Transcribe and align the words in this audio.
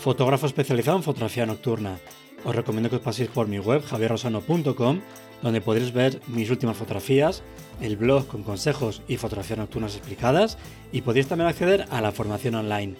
fotógrafo 0.00 0.46
especializado 0.46 0.96
en 0.96 1.02
fotografía 1.02 1.44
nocturna. 1.44 1.98
Os 2.44 2.56
recomiendo 2.56 2.88
que 2.88 2.96
os 2.96 3.02
paséis 3.04 3.28
por 3.28 3.48
mi 3.48 3.58
web 3.58 3.84
javierrosano.com, 3.84 5.00
donde 5.42 5.60
podréis 5.60 5.92
ver 5.92 6.20
mis 6.26 6.48
últimas 6.48 6.76
fotografías, 6.76 7.42
el 7.82 7.96
blog 7.96 8.26
con 8.26 8.42
consejos 8.42 9.02
y 9.08 9.18
fotografías 9.18 9.58
nocturnas 9.58 9.94
explicadas, 9.94 10.56
y 10.90 11.02
podéis 11.02 11.28
también 11.28 11.48
acceder 11.48 11.84
a 11.90 12.00
la 12.00 12.12
formación 12.12 12.54
online. 12.54 12.96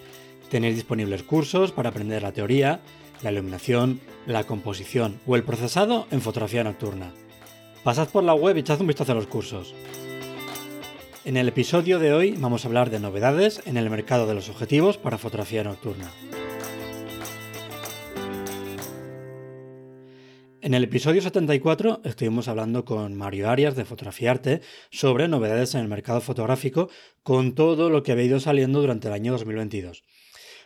Tenéis 0.51 0.75
disponibles 0.75 1.23
cursos 1.23 1.71
para 1.71 1.89
aprender 1.89 2.21
la 2.21 2.33
teoría, 2.33 2.81
la 3.23 3.31
iluminación, 3.31 3.99
la 4.27 4.43
composición 4.43 5.19
o 5.25 5.35
el 5.35 5.43
procesado 5.43 6.05
en 6.11 6.21
fotografía 6.21 6.63
nocturna. 6.63 7.11
Pasad 7.83 8.09
por 8.09 8.23
la 8.23 8.35
web 8.35 8.57
y 8.57 8.59
echad 8.59 8.79
un 8.79 8.87
vistazo 8.87 9.13
a 9.13 9.15
los 9.15 9.25
cursos. 9.25 9.73
En 11.25 11.35
el 11.35 11.47
episodio 11.47 11.97
de 11.97 12.13
hoy 12.13 12.35
vamos 12.37 12.63
a 12.63 12.67
hablar 12.67 12.91
de 12.91 12.99
novedades 12.99 13.61
en 13.65 13.77
el 13.77 13.89
mercado 13.89 14.27
de 14.27 14.35
los 14.35 14.49
objetivos 14.49 14.97
para 14.97 15.17
fotografía 15.17 15.63
nocturna. 15.63 16.11
En 20.63 20.75
el 20.75 20.83
episodio 20.83 21.23
74 21.23 22.01
estuvimos 22.03 22.47
hablando 22.47 22.85
con 22.85 23.15
Mario 23.15 23.49
Arias 23.49 23.75
de 23.75 23.83
Fotografiarte 23.83 24.61
sobre 24.91 25.27
novedades 25.27 25.73
en 25.73 25.81
el 25.81 25.87
mercado 25.87 26.21
fotográfico 26.21 26.87
con 27.23 27.55
todo 27.55 27.89
lo 27.89 28.03
que 28.03 28.11
había 28.11 28.25
ido 28.25 28.39
saliendo 28.39 28.79
durante 28.79 29.07
el 29.07 29.15
año 29.15 29.31
2022. 29.31 30.03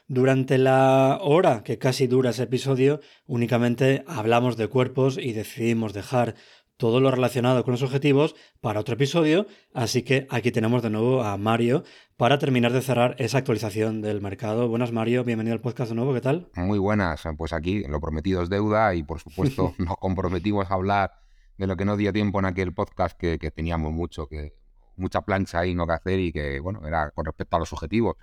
Durante 0.08 0.58
la 0.58 1.20
hora 1.22 1.64
que 1.64 1.78
casi 1.78 2.08
dura 2.08 2.32
ese 2.32 2.44
episodio, 2.44 3.00
únicamente 3.26 4.04
hablamos 4.06 4.58
de 4.58 4.68
cuerpos 4.68 5.18
y 5.18 5.32
decidimos 5.32 5.94
dejar 5.94 6.36
todo 6.78 7.00
lo 7.00 7.10
relacionado 7.10 7.64
con 7.64 7.72
los 7.72 7.84
objetivos 7.84 8.36
para 8.60 8.80
otro 8.80 8.96
episodio, 8.96 9.48
así 9.74 10.04
que 10.04 10.28
aquí 10.30 10.52
tenemos 10.52 10.84
de 10.84 10.90
nuevo 10.90 11.24
a 11.24 11.38
Mario 11.38 11.84
para 12.18 12.38
terminar 12.38 12.74
de 12.74 12.82
cerrar 12.82 13.16
esa 13.18 13.38
actualización 13.38 14.02
del 14.02 14.22
mercado. 14.22 14.68
Buenas 14.68 14.92
Mario, 14.92 15.24
bienvenido 15.24 15.54
al 15.54 15.62
podcast 15.62 15.90
de 15.90 15.96
nuevo, 15.96 16.14
¿qué 16.14 16.22
tal? 16.22 16.50
Muy 16.56 16.80
buenas, 16.80 17.24
pues 17.38 17.54
aquí 17.54 17.84
lo 17.88 18.02
prometido 18.02 18.42
es 18.42 18.50
deuda 18.50 18.94
y 18.94 19.04
por 19.04 19.20
supuesto 19.20 19.74
nos 19.78 19.98
comprometimos 19.98 20.70
a 20.70 20.74
hablar 20.74 21.14
de 21.58 21.68
lo 21.68 21.78
que 21.78 21.86
no 21.86 21.96
dio 21.96 22.12
tiempo 22.12 22.40
en 22.40 22.46
aquel 22.46 22.74
podcast 22.74 23.18
que, 23.18 23.40
que 23.40 23.52
teníamos 23.52 23.94
mucho, 23.94 24.28
que 24.28 24.54
mucha 24.98 25.22
plancha 25.22 25.60
ahí 25.60 25.76
no 25.76 25.88
que 25.88 25.94
hacer 25.94 26.20
y 26.20 26.34
que 26.34 26.60
bueno, 26.60 26.86
era 26.86 27.12
con 27.12 27.26
respecto 27.26 27.56
a 27.56 27.60
los 27.60 27.72
objetivos 27.72 28.18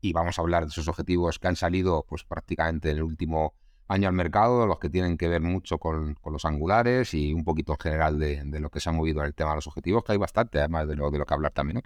y 0.00 0.12
vamos 0.12 0.38
a 0.38 0.42
hablar 0.42 0.64
de 0.64 0.70
esos 0.70 0.88
objetivos 0.88 1.38
que 1.38 1.46
han 1.46 1.56
salido 1.56 2.04
pues 2.08 2.24
prácticamente 2.24 2.90
en 2.90 2.96
el 2.96 3.04
último 3.04 3.54
año 3.92 4.08
al 4.08 4.14
mercado, 4.14 4.66
los 4.66 4.78
que 4.78 4.88
tienen 4.88 5.16
que 5.16 5.28
ver 5.28 5.40
mucho 5.40 5.78
con, 5.78 6.16
los 6.24 6.44
angulares 6.44 7.14
y 7.14 7.32
un 7.32 7.44
poquito 7.44 7.72
en 7.72 7.78
general 7.78 8.18
de, 8.18 8.60
lo 8.60 8.70
que 8.70 8.80
se 8.80 8.88
ha 8.88 8.92
movido 8.92 9.20
en 9.20 9.26
el 9.26 9.34
tema 9.34 9.50
de 9.50 9.56
los 9.56 9.66
objetivos, 9.66 10.02
que 10.04 10.12
hay 10.12 10.18
bastante, 10.18 10.58
además 10.58 10.88
de 10.88 10.96
lo, 10.96 11.10
de 11.10 11.18
lo 11.18 11.26
que 11.26 11.34
hablar 11.34 11.52
también. 11.52 11.82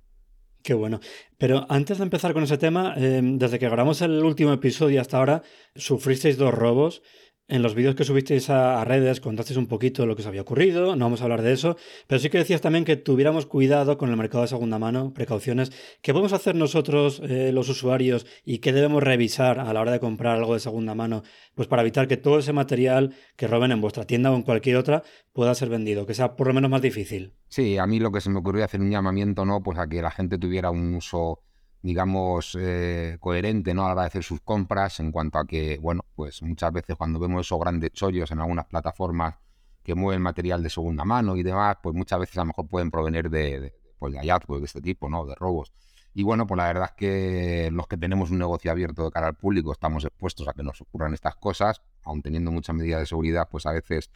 Qué 0.63 0.75
bueno. 0.75 0.99
Pero 1.39 1.65
antes 1.69 1.99
de 1.99 2.05
empezar 2.05 2.33
con 2.33 2.43
ese 2.43 2.59
tema, 2.59 2.95
eh, 2.97 3.21
desde 3.23 3.59
que 3.59 3.67
grabamos 3.67 4.03
el 4.03 4.23
último 4.25 4.53
episodio 4.53 5.01
hasta 5.01 5.19
ahora, 5.19 5.43
sufristeis 5.77 6.37
dos 6.37 6.53
robos. 6.53 7.03
En 7.49 7.63
los 7.63 7.77
vídeos 7.77 7.95
que 7.95 8.03
subisteis 8.03 8.51
a, 8.51 8.85
redes 8.85 9.21
contasteis 9.21 9.57
un 9.57 9.69
poquito 9.69 10.05
lo 10.05 10.17
que 10.17 10.23
os 10.23 10.27
había 10.27 10.41
ocurrido, 10.41 10.97
no 10.97 11.05
vamos 11.05 11.21
a 11.21 11.25
hablar 11.25 11.43
de 11.43 11.53
eso, 11.53 11.77
pero 12.09 12.19
sí 12.19 12.29
que 12.29 12.39
decías 12.39 12.61
también 12.61 12.85
que 12.85 12.97
tuviéramos 12.97 13.47
cuidado 13.47 13.99
con 13.99 14.11
el 14.11 14.17
mercado 14.17 14.43
de 14.43 14.49
segunda 14.49 14.81
mano, 14.81 15.13
precauciones. 15.15 15.71
¿Qué 16.03 16.13
podemos 16.13 16.33
hacer 16.33 16.57
nosotros, 16.57 17.23
eh, 17.23 17.53
los 17.53 17.69
usuarios, 17.69 18.27
y 18.45 18.59
qué 18.59 18.73
debemos 18.73 19.01
revisar 19.01 19.61
a 19.61 19.73
la 19.73 19.81
hora 19.81 19.93
de 19.93 20.01
comprar 20.01 20.39
algo 20.39 20.55
de 20.55 20.61
segunda 20.61 20.97
mano? 20.97 21.23
Pues 21.55 21.69
para 21.69 21.83
evitar 21.83 22.09
que 22.09 22.17
todo 22.17 22.41
ese 22.41 22.53
material 22.53 23.15
que 23.37 23.47
roben 23.47 23.71
en 23.71 23.81
vuestra 23.81 24.07
tienda 24.07 24.33
o 24.33 24.35
en 24.35 24.43
cualquier 24.43 24.77
otra 24.77 25.05
pueda 25.33 25.55
ser 25.55 25.69
vendido, 25.69 26.05
que 26.05 26.15
sea 26.15 26.35
por 26.35 26.49
lo 26.49 26.55
menos 26.55 26.69
más 26.69 26.83
difícil. 26.83 27.33
Sí, 27.47 27.79
a 27.79 27.87
mí 27.87 28.01
lo 28.01 28.11
que 28.11 28.21
se 28.21 28.29
me 28.29 28.41
ocurrió 28.41 28.65
hacer 28.65 28.81
un 28.81 28.91
llamamiento, 28.91 29.45
¿no? 29.45 29.63
Pues 29.63 29.79
a 29.79 29.87
que 29.87 30.03
la 30.03 30.11
gente 30.11 30.37
tuviera 30.37 30.73
un 30.73 30.97
uso 30.97 31.45
digamos, 31.87 32.57
eh, 32.61 33.17
coherente 33.21 33.73
¿no? 33.73 33.87
a 33.87 33.95
la 33.95 34.03
de 34.03 34.07
hacer 34.09 34.23
sus 34.23 34.41
compras 34.41 35.01
en 35.01 35.13
cuanto 35.13 35.39
a 35.39 35.47
que, 35.47 35.79
bueno, 35.79 36.03
pues 36.15 36.43
muchas 36.43 36.73
veces 36.73 36.97
cuando 36.97 37.19
vemos 37.19 37.47
esos 37.47 37.59
grandes 37.59 37.93
chollos 37.93 38.31
en 38.31 38.41
algunas 38.41 38.67
plataformas 38.67 39.37
que 39.83 39.95
mueven 39.95 40.21
material 40.21 40.63
de 40.63 40.69
segunda 40.69 41.05
mano 41.05 41.37
y 41.37 41.43
demás, 41.43 41.77
pues 41.83 41.95
muchas 41.95 42.19
veces 42.19 42.37
a 42.39 42.41
lo 42.41 42.47
mejor 42.47 42.67
pueden 42.67 42.91
provenir 42.91 43.31
de, 43.31 43.73
pues 43.99 44.13
de 44.13 44.19
hallazgos 44.19 44.61
de 44.61 44.67
este 44.67 44.81
tipo, 44.81 45.09
¿no? 45.09 45.25
De 45.25 45.35
robos. 45.37 45.73
Y 46.13 46.23
bueno, 46.23 46.47
pues 46.47 46.57
la 46.57 46.67
verdad 46.67 46.87
es 46.87 46.97
que 46.97 47.71
los 47.71 47.87
que 47.87 47.97
tenemos 47.97 48.31
un 48.31 48.39
negocio 48.39 48.71
abierto 48.71 49.05
de 49.05 49.11
cara 49.11 49.29
al 49.29 49.35
público 49.35 49.71
estamos 49.71 50.05
expuestos 50.05 50.49
a 50.49 50.55
que 50.55 50.63
nos 50.63 50.81
ocurran 50.81 51.15
estas 51.15 51.37
cosas, 51.37 51.83
aun 52.03 52.23
teniendo 52.23 52.51
muchas 52.51 52.75
medidas 52.75 53.01
de 53.01 53.07
seguridad, 53.07 53.49
pues 53.51 53.67
a 53.67 53.73
veces 53.73 54.11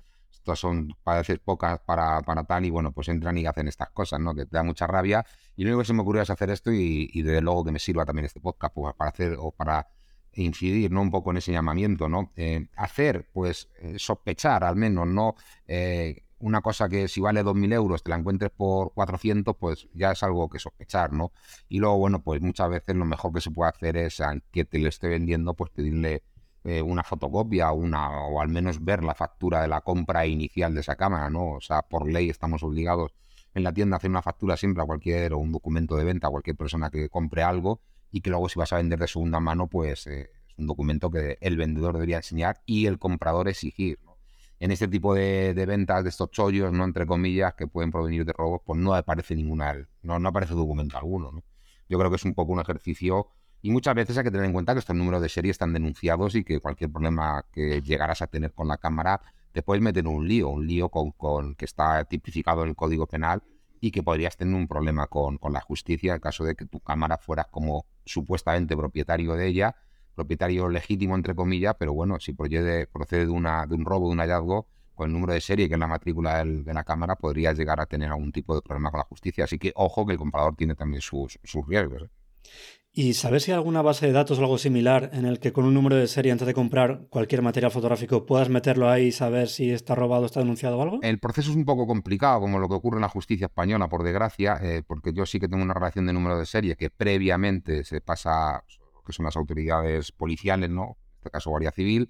estos 0.51 0.61
son, 0.61 0.97
parece 1.05 1.39
pocas 1.39 1.79
para, 1.81 2.21
para 2.23 2.45
tal, 2.45 2.65
y 2.65 2.71
bueno, 2.71 2.93
pues 2.93 3.09
entran 3.09 3.39
y 3.39 3.47
hacen 3.47 3.69
estas 3.69 3.91
cosas, 3.91 4.21
¿no? 4.21 4.35
Que 4.35 4.47
te 4.47 4.57
da 4.57 4.63
mucha 4.63 4.87
rabia. 4.87 5.25
Y 5.57 5.63
lo 5.63 5.71
único 5.71 5.83
que 5.83 5.87
se 5.87 5.93
me 5.93 6.03
ocurrió 6.03 6.23
es 6.23 6.31
hacer 6.31 6.51
esto 6.51 6.73
y, 6.73 7.23
desde 7.23 7.41
luego 7.41 7.65
que 7.65 7.73
me 7.73 7.79
sirva 7.79 8.05
también 8.05 8.27
este 8.27 8.41
podcast 8.41 8.75
pues, 8.75 8.95
para 8.95 9.11
hacer 9.11 9.37
o 9.39 9.53
para 9.53 9.89
incidir, 10.33 10.91
¿no? 10.91 11.03
Un 11.03 11.11
poco 11.11 11.31
en 11.31 11.37
ese 11.39 11.53
llamamiento, 11.53 12.09
¿no? 12.09 12.33
Eh, 12.37 12.69
hacer, 12.77 13.29
pues, 13.33 13.69
eh, 13.81 13.97
sospechar 13.99 14.65
al 14.65 14.77
menos, 14.77 15.07
¿no? 15.07 15.35
Eh, 15.67 16.25
una 16.41 16.63
cosa 16.63 16.89
que 16.89 17.07
si 17.07 17.21
vale 17.21 17.45
2.000 17.45 17.73
euros 17.73 18.03
te 18.03 18.11
la 18.11 18.17
encuentres 18.17 18.51
por 18.51 18.93
400, 18.95 19.57
pues 19.57 19.89
ya 19.95 20.13
es 20.13 20.23
algo 20.23 20.49
que 20.49 20.59
sospechar, 20.59 21.13
¿no? 21.13 21.33
Y 21.69 21.79
luego, 21.79 21.99
bueno, 21.99 22.23
pues 22.23 22.41
muchas 22.41 22.71
veces 22.71 22.97
lo 22.97 23.05
mejor 23.05 23.33
que 23.33 23.41
se 23.41 23.51
puede 23.51 23.71
hacer 23.71 23.97
es 23.97 24.21
a 24.21 24.35
que 24.51 24.65
te 24.65 24.79
lo 24.79 24.89
esté 24.89 25.09
vendiendo, 25.09 25.55
pues 25.55 25.71
pedirle 25.71 26.23
eh, 26.65 26.83
una 26.83 27.03
fotocopia 27.03 27.73
o 27.73 28.41
al 28.41 28.49
menos 28.49 28.85
ver 28.85 29.03
la 29.03 29.15
factura 29.15 29.63
de 29.63 29.69
la 29.69 29.81
compra 29.81 30.27
inicial 30.27 30.75
de 30.75 30.81
esa 30.81 30.97
cámara, 30.97 31.31
¿no? 31.31 31.53
O 31.53 31.61
sea, 31.61 31.83
por 31.83 32.11
ley 32.11 32.29
estamos 32.29 32.63
obligados 32.63 33.13
en 33.55 33.65
la 33.65 33.73
tienda 33.73 33.97
a 33.97 33.99
hacer 33.99 34.11
una 34.11 34.23
factura 34.23 34.57
siempre 34.57 34.83
a 34.83 34.87
cualquier 34.87 35.33
o 35.33 35.39
un 35.39 35.53
documento 35.53 35.97
de 35.97 36.05
venta 36.05 36.29
a 36.29 36.31
cualquier 36.31 36.57
persona 36.57 36.91
que 36.91 37.09
compre 37.09 37.43
algo 37.43 37.81
y 38.13 38.21
que 38.21 38.31
luego 38.31 38.49
si 38.49 38.59
vas 38.59 38.73
a 38.73 38.77
vender 38.77 38.99
de 38.99 39.09
segunda 39.09 39.41
mano, 39.41 39.69
pues 39.69 40.07
eh, 40.07 40.31
es 40.49 40.59
un 40.59 40.67
documento 40.67 41.11
que 41.11 41.39
el 41.41 41.57
vendedor 41.57 41.95
debería 41.95 42.19
enseñar 42.19 42.61
y 42.67 42.87
el 42.87 42.99
comprador 42.99 43.49
exigir. 43.49 43.99
En 44.59 44.71
este 44.71 44.89
tipo 44.89 45.15
de, 45.15 45.55
ventas, 45.67 46.05
de 46.05 46.11
estos 46.11 46.31
chollos, 46.31 46.71
¿no? 46.71 46.85
entre 46.85 47.07
comillas, 47.07 47.55
que 47.55 47.67
pueden 47.67 47.91
provenir 47.91 48.27
de 48.27 48.35
robos, 48.35 48.61
pues 48.67 48.79
no 48.79 48.93
aparece 48.93 49.35
ninguna, 49.35 49.89
no, 50.03 50.19
no 50.19 50.29
aparece 50.29 50.53
documento 50.53 50.99
alguno. 50.99 51.33
¿no? 51.33 51.43
Yo 51.89 51.99
creo 51.99 52.11
que 52.11 52.17
es 52.17 52.25
un 52.27 52.35
poco 52.35 52.53
un 52.53 52.61
ejercicio 52.61 53.29
y 53.63 53.71
muchas 53.71 53.95
veces 53.95 54.17
hay 54.17 54.25
que 54.25 54.31
tener 54.31 54.47
en 54.47 54.53
cuenta 54.53 54.73
que 54.73 54.79
estos 54.79 54.97
números 54.97 55.21
de 55.21 55.29
serie 55.29 55.51
están 55.51 55.73
denunciados 55.73 56.35
y 56.35 56.45
que 56.45 56.61
cualquier 56.61 56.91
problema 56.91 57.45
que 57.53 57.83
llegaras 57.83 58.23
a 58.23 58.27
tener 58.27 58.53
con 58.53 58.69
la 58.69 58.79
cámara 58.79 59.21
te 59.53 59.63
puedes 59.63 59.83
meter 59.83 60.05
en 60.05 60.09
un 60.09 60.27
lío, 60.27 60.49
un 60.49 60.67
lío 60.67 60.89
con, 60.89 61.11
con 61.13 61.55
que 61.55 61.65
está 61.65 62.05
tipificado 62.05 62.63
en 62.63 62.71
el 62.71 62.77
Código 62.77 63.07
Penal 63.07 63.43
y 63.81 63.91
que 63.91 64.03
podrías 64.03 64.37
tener 64.37 64.55
un 64.55 64.69
problema 64.69 65.07
con, 65.07 65.39
con 65.39 65.53
la 65.53 65.61
justicia 65.61 66.15
en 66.15 66.21
caso 66.21 66.45
de 66.45 66.55
que 66.55 66.67
tu 66.67 66.81
cámara 66.81 67.19
fuera 67.19 67.45
como 67.45 67.87
supuestamente 68.05 68.77
propietario 68.77 69.35
de 69.35 69.47
ella, 69.47 69.77
propietario 70.15 70.69
legítimo 70.69 71.15
entre 71.15 71.35
comillas, 71.35 71.75
pero 71.79 71.93
bueno, 71.93 72.21
si 72.21 72.33
procede, 72.33 72.87
de, 73.11 73.29
una, 73.29 73.67
de 73.67 73.75
un 73.75 73.85
robo, 73.85 74.09
de 74.09 74.13
un 74.13 74.19
hallazgo, 74.21 74.67
con 74.95 75.09
el 75.09 75.15
número 75.15 75.33
de 75.33 75.41
serie 75.41 75.67
que 75.69 75.75
es 75.75 75.81
la 75.81 75.87
matrícula 75.87 76.45
de 76.45 76.75
la 76.75 76.85
cámara, 76.85 77.17
podrías 77.17 77.57
llegar 77.57 77.81
a 77.81 77.87
tener 77.87 78.11
algún 78.11 78.33
tipo 78.33 78.55
de 78.55 78.61
problema 78.61 78.91
con 78.91 78.99
la 78.99 79.05
justicia. 79.05 79.45
Así 79.45 79.59
que 79.59 79.73
ojo 79.75 80.05
que 80.05 80.13
el 80.13 80.19
comprador 80.19 80.55
tiene 80.57 80.75
también 80.75 81.01
sus, 81.01 81.39
sus 81.43 81.67
riesgos. 81.67 82.03
¿eh? 82.03 82.11
¿Y 82.93 83.15
sabes 83.15 83.45
si 83.45 83.53
hay 83.53 83.57
alguna 83.57 83.83
base 83.83 84.07
de 84.07 84.13
datos 84.13 84.39
o 84.39 84.43
algo 84.43 84.59
similar 84.59 85.11
en 85.13 85.25
el 85.25 85.39
que 85.39 85.53
con 85.53 85.65
un 85.65 85.75
número 85.75 85.95
de 85.95 86.09
serie 86.09 86.33
antes 86.33 86.47
de 86.47 86.55
comprar 86.55 87.07
cualquier 87.09 87.41
material 87.41 87.71
fotográfico 87.71 88.27
puedas 88.27 88.49
meterlo 88.49 88.91
ahí 88.91 89.07
y 89.07 89.13
saber 89.13 89.49
si 89.49 89.71
está 89.71 89.95
robado, 89.95 90.27
está 90.27 90.41
denunciado 90.41 90.77
o 90.77 90.83
algo? 90.83 90.99
El 91.03 91.21
proceso 91.21 91.53
es 91.53 91.57
un 91.57 91.65
poco 91.65 91.87
complicado, 91.87 92.41
como 92.41 92.59
lo 92.59 92.69
que 92.69 92.75
ocurre 92.75 92.97
en 92.97 93.03
la 93.03 93.09
justicia 93.09 93.47
española, 93.47 93.89
por 93.89 94.03
desgracia, 94.03 94.59
eh, 94.61 94.83
porque 94.85 95.13
yo 95.13 95.25
sí 95.25 95.39
que 95.39 95.49
tengo 95.49 95.63
una 95.63 95.73
relación 95.73 96.05
de 96.05 96.13
número 96.13 96.37
de 96.37 96.47
serie 96.47 96.75
que 96.75 96.91
previamente 96.91 97.85
se 97.85 98.01
pasa, 98.01 98.65
que 99.07 99.13
son 99.13 99.25
las 99.25 99.37
autoridades 99.37 100.11
policiales, 100.11 100.69
¿no? 100.69 100.97
En 100.97 101.17
este 101.19 101.31
caso 101.31 101.51
Guardia 101.51 101.71
Civil, 101.71 102.09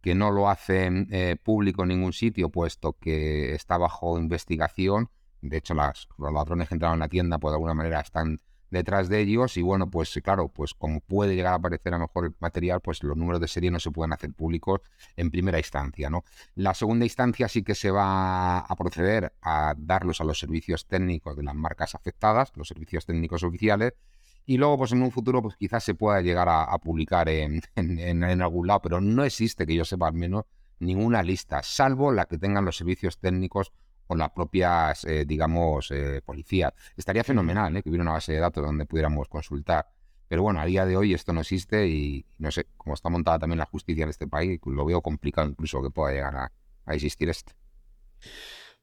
que 0.00 0.14
no 0.14 0.30
lo 0.30 0.48
hacen 0.48 1.08
eh, 1.10 1.36
público 1.42 1.82
en 1.82 1.90
ningún 1.90 2.14
sitio, 2.14 2.48
puesto 2.48 2.96
que 2.98 3.54
está 3.54 3.76
bajo 3.76 4.18
investigación. 4.18 5.10
De 5.42 5.58
hecho, 5.58 5.74
las, 5.74 6.08
los 6.16 6.32
ladrones 6.32 6.68
que 6.68 6.74
entraron 6.74 6.94
en 6.94 7.00
la 7.00 7.08
tienda, 7.08 7.38
pues 7.38 7.52
de 7.52 7.56
alguna 7.56 7.74
manera 7.74 8.00
están 8.00 8.38
detrás 8.72 9.10
de 9.10 9.20
ellos 9.20 9.56
y 9.58 9.62
bueno, 9.62 9.90
pues 9.90 10.18
claro, 10.24 10.48
pues 10.48 10.72
como 10.72 11.00
puede 11.00 11.36
llegar 11.36 11.52
a 11.52 11.56
aparecer 11.56 11.92
a 11.92 11.98
mejor 11.98 12.24
el 12.24 12.34
material, 12.40 12.80
pues 12.80 13.02
los 13.02 13.16
números 13.16 13.40
de 13.40 13.46
serie 13.46 13.70
no 13.70 13.78
se 13.78 13.90
pueden 13.90 14.14
hacer 14.14 14.32
públicos 14.32 14.80
en 15.14 15.30
primera 15.30 15.58
instancia, 15.58 16.08
¿no? 16.08 16.24
La 16.54 16.72
segunda 16.72 17.04
instancia 17.04 17.48
sí 17.48 17.62
que 17.62 17.74
se 17.74 17.90
va 17.90 18.60
a 18.60 18.76
proceder 18.76 19.34
a 19.42 19.74
darlos 19.76 20.22
a 20.22 20.24
los 20.24 20.38
servicios 20.38 20.86
técnicos 20.86 21.36
de 21.36 21.42
las 21.42 21.54
marcas 21.54 21.94
afectadas, 21.94 22.50
los 22.56 22.66
servicios 22.66 23.04
técnicos 23.06 23.44
oficiales, 23.44 23.92
Y 24.44 24.56
luego, 24.58 24.78
pues 24.78 24.92
en 24.92 25.02
un 25.02 25.12
futuro, 25.12 25.40
pues 25.40 25.54
quizás 25.56 25.84
se 25.84 25.94
pueda 25.94 26.20
llegar 26.20 26.48
a, 26.48 26.76
publicar 26.78 27.28
en, 27.28 27.62
en, 27.76 28.42
algún 28.42 28.66
lado, 28.66 28.80
pero 28.82 29.00
no 29.00 29.22
existe, 29.24 29.66
que 29.66 29.74
yo 29.74 29.84
sepa 29.84 30.08
al 30.08 30.14
menos, 30.14 30.44
ninguna 30.80 31.22
lista, 31.22 31.62
salvo 31.62 32.10
la 32.10 32.24
que 32.24 32.38
tengan 32.38 32.64
los 32.64 32.76
servicios 32.76 33.18
técnicos 33.18 33.72
o 34.06 34.16
las 34.16 34.30
propias, 34.30 35.04
eh, 35.04 35.24
digamos, 35.24 35.90
eh, 35.90 36.22
policías. 36.24 36.72
Estaría 36.96 37.24
fenomenal 37.24 37.76
¿eh? 37.76 37.82
que 37.82 37.88
hubiera 37.88 38.02
una 38.02 38.12
base 38.12 38.32
de 38.32 38.38
datos 38.38 38.64
donde 38.64 38.86
pudiéramos 38.86 39.28
consultar. 39.28 39.88
Pero 40.28 40.42
bueno, 40.42 40.60
a 40.60 40.64
día 40.64 40.86
de 40.86 40.96
hoy 40.96 41.12
esto 41.14 41.32
no 41.32 41.40
existe 41.40 41.86
y 41.88 42.24
no 42.38 42.50
sé 42.50 42.66
cómo 42.76 42.94
está 42.94 43.10
montada 43.10 43.40
también 43.40 43.58
la 43.58 43.66
justicia 43.66 44.04
en 44.04 44.10
este 44.10 44.26
país, 44.26 44.60
lo 44.64 44.84
veo 44.84 45.02
complicado 45.02 45.48
incluso 45.48 45.82
que 45.82 45.90
pueda 45.90 46.12
llegar 46.12 46.36
a, 46.36 46.52
a 46.86 46.94
existir 46.94 47.28
esto. 47.28 47.52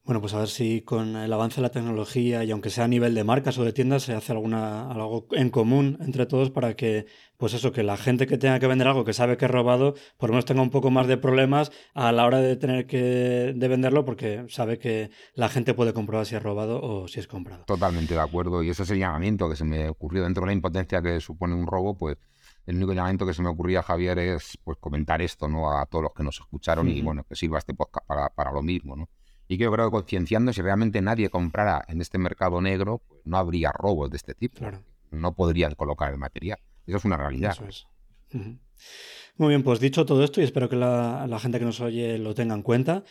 Bueno, 0.10 0.22
pues 0.22 0.34
a 0.34 0.40
ver 0.40 0.48
si 0.48 0.82
con 0.82 1.16
el 1.16 1.32
avance 1.32 1.58
de 1.58 1.62
la 1.62 1.70
tecnología 1.70 2.44
y 2.44 2.50
aunque 2.50 2.72
sea 2.72 2.86
a 2.86 2.88
nivel 2.88 3.14
de 3.14 3.24
marcas 3.24 3.60
o 3.60 3.64
de 3.64 3.74
tiendas 3.74 4.02
se 4.02 4.16
hace 4.16 4.32
alguna 4.32 4.90
algo 4.90 5.28
en 5.34 5.52
común 5.52 6.00
entre 6.02 6.26
todos 6.26 6.50
para 6.50 6.76
que 6.76 7.06
pues 7.38 7.54
eso 7.54 7.72
que 7.72 7.84
la 7.84 7.96
gente 7.96 8.26
que 8.26 8.40
tenga 8.40 8.58
que 8.58 8.66
vender 8.66 8.88
algo 8.88 9.06
que 9.06 9.14
sabe 9.14 9.38
que 9.38 9.46
es 9.46 9.52
robado 9.52 9.94
por 10.18 10.30
lo 10.30 10.34
menos 10.34 10.46
tenga 10.46 10.64
un 10.64 10.72
poco 10.72 10.90
más 10.90 11.06
de 11.06 11.18
problemas 11.18 11.72
a 11.94 12.12
la 12.12 12.26
hora 12.26 12.40
de 12.40 12.56
tener 12.56 12.88
que 12.88 13.54
de 13.56 13.68
venderlo 13.68 14.04
porque 14.04 14.46
sabe 14.50 14.80
que 14.80 15.12
la 15.36 15.48
gente 15.48 15.76
puede 15.76 15.94
comprobar 15.94 16.26
si 16.26 16.36
es 16.36 16.42
robado 16.42 16.82
o 16.82 17.08
si 17.08 17.20
es 17.20 17.28
comprado. 17.28 17.66
Totalmente 17.66 18.16
de 18.16 18.22
acuerdo 18.22 18.64
y 18.64 18.72
ese 18.72 18.82
es 18.82 18.90
el 18.90 18.98
llamamiento 18.98 19.48
que 19.48 19.58
se 19.58 19.64
me 19.64 19.90
ocurrió 19.90 20.24
dentro 20.24 20.42
de 20.42 20.48
la 20.48 20.54
impotencia 20.54 21.04
que 21.04 21.22
supone 21.22 21.54
un 21.54 21.68
robo, 21.68 21.96
pues 21.96 22.18
el 22.66 22.78
único 22.78 22.94
llamamiento 22.94 23.28
que 23.28 23.36
se 23.36 23.44
me 23.44 23.50
ocurría, 23.50 23.84
Javier, 23.84 24.18
es 24.18 24.58
pues 24.64 24.80
comentar 24.80 25.22
esto, 25.22 25.48
¿no? 25.48 25.72
A 25.72 25.86
todos 25.86 26.02
los 26.02 26.14
que 26.16 26.24
nos 26.24 26.40
escucharon 26.40 26.90
y 26.90 27.00
bueno, 27.04 27.24
que 27.30 27.36
sirva 27.36 27.60
este 27.60 27.76
podcast 27.76 28.08
para, 28.08 28.30
para 28.30 28.52
lo 28.52 28.64
mismo, 28.64 28.96
¿no? 28.96 29.08
Y 29.52 29.58
que 29.58 29.64
yo 29.64 29.72
creo 29.72 29.88
que 29.88 29.92
concienciando, 29.92 30.54
si 30.54 30.62
realmente 30.62 31.02
nadie 31.02 31.30
comprara 31.30 31.84
en 31.88 32.02
este 32.02 32.20
mercado 32.20 32.62
negro, 32.62 33.02
pues 33.08 33.20
no 33.26 33.36
habría 33.36 33.72
robos 33.72 34.12
de 34.12 34.18
este 34.18 34.36
tipo. 34.36 34.64
No 35.10 35.34
podrían 35.34 35.74
colocar 35.74 36.12
el 36.12 36.20
material. 36.20 36.60
Eso 36.86 36.98
es 36.98 37.06
una 37.06 37.18
realidad. 37.18 37.54
Eso 37.54 37.66
es. 37.66 37.88
Muy 39.38 39.50
bien, 39.50 39.64
pues 39.64 39.80
dicho 39.80 40.06
todo 40.06 40.24
esto, 40.24 40.40
y 40.40 40.44
espero 40.44 40.70
que 40.70 40.76
la, 40.76 41.40
gente 41.42 41.58
que 41.58 41.66
nos 41.66 41.82
oye 41.82 42.20
lo 42.20 42.36
tenga 42.36 42.54
en 42.54 42.62
cuenta, 42.62 43.04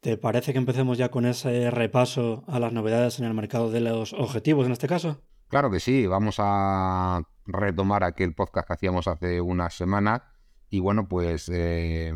¿te 0.00 0.16
parece 0.16 0.52
que 0.52 0.58
empecemos 0.58 0.98
ya 0.98 1.10
con 1.10 1.24
ese 1.24 1.70
repaso 1.70 2.42
a 2.48 2.58
las 2.58 2.72
novedades 2.72 3.20
en 3.20 3.24
el 3.26 3.34
mercado 3.34 3.70
de 3.70 3.80
los 3.80 4.12
objetivos 4.12 4.66
en 4.66 4.72
este 4.72 4.88
caso? 4.88 5.22
Claro 5.46 5.70
que 5.70 5.78
sí, 5.78 6.08
vamos 6.08 6.36
a 6.40 7.22
retomar 7.46 8.02
aquel 8.02 8.34
podcast 8.34 8.66
que 8.66 8.72
hacíamos 8.74 9.06
hace 9.06 9.40
unas 9.40 9.74
semanas. 9.74 10.22
Y 10.68 10.80
bueno, 10.80 11.06
pues 11.06 11.48
eh, 11.48 12.12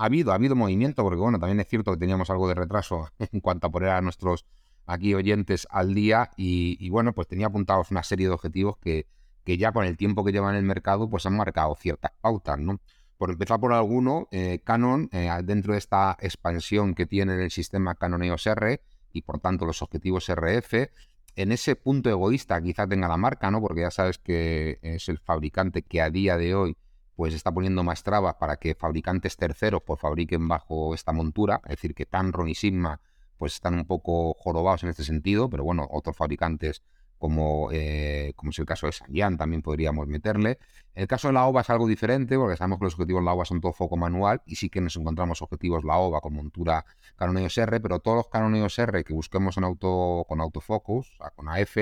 ha 0.00 0.06
habido, 0.06 0.32
ha 0.32 0.36
habido 0.36 0.56
movimiento, 0.56 1.02
porque 1.02 1.20
bueno, 1.20 1.38
también 1.38 1.60
es 1.60 1.68
cierto 1.68 1.92
que 1.92 1.98
teníamos 1.98 2.30
algo 2.30 2.48
de 2.48 2.54
retraso 2.54 3.10
en 3.18 3.40
cuanto 3.40 3.66
a 3.66 3.70
poner 3.70 3.90
a 3.90 4.00
nuestros 4.00 4.46
aquí 4.86 5.14
oyentes 5.14 5.68
al 5.70 5.92
día 5.94 6.30
y, 6.36 6.88
bueno, 6.88 7.12
pues 7.12 7.28
tenía 7.28 7.48
apuntados 7.48 7.90
una 7.90 8.02
serie 8.02 8.26
de 8.26 8.32
objetivos 8.32 8.78
que, 8.78 9.06
que, 9.44 9.58
ya 9.58 9.72
con 9.72 9.84
el 9.84 9.98
tiempo 9.98 10.24
que 10.24 10.32
llevan 10.32 10.54
en 10.54 10.60
el 10.60 10.64
mercado 10.64 11.10
pues 11.10 11.26
han 11.26 11.36
marcado 11.36 11.76
ciertas 11.76 12.12
pautas, 12.18 12.58
¿no? 12.58 12.80
Por 13.18 13.30
empezar 13.30 13.60
por 13.60 13.74
alguno, 13.74 14.26
eh, 14.30 14.60
Canon, 14.64 15.10
eh, 15.12 15.28
dentro 15.44 15.74
de 15.74 15.78
esta 15.78 16.16
expansión 16.18 16.94
que 16.94 17.04
tiene 17.04 17.34
el 17.34 17.50
sistema 17.50 17.94
Canon 17.94 18.22
EOS 18.22 18.46
R 18.46 18.80
y 19.12 19.20
por 19.20 19.38
tanto 19.38 19.66
los 19.66 19.82
objetivos 19.82 20.30
RF, 20.30 20.90
en 21.36 21.52
ese 21.52 21.76
punto 21.76 22.08
egoísta 22.08 22.60
quizá 22.62 22.86
tenga 22.86 23.06
la 23.06 23.18
marca, 23.18 23.50
¿no? 23.50 23.60
Porque 23.60 23.82
ya 23.82 23.90
sabes 23.90 24.16
que 24.16 24.78
es 24.80 25.10
el 25.10 25.18
fabricante 25.18 25.82
que 25.82 26.00
a 26.00 26.08
día 26.08 26.38
de 26.38 26.54
hoy 26.54 26.76
pues 27.20 27.34
está 27.34 27.52
poniendo 27.52 27.84
más 27.84 28.02
trabas 28.02 28.36
para 28.36 28.56
que 28.56 28.74
fabricantes 28.74 29.36
terceros 29.36 29.82
pues 29.84 30.00
fabriquen 30.00 30.48
bajo 30.48 30.94
esta 30.94 31.12
montura, 31.12 31.60
es 31.64 31.72
decir, 31.72 31.94
que 31.94 32.06
Tamron 32.06 32.48
y 32.48 32.54
Sigma 32.54 32.98
pues 33.36 33.52
están 33.52 33.74
un 33.74 33.84
poco 33.84 34.32
jorobados 34.32 34.84
en 34.84 34.88
este 34.88 35.04
sentido, 35.04 35.50
pero 35.50 35.62
bueno, 35.62 35.86
otros 35.90 36.16
fabricantes 36.16 36.82
como, 37.18 37.68
eh, 37.72 38.32
como 38.36 38.52
es 38.52 38.58
el 38.58 38.64
caso 38.64 38.86
de 38.86 38.92
Sanyan 38.92 39.36
también 39.36 39.60
podríamos 39.60 40.06
meterle. 40.06 40.60
El 40.94 41.06
caso 41.06 41.28
de 41.28 41.34
la 41.34 41.44
OVA 41.44 41.60
es 41.60 41.68
algo 41.68 41.86
diferente, 41.86 42.38
porque 42.38 42.56
sabemos 42.56 42.78
que 42.78 42.86
los 42.86 42.94
objetivos 42.94 43.20
de 43.20 43.26
la 43.26 43.34
OVA 43.34 43.44
son 43.44 43.60
todo 43.60 43.74
foco 43.74 43.98
manual 43.98 44.40
y 44.46 44.56
sí 44.56 44.70
que 44.70 44.80
nos 44.80 44.96
encontramos 44.96 45.42
objetivos 45.42 45.84
la 45.84 45.98
OVA 45.98 46.22
con 46.22 46.32
montura 46.32 46.86
Canon 47.16 47.36
EOS 47.36 47.58
R, 47.58 47.80
pero 47.80 47.98
todos 47.98 48.16
los 48.16 48.28
Canon 48.28 48.54
EOS 48.54 48.78
R 48.78 49.04
que 49.04 49.12
busquemos 49.12 49.58
en 49.58 49.64
auto, 49.64 50.24
con 50.26 50.40
autofocus, 50.40 51.18
con 51.36 51.50
AF, 51.50 51.76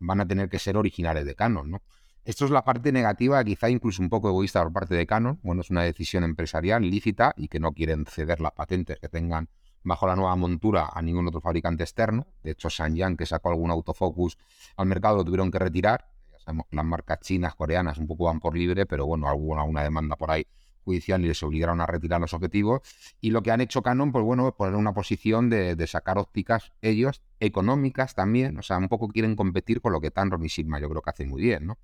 van 0.00 0.20
a 0.20 0.26
tener 0.26 0.48
que 0.48 0.58
ser 0.58 0.76
originales 0.76 1.24
de 1.24 1.36
Canon, 1.36 1.70
¿no? 1.70 1.80
Esto 2.24 2.44
es 2.44 2.50
la 2.50 2.64
parte 2.64 2.92
negativa, 2.92 3.42
quizá 3.42 3.70
incluso 3.70 4.02
un 4.02 4.10
poco 4.10 4.28
egoísta 4.28 4.62
por 4.62 4.72
parte 4.72 4.94
de 4.94 5.06
Canon. 5.06 5.40
Bueno, 5.42 5.62
es 5.62 5.70
una 5.70 5.82
decisión 5.82 6.22
empresarial 6.22 6.82
lícita 6.82 7.32
y 7.36 7.48
que 7.48 7.58
no 7.58 7.72
quieren 7.72 8.04
ceder 8.04 8.40
las 8.40 8.52
patentes 8.52 8.98
que 8.98 9.08
tengan 9.08 9.48
bajo 9.82 10.06
la 10.06 10.16
nueva 10.16 10.36
montura 10.36 10.90
a 10.92 11.00
ningún 11.00 11.26
otro 11.28 11.40
fabricante 11.40 11.82
externo. 11.82 12.26
De 12.42 12.50
hecho, 12.50 12.68
Sanyan, 12.68 13.16
que 13.16 13.24
sacó 13.24 13.48
algún 13.48 13.70
autofocus 13.70 14.36
al 14.76 14.86
mercado, 14.86 15.16
lo 15.16 15.24
tuvieron 15.24 15.50
que 15.50 15.58
retirar. 15.58 16.10
Ya 16.30 16.38
sabemos 16.40 16.66
las 16.70 16.84
marcas 16.84 17.20
chinas, 17.20 17.54
coreanas, 17.54 17.96
un 17.96 18.06
poco 18.06 18.24
van 18.24 18.38
por 18.38 18.54
libre, 18.54 18.84
pero 18.84 19.06
bueno, 19.06 19.26
alguna 19.26 19.64
una 19.64 19.82
demanda 19.82 20.16
por 20.16 20.30
ahí 20.30 20.46
judicial 20.84 21.22
y 21.24 21.28
les 21.28 21.42
obligaron 21.42 21.80
a 21.80 21.86
retirar 21.86 22.20
los 22.20 22.34
objetivos. 22.34 22.80
Y 23.20 23.30
lo 23.30 23.42
que 23.42 23.50
han 23.50 23.60
hecho 23.60 23.82
Canon, 23.82 24.12
pues 24.12 24.24
bueno, 24.24 24.48
es 24.48 24.54
poner 24.54 24.74
una 24.74 24.92
posición 24.92 25.48
de, 25.50 25.86
sacar 25.86 26.18
ópticas 26.18 26.72
ellos, 26.82 27.22
económicas 27.38 28.14
también. 28.14 28.58
O 28.58 28.62
sea, 28.62 28.78
un 28.78 28.88
poco 28.88 29.08
quieren 29.08 29.36
competir 29.36 29.80
con 29.80 29.92
lo 29.92 30.00
que 30.00 30.10
Tamron 30.10 30.44
y 30.44 30.48
Sigma 30.48 30.78
yo 30.80 30.88
creo 30.88 31.02
que 31.02 31.10
hacen 31.10 31.28
muy 31.28 31.42
bien, 31.42 31.66
¿no? 31.66 31.78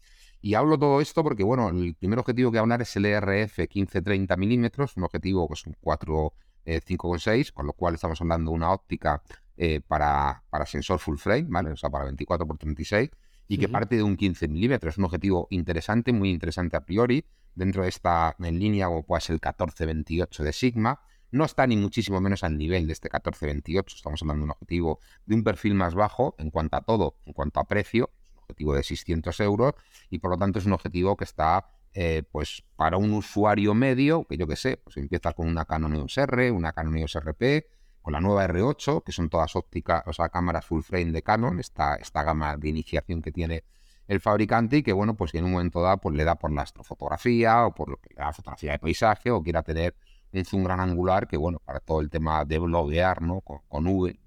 Y 0.46 0.54
hablo 0.54 0.78
todo 0.78 1.00
esto 1.00 1.24
porque, 1.24 1.42
bueno, 1.42 1.70
el 1.70 1.96
primer 1.96 2.20
objetivo 2.20 2.52
que 2.52 2.58
hablar 2.58 2.80
es 2.80 2.94
el 2.94 3.04
ERF 3.04 3.58
15-30 3.58 4.36
milímetros, 4.36 4.96
un 4.96 5.02
objetivo 5.02 5.48
que 5.48 5.54
es 5.54 5.66
un 5.66 5.74
4 5.80 6.32
5,6, 6.64 7.52
con 7.52 7.66
lo 7.66 7.72
cual 7.72 7.96
estamos 7.96 8.20
hablando 8.20 8.52
de 8.52 8.54
una 8.54 8.70
óptica 8.70 9.24
eh, 9.56 9.80
para, 9.80 10.44
para, 10.48 10.64
sensor 10.64 11.00
full 11.00 11.16
frame, 11.16 11.46
¿vale? 11.48 11.72
O 11.72 11.76
sea, 11.76 11.90
para 11.90 12.04
24 12.04 12.46
x 12.46 12.58
36 12.60 13.10
y 13.48 13.58
que 13.58 13.68
parte 13.68 13.96
de 13.96 14.04
un 14.04 14.16
15 14.16 14.46
milímetros. 14.46 14.94
Es 14.94 14.98
un 14.98 15.06
objetivo 15.06 15.48
interesante, 15.50 16.12
muy 16.12 16.30
interesante 16.30 16.76
a 16.76 16.84
priori. 16.84 17.24
Dentro 17.56 17.82
de 17.82 17.88
esta 17.88 18.36
en 18.38 18.60
línea, 18.60 18.86
como 18.86 19.04
puede 19.04 19.22
ser 19.22 19.34
el 19.34 19.40
14-28 19.40 20.44
de 20.44 20.52
Sigma, 20.52 21.00
no 21.32 21.44
está 21.44 21.66
ni 21.66 21.76
muchísimo 21.76 22.20
menos 22.20 22.44
al 22.44 22.56
nivel 22.56 22.86
de 22.86 22.92
este 22.92 23.08
14-28. 23.08 23.96
Estamos 23.96 24.22
hablando 24.22 24.42
de 24.42 24.44
un 24.44 24.50
objetivo 24.52 25.00
de 25.24 25.34
un 25.34 25.42
perfil 25.42 25.74
más 25.74 25.96
bajo 25.96 26.36
en 26.38 26.50
cuanto 26.50 26.76
a 26.76 26.82
todo, 26.82 27.16
en 27.24 27.32
cuanto 27.32 27.58
a 27.58 27.64
precio, 27.64 28.10
objetivo 28.46 28.74
de 28.74 28.82
600 28.82 29.40
euros 29.40 29.74
y 30.10 30.18
por 30.18 30.30
lo 30.30 30.38
tanto 30.38 30.58
es 30.58 30.66
un 30.66 30.72
objetivo 30.72 31.16
que 31.16 31.24
está 31.24 31.66
eh, 31.92 32.22
pues 32.30 32.62
para 32.76 32.96
un 32.98 33.12
usuario 33.12 33.74
medio, 33.74 34.24
que 34.24 34.36
yo 34.36 34.46
que 34.46 34.56
sé, 34.56 34.76
pues 34.76 34.96
empieza 34.98 35.32
con 35.32 35.48
una 35.48 35.64
Canon 35.64 35.94
EOS 35.94 36.18
R, 36.18 36.50
una 36.50 36.72
Canon 36.72 36.98
EOS 36.98 37.16
RP, 37.20 37.66
con 38.02 38.12
la 38.12 38.20
nueva 38.20 38.46
R8, 38.46 39.02
que 39.02 39.12
son 39.12 39.28
todas 39.30 39.56
ópticas, 39.56 40.02
o 40.06 40.12
sea, 40.12 40.28
cámaras 40.28 40.66
full 40.66 40.82
frame 40.82 41.10
de 41.10 41.22
Canon, 41.22 41.58
esta, 41.58 41.96
esta 41.96 42.22
gama 42.22 42.56
de 42.56 42.68
iniciación 42.68 43.22
que 43.22 43.32
tiene 43.32 43.64
el 44.06 44.20
fabricante 44.20 44.76
y 44.76 44.82
que, 44.82 44.92
bueno, 44.92 45.16
pues 45.16 45.34
en 45.34 45.44
un 45.44 45.52
momento 45.52 45.80
dado 45.80 45.98
pues 45.98 46.14
le 46.14 46.24
da 46.24 46.36
por 46.36 46.52
la 46.52 46.62
astrofotografía 46.62 47.66
o 47.66 47.74
por 47.74 47.98
la 48.14 48.32
fotografía 48.32 48.72
de 48.72 48.78
paisaje 48.78 49.30
o 49.30 49.42
quiera 49.42 49.62
tener 49.62 49.96
un 50.32 50.44
zoom 50.44 50.64
gran 50.64 50.80
angular 50.80 51.26
que, 51.26 51.36
bueno, 51.36 51.60
para 51.64 51.80
todo 51.80 52.00
el 52.00 52.10
tema 52.10 52.44
de 52.44 52.58
bloguear, 52.58 53.22
¿no? 53.22 53.40
Con, 53.40 53.60
con 53.68 53.86
V, 53.86 54.18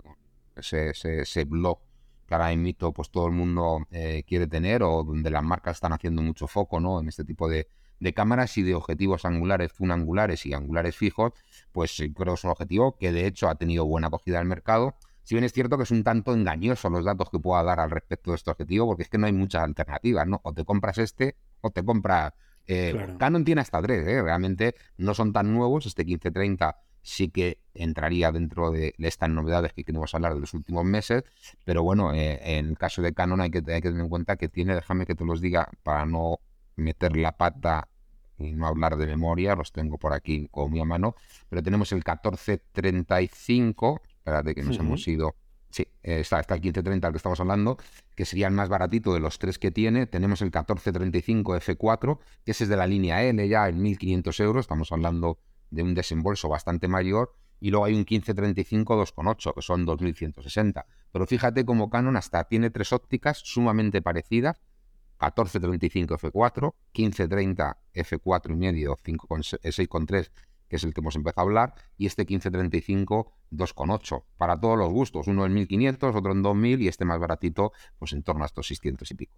ese, 0.55 0.89
ese, 0.89 1.21
ese 1.21 1.45
blog 1.45 1.79
que 2.29 2.35
ahora 2.35 2.55
mito 2.55 2.93
pues 2.93 3.09
todo 3.09 3.25
el 3.25 3.33
mundo 3.33 3.87
eh, 3.91 4.23
quiere 4.25 4.45
tener 4.47 4.83
o 4.83 5.03
donde 5.03 5.31
las 5.31 5.43
marcas 5.43 5.77
están 5.77 5.93
haciendo 5.93 6.21
mucho 6.21 6.47
foco 6.47 6.79
¿no? 6.79 7.01
en 7.01 7.09
este 7.09 7.25
tipo 7.25 7.49
de, 7.49 7.67
cámaras 8.13 8.57
y 8.57 8.61
de 8.61 8.75
objetivos 8.75 9.25
angulares, 9.25 9.71
angulares 9.81 10.45
y 10.45 10.53
angulares 10.53 10.95
fijos, 10.95 11.33
pues 11.73 11.97
creo 11.97 12.13
que 12.13 12.33
es 12.33 12.43
un 12.43 12.51
objetivo 12.51 12.97
que 12.97 13.11
de 13.11 13.25
hecho 13.25 13.49
ha 13.49 13.55
tenido 13.55 13.85
buena 13.85 14.07
acogida 14.07 14.39
al 14.39 14.45
mercado. 14.45 14.95
Si 15.23 15.35
bien 15.35 15.43
es 15.43 15.51
cierto 15.51 15.75
que 15.75 15.83
es 15.83 15.91
un 15.91 16.03
tanto 16.03 16.33
engañoso 16.33 16.89
los 16.89 17.03
datos 17.03 17.29
que 17.29 17.39
pueda 17.39 17.61
dar 17.63 17.79
al 17.79 17.91
respecto 17.91 18.31
de 18.31 18.37
este 18.37 18.51
objetivo, 18.51 18.87
porque 18.87 19.03
es 19.03 19.09
que 19.09 19.17
no 19.17 19.25
hay 19.25 19.33
muchas 19.33 19.63
alternativas, 19.63 20.27
¿no? 20.27 20.39
O 20.43 20.53
te 20.53 20.63
compras 20.63 20.97
este 20.97 21.35
o 21.61 21.71
te 21.71 21.83
compras... 21.83 22.33
Eh, 22.67 23.15
Canon 23.17 23.43
tiene 23.43 23.61
hasta 23.61 23.81
tres, 23.81 24.07
¿eh? 24.07 24.21
realmente 24.21 24.75
no 24.97 25.13
son 25.15 25.33
tan 25.33 25.51
nuevos, 25.51 25.87
este 25.87 26.05
1530 26.05 26.77
sí 27.01 27.29
que 27.29 27.59
entraría 27.73 28.31
dentro 28.31 28.71
de 28.71 28.93
estas 28.97 29.29
novedades 29.29 29.73
que 29.73 29.83
queremos 29.83 30.13
hablar 30.13 30.33
de 30.33 30.41
los 30.41 30.53
últimos 30.53 30.85
meses, 30.85 31.23
pero 31.65 31.83
bueno, 31.83 32.13
eh, 32.13 32.57
en 32.57 32.67
el 32.67 32.77
caso 32.77 33.01
de 33.01 33.13
Canon 33.13 33.41
hay 33.41 33.51
que, 33.51 33.61
tener 33.61 33.85
en 33.85 34.09
cuenta 34.09 34.35
que 34.35 34.49
tiene, 34.49 34.75
déjame 34.75 35.05
que 35.05 35.15
te 35.15 35.25
los 35.25 35.41
diga 35.41 35.69
para 35.83 36.05
no 36.05 36.39
meter 36.75 37.15
la 37.15 37.37
pata 37.37 37.87
y 38.37 38.53
no 38.53 38.67
hablar 38.67 38.97
de 38.97 39.07
memoria, 39.07 39.55
los 39.55 39.71
tengo 39.71 39.97
por 39.97 40.13
aquí 40.13 40.47
con 40.49 40.71
mi 40.71 40.83
mano, 40.83 41.15
pero 41.49 41.61
tenemos 41.61 41.91
el 41.91 41.97
1435, 41.97 44.01
espérate 44.17 44.55
que 44.55 44.63
nos 44.63 44.77
hemos 44.77 45.05
ido, 45.07 45.35
sí, 45.69 45.87
está, 46.01 46.39
está 46.39 46.55
el 46.55 46.61
1530 46.61 47.07
al 47.07 47.13
que 47.13 47.17
estamos 47.17 47.39
hablando, 47.39 47.77
que 48.15 48.25
sería 48.25 48.47
el 48.47 48.53
más 48.53 48.69
baratito 48.69 49.13
de 49.13 49.19
los 49.19 49.39
tres 49.39 49.59
que 49.59 49.71
tiene, 49.71 50.05
tenemos 50.05 50.41
el 50.41 50.47
1435 50.47 51.57
F4, 51.57 52.19
que 52.45 52.51
ese 52.51 52.63
es 52.63 52.69
de 52.69 52.77
la 52.77 52.87
línea 52.87 53.23
L 53.23 53.47
ya 53.47 53.67
en 53.67 53.81
1500 53.81 54.39
euros, 54.39 54.63
estamos 54.63 54.91
hablando 54.91 55.39
de 55.71 55.83
un 55.83 55.93
desembolso 55.93 56.49
bastante 56.49 56.87
mayor 56.87 57.33
y 57.59 57.71
luego 57.71 57.85
hay 57.85 57.93
un 57.93 57.99
1535 57.99 59.01
2.8 59.01 59.53
que 59.53 59.61
son 59.61 59.85
2160. 59.85 60.85
Pero 61.11 61.25
fíjate 61.25 61.65
como 61.65 61.89
Canon 61.89 62.15
hasta 62.15 62.43
tiene 62.45 62.69
tres 62.69 62.93
ópticas 62.93 63.39
sumamente 63.43 64.01
parecidas, 64.01 64.61
1435 65.21 66.17
f4, 66.17 66.73
1530 66.93 67.77
f4 67.93 68.51
y 68.51 68.55
medio, 68.55 68.95
6.3 68.95 70.31
que 70.69 70.75
es 70.75 70.83
el 70.83 70.93
que 70.93 71.01
hemos 71.01 71.15
empezado 71.15 71.41
a 71.41 71.49
hablar, 71.49 71.73
y 71.97 72.05
este 72.05 72.21
1535 72.21 73.33
2.8, 73.51 74.23
para 74.37 74.59
todos 74.59 74.77
los 74.77 74.89
gustos, 74.89 75.27
uno 75.27 75.45
en 75.45 75.53
1500, 75.53 76.15
otro 76.15 76.31
en 76.31 76.43
2000 76.43 76.81
y 76.83 76.87
este 76.87 77.05
más 77.05 77.19
baratito, 77.19 77.73
pues 77.97 78.13
en 78.13 78.21
torno 78.21 78.43
a 78.43 78.45
estos 78.45 78.67
600 78.67 79.09
y 79.09 79.15
pico. 79.15 79.33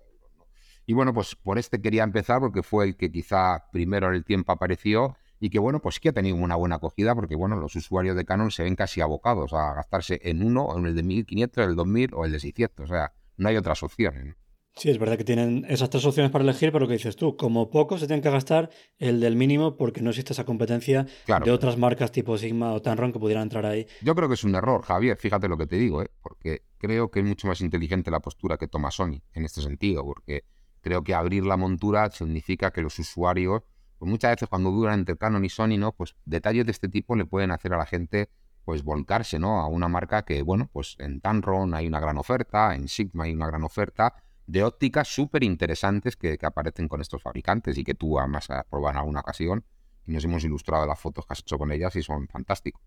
Y 0.85 0.93
bueno, 0.93 1.13
pues 1.13 1.35
por 1.35 1.57
este 1.57 1.81
quería 1.81 2.03
empezar 2.03 2.41
porque 2.41 2.63
fue 2.63 2.85
el 2.85 2.97
que 2.97 3.11
quizá 3.11 3.69
primero 3.71 4.09
en 4.09 4.15
el 4.15 4.25
tiempo 4.25 4.51
apareció 4.51 5.15
y 5.41 5.49
que 5.49 5.59
bueno, 5.59 5.81
pues 5.81 5.95
sí 5.95 6.01
que 6.01 6.09
ha 6.09 6.13
tenido 6.13 6.35
una 6.37 6.55
buena 6.55 6.75
acogida 6.75 7.15
porque 7.15 7.35
bueno, 7.35 7.57
los 7.57 7.75
usuarios 7.75 8.15
de 8.15 8.23
Canon 8.23 8.51
se 8.51 8.63
ven 8.63 8.75
casi 8.75 9.01
abocados 9.01 9.51
a 9.53 9.73
gastarse 9.73 10.21
en 10.23 10.43
uno, 10.43 10.77
en 10.77 10.85
el 10.85 10.95
de 10.95 11.03
1500, 11.03 11.65
el 11.65 11.75
2000 11.75 12.13
o 12.13 12.25
el 12.25 12.31
de 12.31 12.39
600, 12.39 12.85
o 12.85 12.93
sea, 12.93 13.11
no 13.37 13.49
hay 13.49 13.57
otras 13.57 13.81
opciones. 13.81 14.35
Sí, 14.75 14.89
es 14.89 14.99
verdad 14.99 15.17
que 15.17 15.25
tienen 15.25 15.65
esas 15.67 15.89
tres 15.89 16.05
opciones 16.05 16.31
para 16.31 16.43
elegir, 16.43 16.71
pero 16.71 16.83
lo 16.83 16.87
que 16.87 16.93
dices 16.93 17.15
tú, 17.15 17.35
como 17.35 17.69
poco 17.69 17.97
se 17.97 18.07
tienen 18.07 18.21
que 18.21 18.29
gastar 18.29 18.69
el 18.99 19.19
del 19.19 19.35
mínimo 19.35 19.75
porque 19.75 20.01
no 20.01 20.11
existe 20.11 20.31
esa 20.31 20.45
competencia 20.45 21.07
de 21.43 21.51
otras 21.51 21.77
marcas 21.77 22.11
tipo 22.11 22.37
Sigma 22.37 22.71
o 22.73 22.81
Tamron 22.81 23.11
que 23.11 23.19
pudieran 23.19 23.43
entrar 23.43 23.65
ahí. 23.65 23.85
Yo 24.01 24.15
creo 24.15 24.29
que 24.29 24.35
es 24.35 24.43
un 24.43 24.55
error, 24.55 24.83
Javier, 24.83 25.17
fíjate 25.17 25.49
lo 25.49 25.57
que 25.57 25.67
te 25.67 25.75
digo, 25.75 26.01
¿eh? 26.03 26.11
porque 26.21 26.61
creo 26.77 27.11
que 27.11 27.19
es 27.19 27.25
mucho 27.25 27.47
más 27.47 27.59
inteligente 27.61 28.11
la 28.11 28.21
postura 28.21 28.57
que 28.57 28.67
toma 28.67 28.91
Sony 28.91 29.21
en 29.33 29.43
este 29.43 29.61
sentido, 29.61 30.05
porque 30.05 30.45
creo 30.81 31.03
que 31.03 31.15
abrir 31.15 31.45
la 31.45 31.57
montura 31.57 32.09
significa 32.11 32.71
que 32.71 32.81
los 32.81 32.97
usuarios, 32.97 33.63
pues 34.01 34.09
muchas 34.09 34.31
veces 34.31 34.49
cuando 34.49 34.71
duran 34.71 35.01
entre 35.01 35.15
Canon 35.15 35.45
y 35.45 35.49
Sony, 35.49 35.77
¿no? 35.77 35.91
Pues 35.91 36.15
detalles 36.25 36.65
de 36.65 36.71
este 36.71 36.89
tipo 36.89 37.15
le 37.15 37.25
pueden 37.25 37.51
hacer 37.51 37.71
a 37.71 37.77
la 37.77 37.85
gente 37.85 38.31
pues 38.65 38.83
volcarse, 38.83 39.37
¿no? 39.37 39.59
A 39.59 39.67
una 39.67 39.89
marca 39.89 40.23
que, 40.25 40.41
bueno, 40.41 40.71
pues 40.73 40.95
en 40.97 41.21
Tamron 41.21 41.75
hay 41.75 41.85
una 41.85 41.99
gran 41.99 42.17
oferta, 42.17 42.73
en 42.73 42.87
Sigma 42.87 43.25
hay 43.25 43.33
una 43.33 43.45
gran 43.45 43.63
oferta, 43.63 44.15
de 44.47 44.63
ópticas 44.63 45.07
súper 45.07 45.43
interesantes 45.43 46.15
que, 46.15 46.35
aparecen 46.41 46.87
con 46.87 46.99
estos 46.99 47.21
fabricantes 47.21 47.77
y 47.77 47.83
que 47.83 47.93
tú 47.93 48.17
además 48.17 48.49
has 48.49 48.65
probado 48.65 48.93
en 48.93 48.97
alguna 48.97 49.19
ocasión 49.19 49.65
y 50.07 50.13
nos 50.13 50.25
hemos 50.25 50.43
ilustrado 50.43 50.87
las 50.87 50.99
fotos 50.99 51.27
que 51.27 51.33
has 51.33 51.41
hecho 51.41 51.59
con 51.59 51.71
ellas 51.71 51.95
y 51.95 52.01
son 52.01 52.27
fantásticos. 52.27 52.81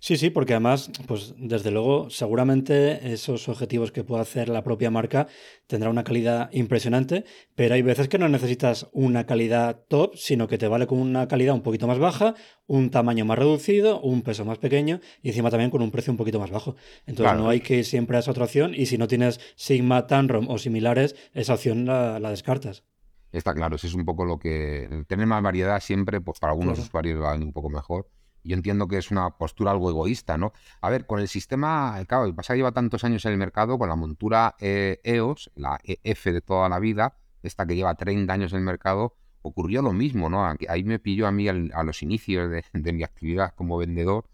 Sí, 0.00 0.16
sí, 0.16 0.30
porque 0.30 0.52
además, 0.52 0.90
pues 1.06 1.34
desde 1.38 1.70
luego, 1.70 2.08
seguramente 2.10 3.12
esos 3.12 3.48
objetivos 3.48 3.90
que 3.90 4.04
pueda 4.04 4.22
hacer 4.22 4.48
la 4.48 4.62
propia 4.62 4.90
marca 4.90 5.26
tendrá 5.66 5.90
una 5.90 6.04
calidad 6.04 6.50
impresionante, 6.52 7.24
pero 7.54 7.74
hay 7.74 7.82
veces 7.82 8.08
que 8.08 8.18
no 8.18 8.28
necesitas 8.28 8.88
una 8.92 9.26
calidad 9.26 9.84
top, 9.88 10.16
sino 10.16 10.46
que 10.46 10.58
te 10.58 10.68
vale 10.68 10.86
con 10.86 10.98
una 10.98 11.26
calidad 11.26 11.54
un 11.54 11.62
poquito 11.62 11.86
más 11.86 11.98
baja, 11.98 12.34
un 12.66 12.90
tamaño 12.90 13.24
más 13.24 13.38
reducido, 13.38 14.00
un 14.00 14.22
peso 14.22 14.44
más 14.44 14.58
pequeño 14.58 15.00
y 15.22 15.28
encima 15.28 15.50
también 15.50 15.70
con 15.70 15.82
un 15.82 15.90
precio 15.90 16.12
un 16.12 16.16
poquito 16.16 16.38
más 16.38 16.50
bajo. 16.50 16.76
Entonces 17.06 17.36
no 17.36 17.48
hay 17.48 17.60
que 17.60 17.78
ir 17.78 17.84
siempre 17.84 18.16
a 18.16 18.20
esa 18.20 18.30
otra 18.30 18.44
opción 18.44 18.74
y 18.74 18.86
si 18.86 18.98
no 18.98 19.08
tienes 19.08 19.40
Sigma, 19.56 20.06
Tanrom 20.06 20.48
o 20.48 20.58
similares, 20.58 21.16
esa 21.34 21.54
opción 21.54 21.86
la, 21.86 22.20
descartas. 22.30 22.84
Está 23.32 23.52
claro, 23.52 23.76
eso 23.76 23.86
es 23.86 23.94
un 23.94 24.04
poco 24.04 24.24
lo 24.24 24.38
que... 24.38 25.04
Tener 25.06 25.26
más 25.26 25.42
variedad 25.42 25.80
siempre, 25.80 26.20
pues 26.20 26.38
para 26.38 26.52
algunos 26.52 26.78
usuarios 26.78 27.20
va 27.20 27.34
un 27.34 27.52
poco 27.52 27.68
mejor 27.68 28.08
yo 28.44 28.54
entiendo 28.54 28.88
que 28.88 28.98
es 28.98 29.10
una 29.10 29.30
postura 29.30 29.70
algo 29.70 29.90
egoísta, 29.90 30.38
¿no? 30.38 30.52
A 30.80 30.90
ver, 30.90 31.06
con 31.06 31.20
el 31.20 31.28
sistema, 31.28 32.02
claro, 32.06 32.24
el 32.24 32.34
pasado 32.34 32.56
lleva 32.56 32.72
tantos 32.72 33.04
años 33.04 33.24
en 33.26 33.32
el 33.32 33.38
mercado, 33.38 33.78
con 33.78 33.88
la 33.88 33.96
montura 33.96 34.54
EOS, 34.58 35.50
e 35.54 35.60
la 35.60 35.78
EF 35.84 36.24
de 36.26 36.40
toda 36.40 36.68
la 36.68 36.78
vida, 36.78 37.16
esta 37.42 37.66
que 37.66 37.76
lleva 37.76 37.94
30 37.94 38.32
años 38.32 38.52
en 38.52 38.58
el 38.58 38.64
mercado, 38.64 39.14
ocurrió 39.42 39.82
lo 39.82 39.92
mismo, 39.92 40.28
¿no? 40.28 40.46
Ahí 40.68 40.84
me 40.84 40.98
pilló 40.98 41.26
a 41.26 41.32
mí 41.32 41.48
a 41.48 41.82
los 41.82 42.02
inicios 42.02 42.50
de, 42.50 42.92
mi 42.92 43.02
actividad 43.02 43.54
como 43.54 43.78
vendedor 43.78 44.26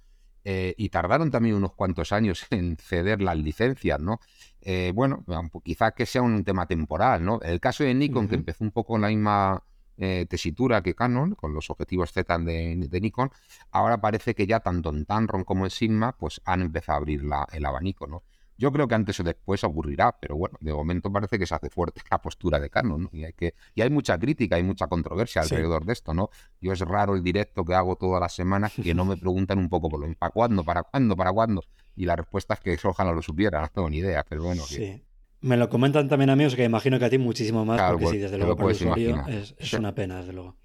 eh, 0.44 0.75
y 0.76 0.90
tardaron 0.90 1.30
también 1.30 1.54
unos 1.54 1.73
cuantos 1.73 2.12
años 2.12 2.46
en 2.50 2.76
ceder 2.76 3.20
las 3.23 3.37
licencias, 3.37 4.00
¿no? 4.00 4.20
Eh, 4.61 4.92
bueno, 4.94 5.25
quizás 5.62 5.92
que 5.92 6.06
sea 6.06 6.23
un 6.23 6.44
tema 6.44 6.66
temporal, 6.66 7.25
¿no? 7.25 7.40
El 7.42 7.61
caso 7.61 7.84
de 7.84 7.94
Nikon, 7.94 8.28
que 8.28 8.34
empezó 8.34 8.64
un 8.64 8.70
poco 8.70 8.96
en 8.96 9.02
la 9.02 9.08
misma 9.08 9.62
eh, 9.96 10.26
tesitura 10.28 10.82
que 10.82 10.94
Canon, 10.94 11.34
con 11.34 11.54
los 11.54 11.70
objetivos 11.70 12.12
Z 12.12 12.38
de, 12.38 13.00
Nikon, 13.00 13.30
ahora 13.70 14.00
parece 14.00 14.34
que 14.34 14.46
ya 14.46 14.60
tanto 14.60 14.90
en 14.90 15.04
Tamron 15.04 15.44
como 15.44 15.64
en 15.64 15.70
Sigma, 15.70 16.16
pues 16.16 16.40
han 16.44 16.62
empezado 16.62 16.96
a 16.96 16.98
abrir 16.98 17.22
el 17.52 17.64
abanico, 17.64 18.06
¿no? 18.06 18.22
Yo 18.56 18.70
creo 18.70 18.86
que 18.86 18.94
antes 18.94 19.18
o 19.18 19.24
después 19.24 19.64
ocurrirá, 19.64 20.16
pero 20.20 20.36
bueno, 20.36 20.56
de 20.60 20.72
momento 20.72 21.10
parece 21.10 21.38
que 21.38 21.46
se 21.46 21.54
hace 21.54 21.70
fuerte 21.70 22.00
la 22.10 22.20
postura 22.22 22.60
de 22.60 22.70
Canon, 22.70 23.04
¿no? 23.04 23.10
Y 23.12 23.24
hay, 23.24 23.32
que, 23.32 23.54
y 23.74 23.82
hay 23.82 23.90
mucha 23.90 24.18
crítica, 24.18 24.56
hay 24.56 24.62
mucha 24.62 24.86
controversia 24.86 25.42
alrededor 25.42 25.84
de 25.84 25.92
esto, 25.92 26.14
¿no? 26.14 26.30
Yo 26.60 26.72
es 26.72 26.80
raro 26.80 27.16
el 27.16 27.22
directo 27.22 27.64
que 27.64 27.74
hago 27.74 27.96
todas 27.96 28.20
las 28.20 28.34
semanas 28.34 28.72
que 28.80 28.94
no 28.94 29.04
me 29.04 29.16
preguntan 29.16 29.58
un 29.58 29.68
poco 29.68 29.88
por 29.88 30.00
lo 30.00 30.14
¿para 30.14 30.30
cuándo? 30.30 30.62
¿Para 30.64 30.82
cuándo? 30.84 31.16
¿Para 31.16 31.32
cuándo? 31.32 31.62
Y 31.96 32.04
la 32.06 32.16
respuesta 32.16 32.54
es 32.54 32.60
que 32.60 32.78
ojalá 32.86 33.12
lo 33.12 33.22
supiera, 33.22 33.60
no 33.62 33.68
tengo 33.68 33.90
ni 33.90 33.98
idea, 33.98 34.24
pero 34.28 34.44
bueno. 34.44 34.62
Sí. 34.62 35.03
Me 35.44 35.58
lo 35.58 35.68
comentan 35.68 36.08
también 36.08 36.30
amigos 36.30 36.56
que 36.56 36.64
imagino 36.64 36.98
que 36.98 37.04
a 37.04 37.10
ti 37.10 37.18
muchísimo 37.18 37.66
más, 37.66 37.78
porque 37.90 38.06
sí, 38.06 38.16
desde 38.16 38.38
luego 38.38 38.56
para 38.56 38.70
el 38.70 38.76
usuario 38.76 39.26
es, 39.28 39.74
una 39.74 39.94
pena, 39.94 40.20
desde 40.20 40.32
luego. 40.32 40.56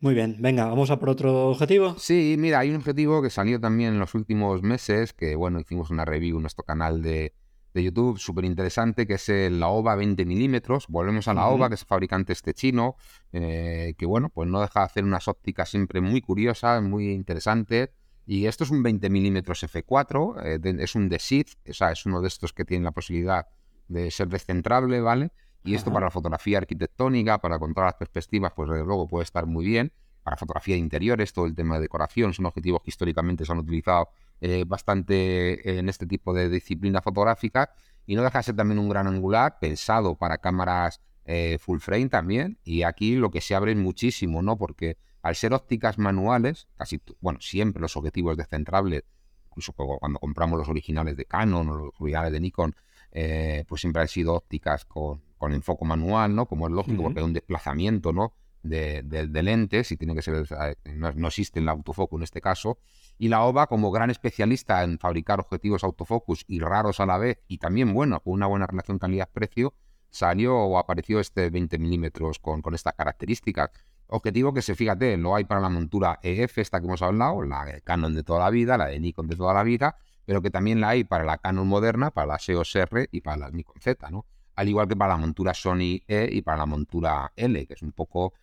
Muy 0.00 0.14
bien, 0.14 0.36
venga, 0.38 0.64
vamos 0.64 0.90
a 0.90 0.98
por 0.98 1.10
otro 1.10 1.48
objetivo. 1.48 1.96
Sí, 1.98 2.36
mira, 2.38 2.60
hay 2.60 2.70
un 2.70 2.76
objetivo 2.76 3.20
que 3.20 3.28
salió 3.28 3.60
también 3.60 3.92
en 3.92 3.98
los 3.98 4.14
últimos 4.14 4.62
meses, 4.62 5.12
que 5.12 5.36
bueno, 5.36 5.60
hicimos 5.60 5.90
una 5.90 6.06
review 6.06 6.38
en 6.38 6.44
nuestro 6.44 6.64
canal 6.64 7.02
de, 7.02 7.34
YouTube, 7.74 8.18
súper 8.18 8.46
interesante, 8.46 9.06
que 9.06 9.14
es 9.14 9.28
el, 9.28 9.60
la 9.60 9.68
OVA 9.68 9.96
20 9.96 10.24
milímetros. 10.24 10.86
Volvemos 10.88 11.28
a 11.28 11.34
la 11.34 11.48
OVA, 11.48 11.68
que 11.68 11.74
es 11.74 11.84
fabricante 11.84 12.32
este 12.32 12.54
chino, 12.54 12.96
eh, 13.32 13.94
que 13.98 14.06
bueno, 14.06 14.30
pues 14.30 14.48
no 14.48 14.62
deja 14.62 14.80
de 14.80 14.86
hacer 14.86 15.04
unas 15.04 15.28
ópticas 15.28 15.68
siempre 15.68 16.00
muy 16.00 16.22
curiosas, 16.22 16.82
muy 16.82 17.10
interesantes. 17.10 17.90
Y 18.24 18.46
esto 18.46 18.64
es 18.64 18.70
un 18.70 18.82
20 18.82 19.10
milímetros 19.10 19.62
F4, 19.62 20.42
eh, 20.42 20.76
es 20.82 20.94
un 20.94 21.10
DESID, 21.10 21.48
o 21.68 21.74
sea, 21.74 21.92
es 21.92 22.06
uno 22.06 22.22
de 22.22 22.28
estos 22.28 22.54
que 22.54 22.64
tiene 22.64 22.84
la 22.84 22.92
posibilidad 22.92 23.46
de 23.90 24.10
ser 24.10 24.28
descentrable, 24.28 25.00
¿vale? 25.00 25.32
Y 25.62 25.74
esto 25.74 25.92
para 25.92 26.06
la 26.06 26.10
fotografía 26.10 26.58
arquitectónica, 26.58 27.38
para 27.38 27.58
contar 27.58 27.84
las 27.84 27.94
perspectivas, 27.94 28.52
pues 28.54 28.70
desde 28.70 28.84
luego 28.84 29.06
puede 29.06 29.24
estar 29.24 29.46
muy 29.46 29.66
bien. 29.66 29.92
Para 30.22 30.36
fotografía 30.36 30.74
de 30.74 30.80
interiores, 30.80 31.32
todo 31.32 31.46
el 31.46 31.54
tema 31.54 31.74
de 31.74 31.82
decoración, 31.82 32.32
son 32.32 32.46
objetivos 32.46 32.82
que 32.82 32.90
históricamente 32.90 33.44
se 33.44 33.52
han 33.52 33.58
utilizado 33.58 34.08
eh, 34.40 34.64
bastante 34.66 35.78
en 35.78 35.88
este 35.88 36.06
tipo 36.06 36.32
de 36.32 36.48
disciplina 36.48 37.02
fotográfica. 37.02 37.70
Y 38.06 38.16
no 38.16 38.22
deja 38.22 38.38
de 38.38 38.42
ser 38.44 38.56
también 38.56 38.78
un 38.78 38.88
gran 38.88 39.06
angular, 39.06 39.58
pensado 39.60 40.16
para 40.16 40.38
cámaras 40.38 41.00
eh, 41.26 41.58
full 41.60 41.78
frame 41.78 42.08
también. 42.08 42.58
Y 42.64 42.82
aquí 42.82 43.16
lo 43.16 43.30
que 43.30 43.40
se 43.40 43.54
abre 43.54 43.74
muchísimo, 43.74 44.42
¿no? 44.42 44.56
Porque 44.56 44.96
al 45.22 45.36
ser 45.36 45.52
ópticas 45.52 45.98
manuales, 45.98 46.68
casi, 46.76 47.02
bueno, 47.20 47.40
siempre 47.40 47.82
los 47.82 47.96
objetivos 47.96 48.36
descentrables, 48.36 49.04
incluso 49.48 49.72
cuando 49.72 50.18
compramos 50.18 50.58
los 50.58 50.68
originales 50.68 51.16
de 51.16 51.26
Canon 51.26 51.68
o 51.68 51.74
los 51.74 51.92
originales 51.98 52.32
de 52.32 52.40
Nikon, 52.40 52.74
eh, 53.12 53.64
pues 53.68 53.80
siempre 53.80 54.02
han 54.02 54.08
sido 54.08 54.34
ópticas 54.34 54.84
con, 54.84 55.22
con, 55.38 55.52
enfoque 55.52 55.84
manual, 55.84 56.34
¿no? 56.34 56.46
Como 56.46 56.66
es 56.66 56.72
lógico, 56.72 57.02
porque 57.02 57.20
hay 57.20 57.24
un 57.24 57.32
desplazamiento, 57.32 58.12
¿no? 58.12 58.34
De, 58.62 59.02
lentes 59.42 59.90
y 59.90 59.96
tiene 59.96 60.14
que 60.14 60.22
ser, 60.22 60.46
eh, 60.84 60.94
no, 60.94 61.28
existe 61.28 61.60
el 61.60 61.68
autofocus 61.68 62.18
en 62.18 62.22
este 62.22 62.40
caso. 62.40 62.78
Y 63.18 63.28
la 63.28 63.44
OVA, 63.44 63.66
como 63.66 63.90
gran 63.90 64.10
especialista 64.10 64.84
en 64.84 64.98
fabricar 64.98 65.40
objetivos 65.40 65.82
autofocus 65.82 66.44
y 66.46 66.60
raros 66.60 67.00
a 67.00 67.06
la 67.06 67.18
vez, 67.18 67.40
y 67.48 67.58
también, 67.58 67.92
bueno, 67.92 68.20
con 68.20 68.34
una 68.34 68.46
buena 68.46 68.66
relación 68.66 68.98
calidad-precio, 68.98 69.74
salió 70.10 70.56
o 70.56 70.78
apareció 70.78 71.20
este 71.20 71.50
20 71.50 71.78
milímetros 71.78 72.38
con, 72.38 72.62
con 72.62 72.74
estas 72.74 72.94
características. 72.94 73.70
Objetivo 74.06 74.52
que 74.52 74.62
se 74.62 74.74
fíjate, 74.74 75.16
lo 75.16 75.36
hay 75.36 75.44
para 75.44 75.60
la 75.60 75.68
montura 75.68 76.18
EF, 76.22 76.58
esta 76.58 76.80
que 76.80 76.86
hemos 76.86 77.02
hablado, 77.02 77.42
la 77.42 77.80
Canon 77.84 78.14
de 78.14 78.24
toda 78.24 78.40
la 78.40 78.50
vida, 78.50 78.76
la 78.76 78.86
de 78.86 78.98
Nikon 78.98 79.28
de 79.28 79.36
toda 79.36 79.54
la 79.54 79.62
vida, 79.62 79.96
pero 80.24 80.42
que 80.42 80.50
también 80.50 80.80
la 80.80 80.90
hay 80.90 81.04
para 81.04 81.24
la 81.24 81.38
Canon 81.38 81.66
moderna, 81.66 82.10
para 82.10 82.26
la 82.26 82.40
EOS 82.46 82.76
R 82.76 83.08
y 83.10 83.20
para 83.20 83.36
la 83.36 83.50
Nikon 83.50 83.80
Z, 83.80 84.10
¿no? 84.10 84.26
Al 84.54 84.68
igual 84.68 84.88
que 84.88 84.96
para 84.96 85.14
la 85.14 85.16
montura 85.16 85.54
Sony 85.54 86.02
E 86.06 86.28
y 86.30 86.42
para 86.42 86.58
la 86.58 86.66
montura 86.66 87.32
L, 87.36 87.66
que 87.66 87.74
es 87.74 87.82
un 87.82 87.92
poco, 87.92 88.34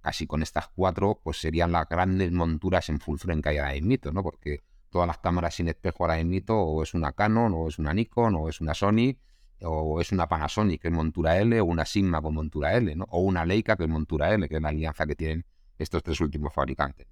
casi 0.00 0.26
con 0.26 0.42
estas 0.42 0.68
cuatro, 0.68 1.20
pues 1.22 1.40
serían 1.40 1.72
las 1.72 1.88
grandes 1.88 2.32
monturas 2.32 2.88
en 2.88 3.00
full 3.00 3.18
frame 3.18 3.42
que 3.42 3.50
hay 3.50 3.58
ahora 3.58 3.74
mismo, 3.80 4.12
¿no? 4.12 4.22
Porque 4.22 4.62
todas 4.90 5.06
las 5.06 5.18
cámaras 5.18 5.54
sin 5.54 5.68
espejo 5.68 6.04
ahora 6.04 6.22
mismo 6.24 6.62
o 6.62 6.82
es 6.82 6.94
una 6.94 7.12
Canon, 7.12 7.52
o 7.54 7.68
es 7.68 7.78
una 7.78 7.92
Nikon, 7.92 8.34
o 8.36 8.48
es 8.48 8.60
una 8.60 8.74
Sony, 8.74 9.16
o 9.60 10.00
es 10.00 10.12
una 10.12 10.28
Panasonic 10.28 10.82
que 10.82 10.88
es 10.88 10.94
montura 10.94 11.38
L, 11.38 11.60
o 11.60 11.64
una 11.64 11.84
Sigma 11.84 12.22
con 12.22 12.34
montura 12.34 12.74
L, 12.74 12.94
¿no? 12.96 13.04
O 13.10 13.20
una 13.20 13.44
Leica 13.44 13.76
que 13.76 13.84
es 13.84 13.90
montura 13.90 14.32
L, 14.32 14.48
que 14.48 14.56
es 14.56 14.62
la 14.62 14.70
alianza 14.70 15.06
que 15.06 15.16
tienen 15.16 15.44
estos 15.78 16.02
tres 16.02 16.20
últimos 16.20 16.52
fabricantes. 16.52 17.06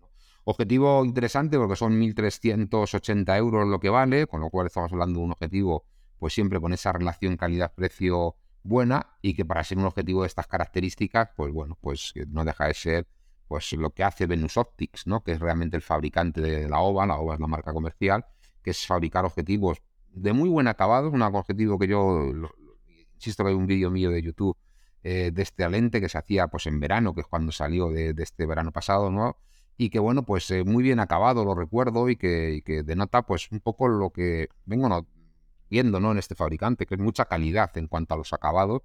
Objetivo 0.48 1.04
interesante 1.04 1.58
porque 1.58 1.74
son 1.74 2.00
1.380 2.00 3.36
euros 3.36 3.66
lo 3.66 3.80
que 3.80 3.90
vale, 3.90 4.28
con 4.28 4.40
lo 4.40 4.48
cual 4.48 4.68
estamos 4.68 4.92
hablando 4.92 5.18
de 5.18 5.24
un 5.24 5.32
objetivo 5.32 5.84
pues 6.20 6.34
siempre 6.34 6.60
con 6.60 6.72
esa 6.72 6.92
relación 6.92 7.36
calidad-precio 7.36 8.36
buena 8.62 9.18
y 9.22 9.34
que 9.34 9.44
para 9.44 9.64
ser 9.64 9.78
un 9.78 9.86
objetivo 9.86 10.22
de 10.22 10.28
estas 10.28 10.46
características, 10.46 11.30
pues 11.36 11.52
bueno, 11.52 11.76
pues 11.80 12.14
no 12.28 12.44
deja 12.44 12.68
de 12.68 12.74
ser 12.74 13.08
pues 13.48 13.72
lo 13.72 13.90
que 13.90 14.04
hace 14.04 14.26
Venus 14.26 14.56
Optics, 14.56 15.08
¿no? 15.08 15.24
que 15.24 15.32
es 15.32 15.40
realmente 15.40 15.76
el 15.76 15.82
fabricante 15.82 16.40
de 16.40 16.68
la 16.68 16.78
OVA, 16.78 17.06
la 17.06 17.16
OVA 17.16 17.34
es 17.34 17.40
la 17.40 17.48
marca 17.48 17.72
comercial, 17.72 18.24
que 18.62 18.70
es 18.70 18.86
fabricar 18.86 19.24
objetivos 19.24 19.82
de 20.10 20.32
muy 20.32 20.48
buen 20.48 20.68
acabado, 20.68 21.10
un 21.10 21.22
objetivo 21.22 21.76
que 21.76 21.88
yo, 21.88 22.22
insisto 23.14 23.42
que 23.42 23.50
hay 23.50 23.56
un 23.56 23.66
vídeo 23.66 23.90
mío 23.90 24.10
de 24.10 24.22
YouTube 24.22 24.56
eh, 25.02 25.32
de 25.34 25.42
este 25.42 25.68
lente 25.68 26.00
que 26.00 26.08
se 26.08 26.18
hacía 26.18 26.46
pues 26.46 26.68
en 26.68 26.78
verano, 26.78 27.14
que 27.16 27.22
es 27.22 27.26
cuando 27.26 27.50
salió 27.50 27.90
de, 27.90 28.14
de 28.14 28.22
este 28.22 28.46
verano 28.46 28.70
pasado, 28.70 29.10
¿no? 29.10 29.38
Y 29.76 29.90
que 29.90 29.98
bueno, 29.98 30.22
pues 30.22 30.50
eh, 30.50 30.64
muy 30.64 30.82
bien 30.82 31.00
acabado, 31.00 31.44
lo 31.44 31.54
recuerdo, 31.54 32.08
y 32.08 32.16
que, 32.16 32.62
denota 32.84 33.22
pues 33.22 33.50
un 33.52 33.60
poco 33.60 33.88
lo 33.88 34.10
que 34.10 34.48
vengo 34.64 35.06
viendo 35.68 36.00
¿no? 36.00 36.12
en 36.12 36.18
este 36.18 36.34
fabricante, 36.34 36.86
que 36.86 36.94
es 36.94 37.00
mucha 37.00 37.26
calidad 37.26 37.76
en 37.76 37.88
cuanto 37.88 38.14
a 38.14 38.16
los 38.16 38.32
acabados. 38.32 38.82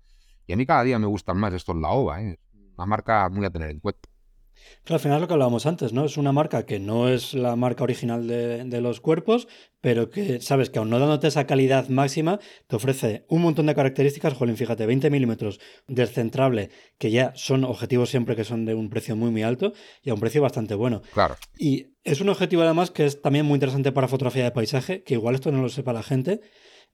Y 0.48 0.54
a 0.54 0.58
mí 0.58 0.66
cada 0.66 0.84
día 0.84 1.00
me 1.00 1.08
gustan 1.08 1.38
más 1.38 1.54
estos 1.54 1.76
la 1.78 1.90
OVA, 1.90 2.22
¿eh? 2.24 2.40
una 2.76 2.86
marca 2.86 3.30
muy 3.30 3.46
a 3.46 3.50
tener 3.50 3.70
en 3.70 3.80
cuenta. 3.80 4.10
Claro, 4.84 4.96
al 4.96 5.00
final 5.00 5.18
es 5.18 5.22
lo 5.22 5.28
que 5.28 5.34
hablábamos 5.34 5.66
antes, 5.66 5.94
¿no? 5.94 6.06
Es 6.06 6.18
una 6.18 6.32
marca 6.32 6.66
que 6.66 6.80
no 6.80 7.10
es 7.10 7.34
la 7.34 7.56
marca 7.56 7.84
original 7.84 8.28
de, 8.28 8.82
los 8.82 9.00
cuerpos, 9.00 9.48
pero 9.80 10.10
que 10.10 10.42
sabes 10.42 10.70
que 10.70 10.80
aun 10.80 10.90
no 10.90 11.00
dándote 11.00 11.28
esa 11.28 11.46
calidad 11.46 11.88
máxima, 11.90 12.40
te 12.68 12.76
ofrece 12.76 13.26
un 13.30 13.42
montón 13.42 13.68
de 13.68 13.76
características. 13.76 14.34
Jolín, 14.34 14.58
fíjate, 14.58 14.86
20 14.86 15.10
milímetros 15.10 15.60
descentrable, 15.88 16.70
que 16.98 17.12
ya 17.12 17.32
son 17.36 17.64
objetivos 17.64 18.10
siempre 18.10 18.36
que 18.36 18.44
son 18.44 18.66
de 18.66 18.74
un 18.74 18.90
precio 18.90 19.16
muy, 19.16 19.32
muy 19.32 19.44
alto 19.44 19.74
y 20.02 20.10
a 20.10 20.14
un 20.14 20.20
precio 20.20 20.42
bastante 20.42 20.76
bueno. 20.76 21.02
Claro. 21.14 21.36
Y 21.58 21.94
es 22.04 22.22
un 22.22 22.30
objetivo 22.30 22.64
además 22.64 22.92
que 22.92 23.06
es 23.06 23.22
también 23.22 23.46
muy 23.46 23.56
interesante 23.56 23.92
para 23.92 24.08
fotografía 24.08 24.44
de 24.44 24.52
paisaje, 24.52 25.04
que 25.04 25.14
igual 25.14 25.36
esto 25.36 25.52
no 25.52 25.62
lo 25.62 25.70
sepa 25.70 25.94
la 25.94 26.04
gente, 26.04 26.42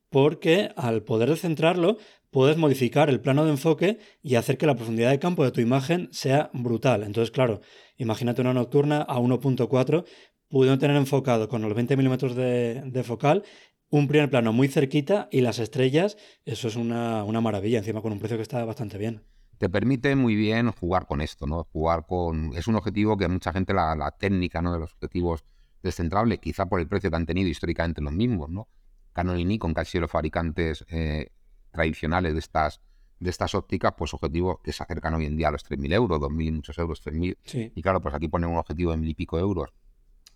porque 0.09 0.69
al 0.75 1.03
poder 1.03 1.29
descentrarlo 1.29 1.97
puedes 2.31 2.57
modificar 2.57 3.09
el 3.09 3.21
plano 3.21 3.45
de 3.45 3.51
enfoque 3.51 3.99
y 4.21 4.35
hacer 4.35 4.57
que 4.57 4.65
la 4.65 4.75
profundidad 4.75 5.11
de 5.11 5.19
campo 5.19 5.43
de 5.43 5.51
tu 5.51 5.61
imagen 5.61 6.09
sea 6.11 6.49
brutal. 6.53 7.03
Entonces, 7.03 7.31
claro, 7.31 7.61
imagínate 7.97 8.41
una 8.41 8.53
nocturna 8.53 9.01
a 9.01 9.19
1.4, 9.19 10.05
pudiendo 10.49 10.79
tener 10.79 10.95
enfocado 10.95 11.49
con 11.49 11.61
los 11.61 11.73
20 11.73 11.97
milímetros 11.97 12.35
de, 12.35 13.03
focal 13.05 13.43
un 13.89 14.07
primer 14.07 14.29
plano 14.29 14.51
muy 14.51 14.67
cerquita 14.67 15.29
y 15.31 15.39
las 15.41 15.59
estrellas, 15.59 16.17
eso 16.43 16.67
es 16.67 16.75
una, 16.75 17.23
maravilla, 17.23 17.77
encima 17.77 18.01
con 18.01 18.11
un 18.11 18.19
precio 18.19 18.37
que 18.37 18.43
está 18.43 18.63
bastante 18.65 18.97
bien 18.97 19.23
te 19.57 19.69
permite 19.69 20.15
muy 20.15 20.35
bien 20.35 20.71
jugar 20.71 21.07
con 21.07 21.19
esto, 21.19 21.47
¿no? 21.47 21.63
Jugar 21.73 22.05
con. 22.05 22.53
Es 22.55 22.67
un 22.67 22.75
objetivo 22.75 23.17
que 23.17 23.27
mucha 23.27 23.51
gente, 23.51 23.73
la, 23.73 23.95
la 23.95 24.11
técnica 24.11 24.61
¿no? 24.61 24.71
de 24.71 24.77
los 24.77 24.93
objetivos 24.93 25.43
descentrables, 25.81 26.37
quizá 26.37 26.67
por 26.67 26.79
el 26.79 26.87
precio 26.87 27.09
que 27.09 27.15
han 27.15 27.25
tenido 27.25 27.49
históricamente 27.49 28.01
los 28.01 28.13
mismos, 28.13 28.49
¿no? 28.49 28.67
Canon 29.13 29.39
y 29.39 29.45
Nikon, 29.45 29.73
casi 29.73 29.99
los 29.99 30.11
fabricantes 30.11 30.85
eh, 30.89 31.31
tradicionales 31.71 32.33
de 32.33 32.39
estas, 32.39 32.81
de 33.19 33.29
estas 33.29 33.55
ópticas, 33.55 33.93
pues 33.97 34.13
objetivos 34.13 34.59
que 34.63 34.71
se 34.71 34.83
acercan 34.83 35.13
hoy 35.15 35.25
en 35.25 35.37
día 35.37 35.49
a 35.49 35.51
los 35.51 35.65
3.000 35.65 35.93
euros, 35.93 36.19
2.000 36.19 36.53
muchos 36.53 36.77
euros, 36.77 37.03
3.000. 37.05 37.71
Y 37.75 37.81
claro, 37.81 38.01
pues 38.01 38.13
aquí 38.13 38.27
ponen 38.27 38.49
un 38.49 38.57
objetivo 38.57 38.91
de 38.91 38.97
mil 38.97 39.09
y 39.09 39.13
pico 39.13 39.39
euros, 39.39 39.73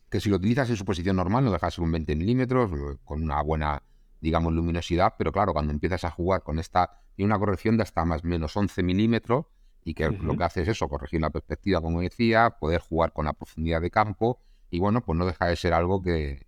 que 0.09 0.19
si 0.19 0.29
lo 0.29 0.35
utilizas 0.35 0.69
en 0.69 0.75
su 0.75 0.85
posición 0.85 1.15
normal 1.15 1.45
no 1.45 1.51
deja 1.51 1.67
de 1.67 1.71
ser 1.71 1.83
un 1.83 1.91
20 1.91 2.15
milímetros, 2.15 2.71
eh, 2.71 2.97
con 3.05 3.23
una 3.23 3.41
buena, 3.41 3.81
digamos, 4.19 4.53
luminosidad, 4.53 5.15
pero 5.17 5.31
claro, 5.31 5.53
cuando 5.53 5.71
empiezas 5.71 6.03
a 6.03 6.11
jugar 6.11 6.43
con 6.43 6.59
esta, 6.59 7.01
y 7.15 7.23
una 7.23 7.39
corrección 7.39 7.77
de 7.77 7.83
hasta 7.83 8.03
más 8.05 8.23
o 8.23 8.27
menos 8.27 8.55
11 8.55 8.83
milímetros, 8.83 9.45
y 9.83 9.93
que 9.95 10.09
lo 10.09 10.37
que 10.37 10.43
hace 10.43 10.61
es 10.61 10.67
eso, 10.67 10.87
corregir 10.87 11.21
la 11.21 11.31
perspectiva, 11.31 11.81
como 11.81 12.01
decía, 12.01 12.57
poder 12.59 12.81
jugar 12.81 13.13
con 13.13 13.25
la 13.25 13.33
profundidad 13.33 13.81
de 13.81 13.89
campo, 13.89 14.39
y 14.69 14.79
bueno, 14.79 15.01
pues 15.01 15.17
no 15.17 15.25
deja 15.25 15.47
de 15.47 15.55
ser 15.55 15.73
algo 15.73 16.03
que, 16.03 16.45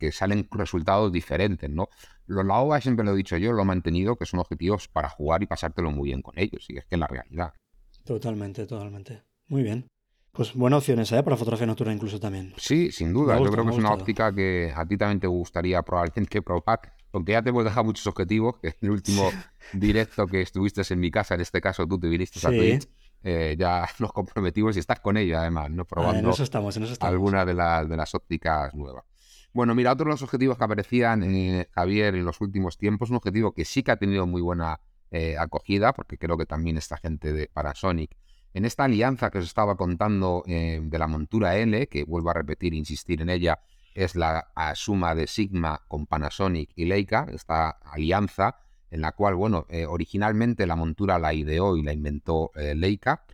que 0.00 0.12
salen 0.12 0.48
resultados 0.50 1.12
diferentes, 1.12 1.70
¿no? 1.70 1.88
Los 2.30 2.46
Laoba, 2.46 2.80
siempre 2.80 3.04
lo 3.04 3.12
he 3.12 3.16
dicho 3.16 3.36
yo, 3.36 3.52
lo 3.52 3.62
he 3.62 3.64
mantenido, 3.64 4.14
que 4.14 4.24
son 4.24 4.38
objetivos 4.38 4.86
para 4.86 5.08
jugar 5.08 5.42
y 5.42 5.46
pasártelo 5.46 5.90
muy 5.90 6.10
bien 6.10 6.22
con 6.22 6.38
ellos, 6.38 6.64
y 6.68 6.78
es 6.78 6.84
que 6.84 6.94
es 6.94 6.98
la 7.00 7.08
realidad. 7.08 7.52
Totalmente, 8.04 8.66
totalmente. 8.66 9.24
Muy 9.48 9.64
bien. 9.64 9.88
Pues 10.30 10.54
buenas 10.54 10.78
opciones, 10.78 11.10
¿eh? 11.10 11.24
Para 11.24 11.36
fotografía 11.36 11.66
nocturna 11.66 11.92
incluso 11.92 12.20
también. 12.20 12.54
Sí, 12.56 12.92
sin 12.92 13.12
duda. 13.12 13.36
yo 13.36 13.50
creo 13.50 13.64
que 13.64 13.72
es 13.72 13.78
una 13.78 13.92
óptica 13.92 14.32
que 14.32 14.72
a 14.72 14.86
ti 14.86 14.96
también 14.96 15.18
te 15.18 15.26
gustaría 15.26 15.82
probablemente 15.82 16.40
probar, 16.42 16.80
porque 17.10 17.32
ya 17.32 17.42
te 17.42 17.48
hemos 17.48 17.64
dejado 17.64 17.82
muchos 17.82 18.06
objetivos, 18.06 18.58
que 18.62 18.68
en 18.68 18.76
el 18.82 18.90
último 18.90 19.28
directo 19.72 20.24
que 20.28 20.42
estuviste 20.42 20.82
en 20.88 21.00
mi 21.00 21.10
casa, 21.10 21.34
en 21.34 21.40
este 21.40 21.60
caso 21.60 21.84
tú 21.84 21.98
te 21.98 22.06
viniste 22.06 22.46
a 22.46 22.50
Twitch, 22.50 22.88
eh, 23.24 23.56
ya 23.58 23.88
nos 23.98 24.12
comprometimos 24.12 24.76
y 24.76 24.78
estás 24.78 25.00
con 25.00 25.16
ella 25.16 25.40
además, 25.40 25.68
¿no? 25.72 25.84
Probando 25.84 26.20
en 26.20 26.28
eso 26.28 26.44
estamos, 26.44 26.76
en 26.76 26.84
eso 26.84 26.92
estamos. 26.92 27.12
alguna 27.12 27.44
de, 27.44 27.54
las 27.54 27.88
de 27.88 27.96
las 27.96 28.14
ópticas 28.14 28.72
nuevas. 28.72 29.04
Bueno, 29.52 29.74
mira, 29.74 29.92
otro 29.92 30.04
de 30.04 30.10
los 30.10 30.22
objetivos 30.22 30.56
que 30.56 30.64
aparecían, 30.64 31.24
en 31.24 31.66
Javier, 31.72 32.14
en 32.14 32.24
los 32.24 32.40
últimos 32.40 32.78
tiempos, 32.78 33.10
un 33.10 33.16
objetivo 33.16 33.52
que 33.52 33.64
sí 33.64 33.82
que 33.82 33.90
ha 33.90 33.96
tenido 33.96 34.24
muy 34.26 34.40
buena 34.40 34.80
eh, 35.10 35.36
acogida, 35.36 35.92
porque 35.92 36.18
creo 36.18 36.38
que 36.38 36.46
también 36.46 36.76
esta 36.76 36.96
gente 36.96 37.32
de 37.32 37.48
Parasonic, 37.52 38.16
en 38.54 38.64
esta 38.64 38.84
alianza 38.84 39.30
que 39.30 39.38
os 39.38 39.44
estaba 39.44 39.76
contando 39.76 40.44
eh, 40.46 40.80
de 40.80 40.98
la 41.00 41.08
montura 41.08 41.56
L, 41.56 41.88
que 41.88 42.04
vuelvo 42.04 42.30
a 42.30 42.34
repetir, 42.34 42.74
insistir 42.74 43.22
en 43.22 43.28
ella, 43.28 43.60
es 43.94 44.14
la 44.14 44.46
suma 44.74 45.16
de 45.16 45.26
Sigma 45.26 45.82
con 45.88 46.06
Panasonic 46.06 46.70
y 46.76 46.84
Leica, 46.84 47.26
esta 47.32 47.70
alianza 47.70 48.56
en 48.92 49.00
la 49.00 49.12
cual, 49.12 49.34
bueno, 49.34 49.66
eh, 49.68 49.84
originalmente 49.84 50.64
la 50.64 50.76
montura 50.76 51.18
la 51.18 51.34
ideó 51.34 51.76
y 51.76 51.82
la 51.82 51.92
inventó 51.92 52.52
Leica, 52.54 53.24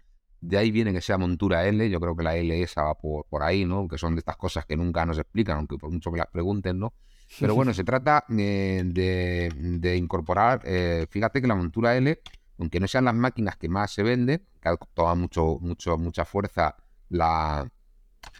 de 0.47 0.59
ahí 0.59 0.71
viene 0.71 0.93
que 0.93 1.01
sea 1.01 1.19
montura 1.19 1.67
L, 1.67 1.91
yo 1.91 1.99
creo 1.99 2.17
que 2.17 2.23
la 2.23 2.37
L 2.37 2.63
esa 2.63 2.83
va 2.85 2.95
por, 2.95 3.27
por 3.27 3.43
ahí, 3.43 3.65
¿no? 3.65 3.89
Que 3.89 3.99
son 3.99 4.15
de 4.15 4.21
estas 4.21 4.37
cosas 4.37 4.65
que 4.65 4.77
nunca 4.77 5.05
nos 5.05 5.19
explican, 5.19 5.57
aunque 5.57 5.77
por 5.77 5.91
mucho 5.91 6.13
que 6.13 6.19
las 6.19 6.29
pregunten, 6.29 6.79
¿no? 6.79 6.95
Pero 7.41 7.57
bueno, 7.57 7.75
se 7.75 7.83
trata 7.83 8.25
eh, 8.39 8.83
de, 8.85 9.97
incorporar, 9.97 10.63
eh, 10.65 11.07
fíjate 11.11 11.41
que 11.43 11.49
la 11.49 11.57
montura 11.57 11.97
L, 11.97 12.21
aunque 12.61 12.79
no 12.79 12.87
sean 12.87 13.07
las 13.07 13.15
máquinas 13.15 13.57
que 13.57 13.69
más 13.69 13.93
se 13.93 14.05
venden, 14.05 14.47
que 14.61 14.69
ha 14.69 14.77
tomado 14.77 15.17
mucho, 15.17 15.59
mucho, 15.61 15.99
mucha 15.99 16.25
fuerza 16.25 16.77
la, 17.09 17.69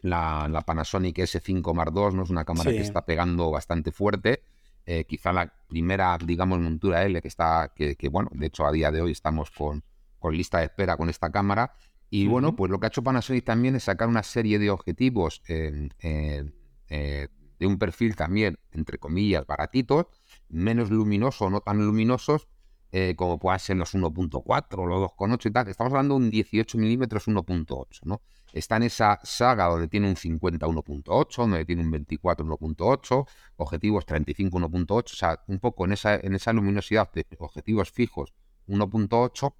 la, 0.03 0.63
Panasonic 0.65 1.19
S5 1.19 1.75
Mark 1.75 1.93
II, 1.93 2.15
¿no? 2.15 2.23
Es 2.23 2.31
una 2.31 2.45
cámara 2.45 2.71
que 2.71 2.83
está 2.83 3.05
pegando 3.05 3.51
bastante 3.51 3.91
fuerte. 3.91 4.45
Eh, 4.87 5.05
quizá 5.05 5.33
la 5.33 5.53
primera, 5.67 6.17
digamos, 6.25 6.61
montura 6.61 7.05
L 7.05 7.21
que 7.21 7.27
está, 7.27 7.73
que, 7.75 7.97
que, 7.97 8.09
bueno, 8.09 8.31
de 8.33 8.47
hecho 8.47 8.65
a 8.65 8.71
día 8.71 8.93
de 8.93 9.03
hoy 9.03 9.11
estamos 9.11 9.51
con, 9.51 9.83
con 10.21 10.37
lista 10.37 10.59
de 10.59 10.67
espera 10.67 10.97
con 10.97 11.09
esta 11.09 11.33
cámara 11.33 11.75
y 12.11 12.27
bueno, 12.29 12.55
pues 12.55 12.71
lo 12.71 12.79
que 12.79 12.87
ha 12.87 12.89
hecho 12.89 13.03
Panasonic 13.03 13.45
también 13.45 13.75
es 13.77 13.85
sacar 13.85 14.09
una 14.09 14.23
serie 14.23 14.59
de 14.59 14.71
objetivos 14.71 15.43
eh, 15.49 15.89
eh, 16.01 17.29
de 17.59 17.67
un 17.67 17.79
perfil 17.79 18.15
también, 18.15 18.59
entre 18.73 18.99
comillas, 18.99 19.47
baratitos, 19.47 20.07
menos 20.49 20.91
luminosos 20.91 21.43
o 21.43 21.51
no 21.51 21.61
tan 21.61 21.85
luminosos, 21.85 22.49
eh, 22.93 23.15
como 23.17 23.39
puedan 23.39 23.59
ser 23.59 23.77
los 23.77 23.95
1.4 23.95 24.43
o 24.79 24.87
los 24.87 25.01
2.8 25.01 25.47
y 25.47 25.53
tal. 25.53 25.69
Estamos 25.69 25.93
hablando 25.93 26.15
de 26.15 26.25
un 26.25 26.31
18 26.31 26.79
milímetros 26.79 27.27
1.8, 27.27 28.01
¿no? 28.05 28.23
Está 28.53 28.77
en 28.77 28.85
esa 28.85 29.19
saga 29.23 29.67
donde 29.67 29.89
tiene 29.89 30.09
un 30.09 30.17
50 30.17 30.67
1.8, 30.67 31.37
donde 31.37 31.65
tiene 31.65 31.83
un 31.83 31.91
24 31.91 32.47
1.8, 32.47 33.29
objetivos 33.57 34.07
35 34.07 34.59
1.8, 34.59 35.05
o 35.05 35.09
sea, 35.09 35.43
un 35.49 35.59
poco 35.59 35.85
en 35.85 35.93
esa, 35.93 36.15
en 36.15 36.35
esa 36.35 36.53
luminosidad 36.53 37.11
de 37.13 37.27
objetivos 37.39 37.91
fijos 37.91 38.33
1.8 38.69 39.55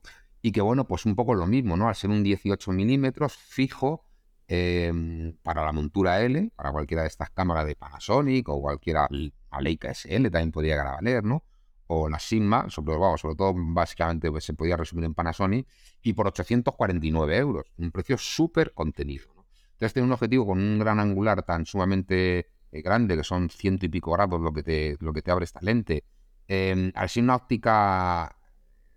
y 0.47 0.53
que 0.53 0.61
bueno, 0.61 0.87
pues 0.87 1.05
un 1.07 1.17
poco 1.17 1.35
lo 1.35 1.45
mismo, 1.49 1.77
¿no? 1.77 1.89
Al 1.89 1.97
ser 1.97 2.09
un 2.11 2.23
18 2.23 2.71
milímetros 2.71 3.37
fijo 3.37 4.05
em, 4.47 5.37
para 5.43 5.65
la 5.65 5.73
montura 5.73 6.23
L, 6.23 6.53
para 6.55 6.71
cualquiera 6.71 7.03
de 7.03 7.09
estas 7.09 7.31
cámaras 7.31 7.67
de 7.67 7.75
Panasonic 7.75 8.49
o 8.49 8.61
cualquiera, 8.61 9.09
la 9.11 9.61
Leica 9.61 9.93
SL 9.93 10.31
también 10.31 10.53
podría 10.53 10.85
valer, 10.85 11.25
¿no? 11.25 11.43
O 11.89 12.09
la 12.09 12.21
Sigma, 12.21 12.71
sobre, 12.71 12.95
sobre 13.19 13.35
todo 13.35 13.55
básicamente 13.57 14.31
pues, 14.31 14.45
se 14.45 14.55
podía 14.55 14.77
resumir 14.77 15.07
en 15.07 15.15
Panasonic, 15.15 15.67
y 16.01 16.13
por 16.13 16.29
849 16.29 17.37
euros, 17.39 17.73
un 17.79 17.91
precio 17.91 18.17
súper 18.17 18.73
contenido. 18.73 19.27
Entonces 19.73 19.95
tiene 19.95 20.07
un 20.07 20.13
objetivo 20.13 20.47
con 20.47 20.61
un 20.61 20.79
gran 20.79 21.01
angular 21.01 21.43
tan 21.43 21.67
sumamente 21.67 22.51
eh, 22.71 22.83
grande, 22.83 23.17
que 23.17 23.25
son 23.25 23.51
ciento 23.51 23.85
y 23.87 23.89
pico 23.89 24.13
grados 24.13 24.41
lo 24.41 24.53
que 24.53 24.63
te, 24.63 24.97
lo 25.01 25.13
que 25.13 25.23
te 25.23 25.33
abre 25.33 25.45
esta 25.45 25.59
lente, 25.61 26.05
eh, 26.47 26.93
al 26.95 27.09
ser 27.09 27.25
una 27.25 27.35
óptica 27.35 28.36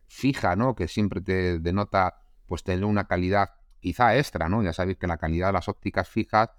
fija, 0.09 0.55
¿no? 0.55 0.75
Que 0.75 0.87
siempre 0.87 1.21
te 1.21 1.59
denota 1.59 2.21
pues 2.45 2.63
tener 2.63 2.83
una 2.83 3.05
calidad 3.05 3.51
quizá 3.79 4.17
extra, 4.17 4.49
¿no? 4.49 4.61
Ya 4.63 4.73
sabéis 4.73 4.97
que 4.97 5.07
la 5.07 5.17
calidad 5.17 5.47
de 5.47 5.53
las 5.53 5.69
ópticas 5.69 6.09
fijas, 6.09 6.49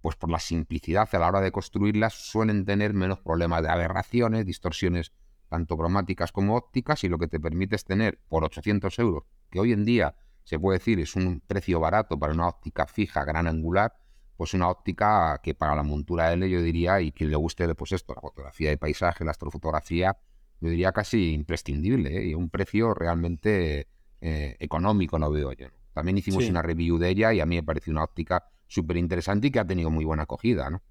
pues 0.00 0.16
por 0.16 0.30
la 0.30 0.38
simplicidad 0.38 1.08
a 1.12 1.18
la 1.18 1.28
hora 1.28 1.40
de 1.40 1.52
construirlas, 1.52 2.14
suelen 2.14 2.64
tener 2.64 2.94
menos 2.94 3.18
problemas 3.18 3.62
de 3.62 3.68
aberraciones, 3.68 4.46
distorsiones 4.46 5.12
tanto 5.48 5.76
cromáticas 5.76 6.32
como 6.32 6.56
ópticas, 6.56 7.04
y 7.04 7.08
lo 7.08 7.18
que 7.18 7.28
te 7.28 7.38
permite 7.38 7.76
es 7.76 7.84
tener 7.84 8.20
por 8.28 8.44
800 8.44 8.98
euros, 8.98 9.24
que 9.50 9.60
hoy 9.60 9.72
en 9.72 9.84
día 9.84 10.16
se 10.44 10.58
puede 10.58 10.78
decir 10.78 11.00
es 11.00 11.14
un 11.16 11.40
precio 11.40 11.80
barato 11.80 12.18
para 12.18 12.32
una 12.32 12.48
óptica 12.48 12.86
fija 12.86 13.24
gran 13.24 13.46
angular, 13.46 13.94
pues 14.36 14.54
una 14.54 14.68
óptica 14.68 15.40
que 15.42 15.54
para 15.54 15.74
la 15.74 15.82
montura 15.82 16.32
L 16.32 16.48
yo 16.48 16.62
diría, 16.62 17.00
y 17.00 17.12
quien 17.12 17.30
le 17.30 17.36
guste 17.36 17.72
pues 17.74 17.92
esto, 17.92 18.14
la 18.14 18.20
fotografía 18.20 18.70
de 18.70 18.76
paisaje, 18.76 19.24
la 19.24 19.30
astrofotografía, 19.32 20.18
yo 20.60 20.70
diría 20.70 20.92
casi 20.92 21.32
imprescindible 21.32 22.18
¿eh? 22.18 22.26
y 22.28 22.34
un 22.34 22.48
precio 22.50 22.94
realmente 22.94 23.88
eh, 24.20 24.56
económico 24.58 25.18
lo 25.18 25.30
veo 25.30 25.52
yo. 25.52 25.68
También 25.92 26.18
hicimos 26.18 26.48
una 26.48 26.62
review 26.62 26.98
de 26.98 27.08
ella 27.08 27.32
y 27.32 27.40
a 27.40 27.46
mí 27.46 27.56
me 27.56 27.62
pareció 27.62 27.90
una 27.90 28.04
óptica 28.04 28.44
súper 28.66 28.96
interesante 28.96 29.46
y 29.46 29.50
que 29.50 29.60
ha 29.60 29.66
tenido 29.66 29.90
muy 29.90 30.04
buena 30.04 30.24
acogida, 30.24 30.68
¿no? 30.68 30.82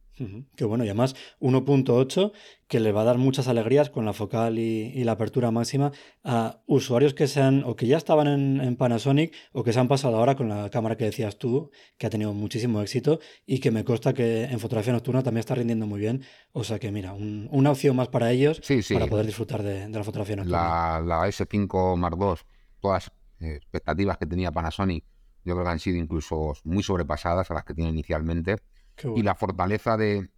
Qué 0.56 0.63
bueno, 0.63 0.86
y 0.86 0.88
además 0.88 1.15
1.8 1.41 2.32
que 2.67 2.80
le 2.80 2.91
va 2.93 3.01
a 3.01 3.04
dar 3.04 3.17
muchas 3.17 3.47
alegrías 3.47 3.89
con 3.89 4.06
la 4.06 4.13
focal 4.13 4.58
y, 4.58 5.04
la 5.04 5.12
apertura 5.12 5.51
máxima 5.51 5.91
a 6.23 6.62
usuarios 6.65 7.13
que 7.13 7.28
sean 7.28 7.63
o 7.65 7.75
que 7.75 7.86
ya 7.86 7.97
estaban 7.97 8.28
en, 8.28 8.75
Panasonic 8.78 9.34
o 9.51 9.63
que 9.63 9.73
se 9.73 9.80
han 9.80 9.88
pasado 9.88 10.17
ahora 10.17 10.36
con 10.36 10.47
la 10.49 10.69
cámara 10.69 10.95
que 10.95 11.06
decías 11.06 11.38
tú, 11.38 11.69
que 11.97 12.08
ha 12.08 12.10
tenido 12.10 12.34
muchísimo 12.34 12.82
éxito 12.82 13.19
y 13.45 13.60
que 13.60 13.71
me 13.71 13.84
consta 13.84 14.13
que 14.13 14.45
en 14.45 14.60
fotografía 14.60 14.93
nocturna 14.93 15.21
también 15.21 15.39
está 15.39 15.56
rindiendo 15.56 15.86
muy 15.86 15.99
bien. 15.99 16.23
O 16.54 16.63
sea 16.63 16.80
que 16.80 16.91
mira, 16.91 17.13
una 17.13 17.71
opción 17.71 17.95
más 17.95 18.08
para 18.08 18.32
ellos 18.32 18.62
para 18.93 19.08
poder 19.08 19.25
disfrutar 19.25 19.63
de, 19.63 19.89
la 19.89 20.04
fotografía 20.04 20.38
nocturna. 20.38 21.01
La, 21.01 21.28
S5 21.28 21.97
Mark 21.97 22.17
II, 22.19 22.36
todas 22.80 23.12
las 23.39 23.51
expectativas 23.51 24.17
que 24.17 24.25
tenía 24.25 24.51
Panasonic, 24.51 25.04
yo 25.43 25.54
creo 25.54 25.65
que 25.65 25.71
han 25.71 25.80
sido 25.80 25.97
incluso 25.97 26.54
muy 26.63 26.84
sobrepasadas 26.84 27.51
a 27.51 27.54
las 27.54 27.65
que 27.65 27.73
tiene 27.73 27.91
inicialmente 27.91 28.58
y 29.03 29.23
la 29.23 29.36
fortaleza 29.36 29.97
de 29.97 30.29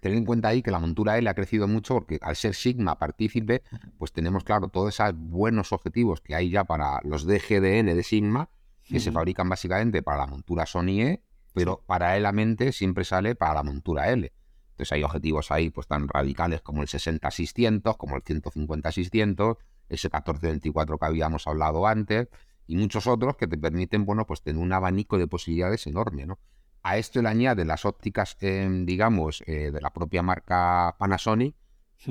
tener 0.00 0.18
en 0.18 0.24
cuenta 0.26 0.48
ahí 0.48 0.62
que 0.62 0.70
la 0.70 0.78
montura 0.78 1.16
L 1.16 1.28
ha 1.28 1.34
crecido 1.34 1.66
mucho 1.66 1.94
porque 1.94 2.18
al 2.20 2.36
ser 2.36 2.54
Sigma 2.54 2.98
partícipe, 2.98 3.62
pues 3.98 4.12
tenemos 4.12 4.44
claro 4.44 4.68
todos 4.68 4.94
esos 4.94 5.14
buenos 5.16 5.72
objetivos 5.72 6.20
que 6.20 6.34
hay 6.34 6.50
ya 6.50 6.64
para 6.64 7.00
los 7.04 7.24
DGDN 7.24 7.86
de 7.86 8.02
Sigma 8.02 8.50
que 8.86 9.00
se 9.00 9.12
fabrican 9.12 9.48
básicamente 9.48 10.02
para 10.02 10.18
la 10.18 10.26
montura 10.26 10.66
Sony 10.66 11.00
E, 11.00 11.22
pero 11.54 11.82
paralelamente 11.86 12.72
siempre 12.72 13.04
sale 13.04 13.34
para 13.34 13.54
la 13.54 13.62
montura 13.62 14.10
L. 14.10 14.30
Entonces 14.72 14.92
hay 14.92 15.02
objetivos 15.04 15.50
ahí 15.50 15.70
pues 15.70 15.86
tan 15.86 16.06
radicales 16.06 16.60
como 16.60 16.82
el 16.82 16.88
60-600, 16.88 17.96
como 17.96 18.16
el 18.16 18.22
150-600, 18.22 19.56
ese 19.88 20.10
14-24 20.10 20.98
que 20.98 21.06
habíamos 21.06 21.46
hablado 21.46 21.86
antes, 21.86 22.28
y 22.66 22.76
muchos 22.76 23.06
otros 23.06 23.36
que 23.36 23.46
te 23.46 23.56
permiten, 23.56 24.04
bueno, 24.04 24.26
pues 24.26 24.42
tener 24.42 24.60
un 24.60 24.72
abanico 24.72 25.16
de 25.16 25.26
posibilidades 25.26 25.86
enorme, 25.86 26.26
¿no? 26.26 26.38
A 26.86 26.98
esto 26.98 27.22
le 27.22 27.30
añade 27.30 27.64
las 27.64 27.86
ópticas, 27.86 28.36
em, 28.40 28.84
digamos, 28.84 29.42
eh, 29.46 29.70
de 29.70 29.80
la 29.80 29.90
propia 29.90 30.22
marca 30.22 30.94
Panasonic, 30.98 31.56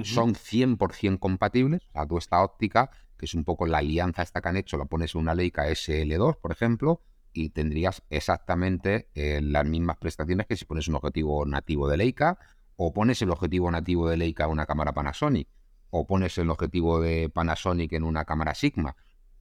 son 0.03 0.33
100% 0.33 1.19
compatibles. 1.19 1.83
O 1.89 1.91
sea, 1.91 2.07
tú 2.07 2.17
esta 2.17 2.41
óptica, 2.41 2.89
que 3.15 3.27
es 3.27 3.35
un 3.35 3.43
poco 3.43 3.67
la 3.67 3.77
alianza 3.77 4.23
esta 4.23 4.41
que 4.41 4.49
han 4.49 4.57
hecho, 4.57 4.79
la 4.79 4.85
pones 4.85 5.13
en 5.13 5.21
una 5.21 5.35
Leica 5.35 5.69
SL2, 5.69 6.37
por 6.41 6.51
ejemplo, 6.51 7.01
y 7.33 7.49
tendrías 7.49 8.01
exactamente 8.09 9.09
eh, 9.13 9.41
las 9.43 9.63
mismas 9.63 9.97
prestaciones 9.97 10.47
que 10.47 10.55
si 10.55 10.65
pones 10.65 10.87
un 10.87 10.95
objetivo 10.95 11.45
nativo 11.45 11.87
de 11.87 11.97
Leica, 11.97 12.39
o 12.75 12.93
pones 12.93 13.21
el 13.21 13.29
objetivo 13.29 13.69
nativo 13.69 14.09
de 14.09 14.17
Leica 14.17 14.45
en 14.45 14.51
una 14.51 14.65
cámara 14.65 14.93
Panasonic, 14.93 15.47
o 15.91 16.07
pones 16.07 16.35
el 16.39 16.49
objetivo 16.49 16.99
de 16.99 17.29
Panasonic 17.29 17.93
en 17.93 18.05
una 18.05 18.25
cámara 18.25 18.55
Sigma. 18.55 18.95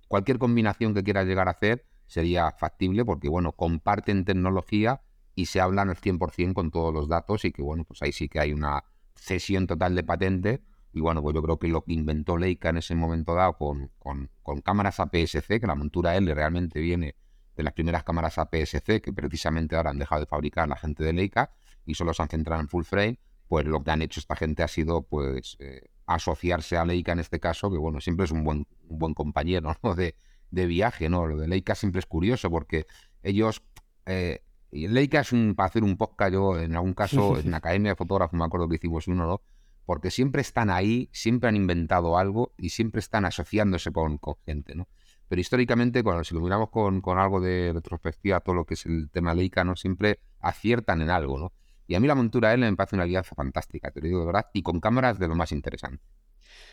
Cualquier 0.09 0.39
combinación 0.39 0.93
que 0.93 1.03
quieras 1.03 1.25
llegar 1.25 1.49
a 1.49 1.53
hacer 1.53 1.87
sería 2.07 2.51
factible 2.51 3.07
porque, 3.07 3.31
bueno, 3.31 3.53
comparten 3.53 4.27
tecnología 4.27 5.01
y 5.35 5.47
se 5.47 5.61
hablan 5.61 5.89
al 5.89 5.97
100% 5.97 6.53
con 6.55 6.71
todos 6.71 6.93
los 6.93 7.09
datos 7.09 7.45
y 7.45 7.53
que, 7.53 7.63
bueno, 7.63 7.85
pues 7.85 8.03
ahí 8.03 8.13
sí 8.13 8.29
que 8.29 8.41
hay 8.41 8.53
una 8.53 8.85
cesión 9.15 9.67
total 9.67 9.95
de 9.95 10.03
patente. 10.05 10.63
Y 10.93 11.01
bueno, 11.01 11.23
pues 11.23 11.35
yo 11.35 11.43
creo 11.43 11.59
que 11.59 11.69
lo 11.69 11.85
que 11.85 11.95
inventó 11.95 12.37
Leica 12.37 12.69
en 12.69 12.77
ese 12.77 12.95
momento 12.95 13.35
dado 13.35 13.57
con, 13.57 13.91
con, 13.99 14.29
cámaras 14.63 15.01
APS-C, 15.01 15.59
que 15.59 15.67
la 15.67 15.75
montura 15.75 16.17
L 16.17 16.35
realmente 16.35 16.81
viene 16.81 17.17
de 17.57 17.63
las 17.63 17.73
primeras 17.73 18.05
cámaras 18.05 18.39
APS-C 18.39 19.01
que 19.01 19.13
precisamente 19.13 19.77
ahora 19.77 19.91
han 19.91 19.99
dejado 19.99 20.21
de 20.21 20.27
fabricar 20.27 20.69
la 20.69 20.77
gente 20.77 21.03
de 21.03 21.13
Leica 21.13 21.51
y 21.87 21.95
solo 21.95 22.13
se 22.13 22.23
han 22.23 22.29
centrado 22.29 22.61
en 22.61 22.69
full 22.69 22.85
frame, 22.85 23.19
pues 23.49 23.67
lo 23.67 23.83
que 23.83 23.91
han 23.91 24.03
hecho 24.03 24.21
esta 24.21 24.37
gente 24.37 24.63
ha 24.63 24.69
sido 24.69 25.03
pues 25.03 25.57
eh, 25.61 25.83
asociarse 26.07 26.77
a 26.77 26.85
Leica 26.85 27.13
en 27.13 27.21
este 27.21 27.41
caso, 27.41 27.71
que 27.71 27.79
bueno, 27.79 28.01
siempre 28.01 28.25
es 28.25 28.31
un 28.31 28.45
buen, 28.45 28.67
un 28.89 28.99
buen 28.99 29.15
compañero 29.15 29.75
de, 29.97 30.15
de, 30.51 30.67
viaje, 30.67 31.09
¿no? 31.09 31.27
Lo 31.27 31.39
de 31.39 31.49
Leica 31.49 31.75
siempre 31.75 32.01
es 32.01 32.07
curioso 32.07 32.51
porque 32.51 32.87
ellos... 33.23 33.63
Eh, 34.05 34.43
Leica 34.73 35.21
es 35.21 35.33
un, 35.33 35.55
para 35.55 35.69
hacer 35.69 35.85
un 35.85 35.97
podcast, 35.97 36.33
yo 36.33 36.59
en 36.59 36.75
algún 36.75 36.95
caso 36.95 37.39
en 37.39 37.51
la 37.51 37.59
Academia 37.59 37.93
de 37.93 37.97
Fotógrafos 37.97 38.39
me 38.39 38.45
acuerdo 38.45 38.69
que 38.69 38.77
hicimos 38.77 39.07
uno, 39.07 39.27
¿no? 39.27 39.43
Porque 39.85 40.11
siempre 40.11 40.41
están 40.41 40.71
ahí, 40.71 41.11
siempre 41.13 41.49
han 41.49 41.57
inventado 41.57 42.17
algo 42.17 42.55
y 42.57 42.71
siempre 42.71 43.01
están 43.01 43.25
asociándose 43.25 43.93
con, 43.93 44.17
con 44.17 44.37
gente, 44.47 44.75
¿no? 44.75 44.89
Pero 45.29 45.41
históricamente, 45.41 46.03
cuando 46.03 46.25
si 46.25 46.35
lo 46.35 46.41
miramos 46.41 46.71
con, 46.71 47.01
con, 47.01 47.19
algo 47.19 47.41
de 47.41 47.73
retrospectiva, 47.73 48.41
todo 48.41 48.55
lo 48.55 48.65
que 48.65 48.75
es 48.75 48.87
el 48.87 49.11
tema 49.11 49.35
Leica, 49.35 49.65
¿no? 49.65 49.77
Siempre 49.77 50.21
aciertan 50.41 51.03
en 51.03 51.11
algo, 51.11 51.39
¿no? 51.39 51.53
Y 51.87 51.95
a 51.95 52.01
mí 52.01 52.07
la 52.07 52.15
montura 52.15 52.55
L 52.55 52.71
me 52.71 52.77
parece 52.77 52.97
una 52.97 53.05
alianza 53.05 53.35
fantástica, 53.35 53.91
te 53.91 54.01
lo 54.01 54.07
digo 54.07 54.21
de 54.21 54.27
verdad, 54.27 54.47
y 54.53 54.63
con 54.63 54.81
cámaras 54.81 55.19
de 55.19 55.29
lo 55.29 55.35
más 55.35 55.53
interesante. 55.53 56.03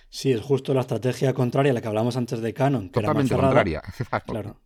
Sí, 0.10 0.32
es 0.32 0.42
justo 0.42 0.74
la 0.74 0.82
estrategia 0.82 1.34
contraria 1.34 1.72
a 1.72 1.74
la 1.76 1.82
que 1.82 1.88
hablamos 1.88 2.18
antes 2.18 2.42
de 2.42 2.54
Canon. 2.54 2.90
Que 2.90 3.02
Totalmente 3.02 3.36
contraria. 3.36 3.82
claro. 4.26 4.60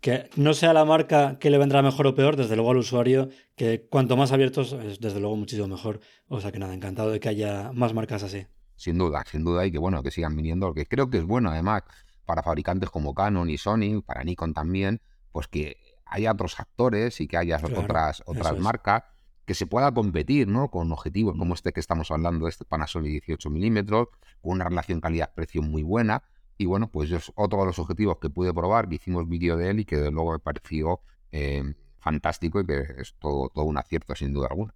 Que 0.00 0.30
no 0.36 0.54
sea 0.54 0.72
la 0.72 0.84
marca 0.84 1.38
que 1.38 1.50
le 1.50 1.58
vendrá 1.58 1.82
mejor 1.82 2.06
o 2.06 2.14
peor, 2.14 2.36
desde 2.36 2.56
luego 2.56 2.70
al 2.70 2.78
usuario, 2.78 3.28
que 3.54 3.86
cuanto 3.88 4.16
más 4.16 4.32
abiertos 4.32 4.72
es 4.72 5.00
desde 5.00 5.20
luego 5.20 5.36
muchísimo 5.36 5.68
mejor. 5.68 6.00
O 6.28 6.40
sea 6.40 6.52
que 6.52 6.58
nada, 6.58 6.72
encantado 6.72 7.10
de 7.10 7.20
que 7.20 7.28
haya 7.28 7.70
más 7.72 7.92
marcas 7.92 8.22
así. 8.22 8.46
Sin 8.76 8.96
duda, 8.96 9.22
sin 9.30 9.44
duda, 9.44 9.66
y 9.66 9.70
que 9.70 9.78
bueno, 9.78 10.02
que 10.02 10.10
sigan 10.10 10.34
viniendo, 10.34 10.66
porque 10.66 10.86
creo 10.86 11.10
que 11.10 11.18
es 11.18 11.24
bueno 11.24 11.50
además 11.50 11.82
para 12.24 12.42
fabricantes 12.42 12.88
como 12.90 13.12
Canon 13.12 13.50
y 13.50 13.58
Sony, 13.58 14.02
para 14.06 14.24
Nikon 14.24 14.54
también, 14.54 15.02
pues 15.32 15.48
que 15.48 15.76
haya 16.06 16.32
otros 16.32 16.58
actores 16.58 17.20
y 17.20 17.28
que 17.28 17.36
haya 17.36 17.60
otras, 17.62 18.22
otras 18.26 18.58
marcas 18.58 19.02
que 19.44 19.54
se 19.54 19.66
pueda 19.66 19.92
competir 19.92 20.46
¿no? 20.46 20.70
con 20.70 20.92
objetivos 20.92 21.36
como 21.36 21.54
este 21.54 21.72
que 21.72 21.80
estamos 21.80 22.10
hablando, 22.12 22.46
este 22.46 22.64
Panasonic 22.64 23.24
18 23.26 23.50
milímetros, 23.50 24.08
con 24.40 24.52
una 24.52 24.64
relación 24.64 25.00
calidad-precio 25.00 25.60
muy 25.60 25.82
buena. 25.82 26.22
Y 26.60 26.66
bueno, 26.66 26.90
pues 26.90 27.10
es 27.10 27.32
otro 27.36 27.60
de 27.60 27.64
los 27.64 27.78
objetivos 27.78 28.18
que 28.18 28.28
pude 28.28 28.52
probar, 28.52 28.86
que 28.86 28.96
hicimos 28.96 29.26
vídeo 29.26 29.56
de 29.56 29.70
él 29.70 29.80
y 29.80 29.86
que 29.86 29.96
de 29.96 30.10
luego 30.10 30.32
me 30.32 30.40
pareció 30.40 31.00
eh, 31.32 31.72
fantástico 32.00 32.60
y 32.60 32.66
que 32.66 32.84
es 32.98 33.14
todo, 33.18 33.48
todo 33.48 33.64
un 33.64 33.78
acierto 33.78 34.14
sin 34.14 34.34
duda 34.34 34.48
alguna. 34.50 34.74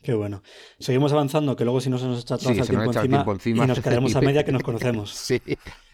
Qué 0.00 0.14
bueno. 0.14 0.40
Seguimos 0.78 1.12
avanzando, 1.12 1.56
que 1.56 1.64
luego 1.64 1.80
si 1.80 1.90
no 1.90 1.98
se 1.98 2.06
nos 2.06 2.20
echa 2.20 2.38
todo 2.38 2.50
el, 2.50 2.64
tiempo, 2.64 2.92
encima, 2.92 3.24
encima, 3.28 3.64
y 3.64 3.66
nos 3.66 3.80
quedaremos 3.80 4.14
a 4.14 4.20
media 4.20 4.44
que 4.44 4.52
nos 4.52 4.62
conocemos. 4.62 5.10
sí. 5.10 5.42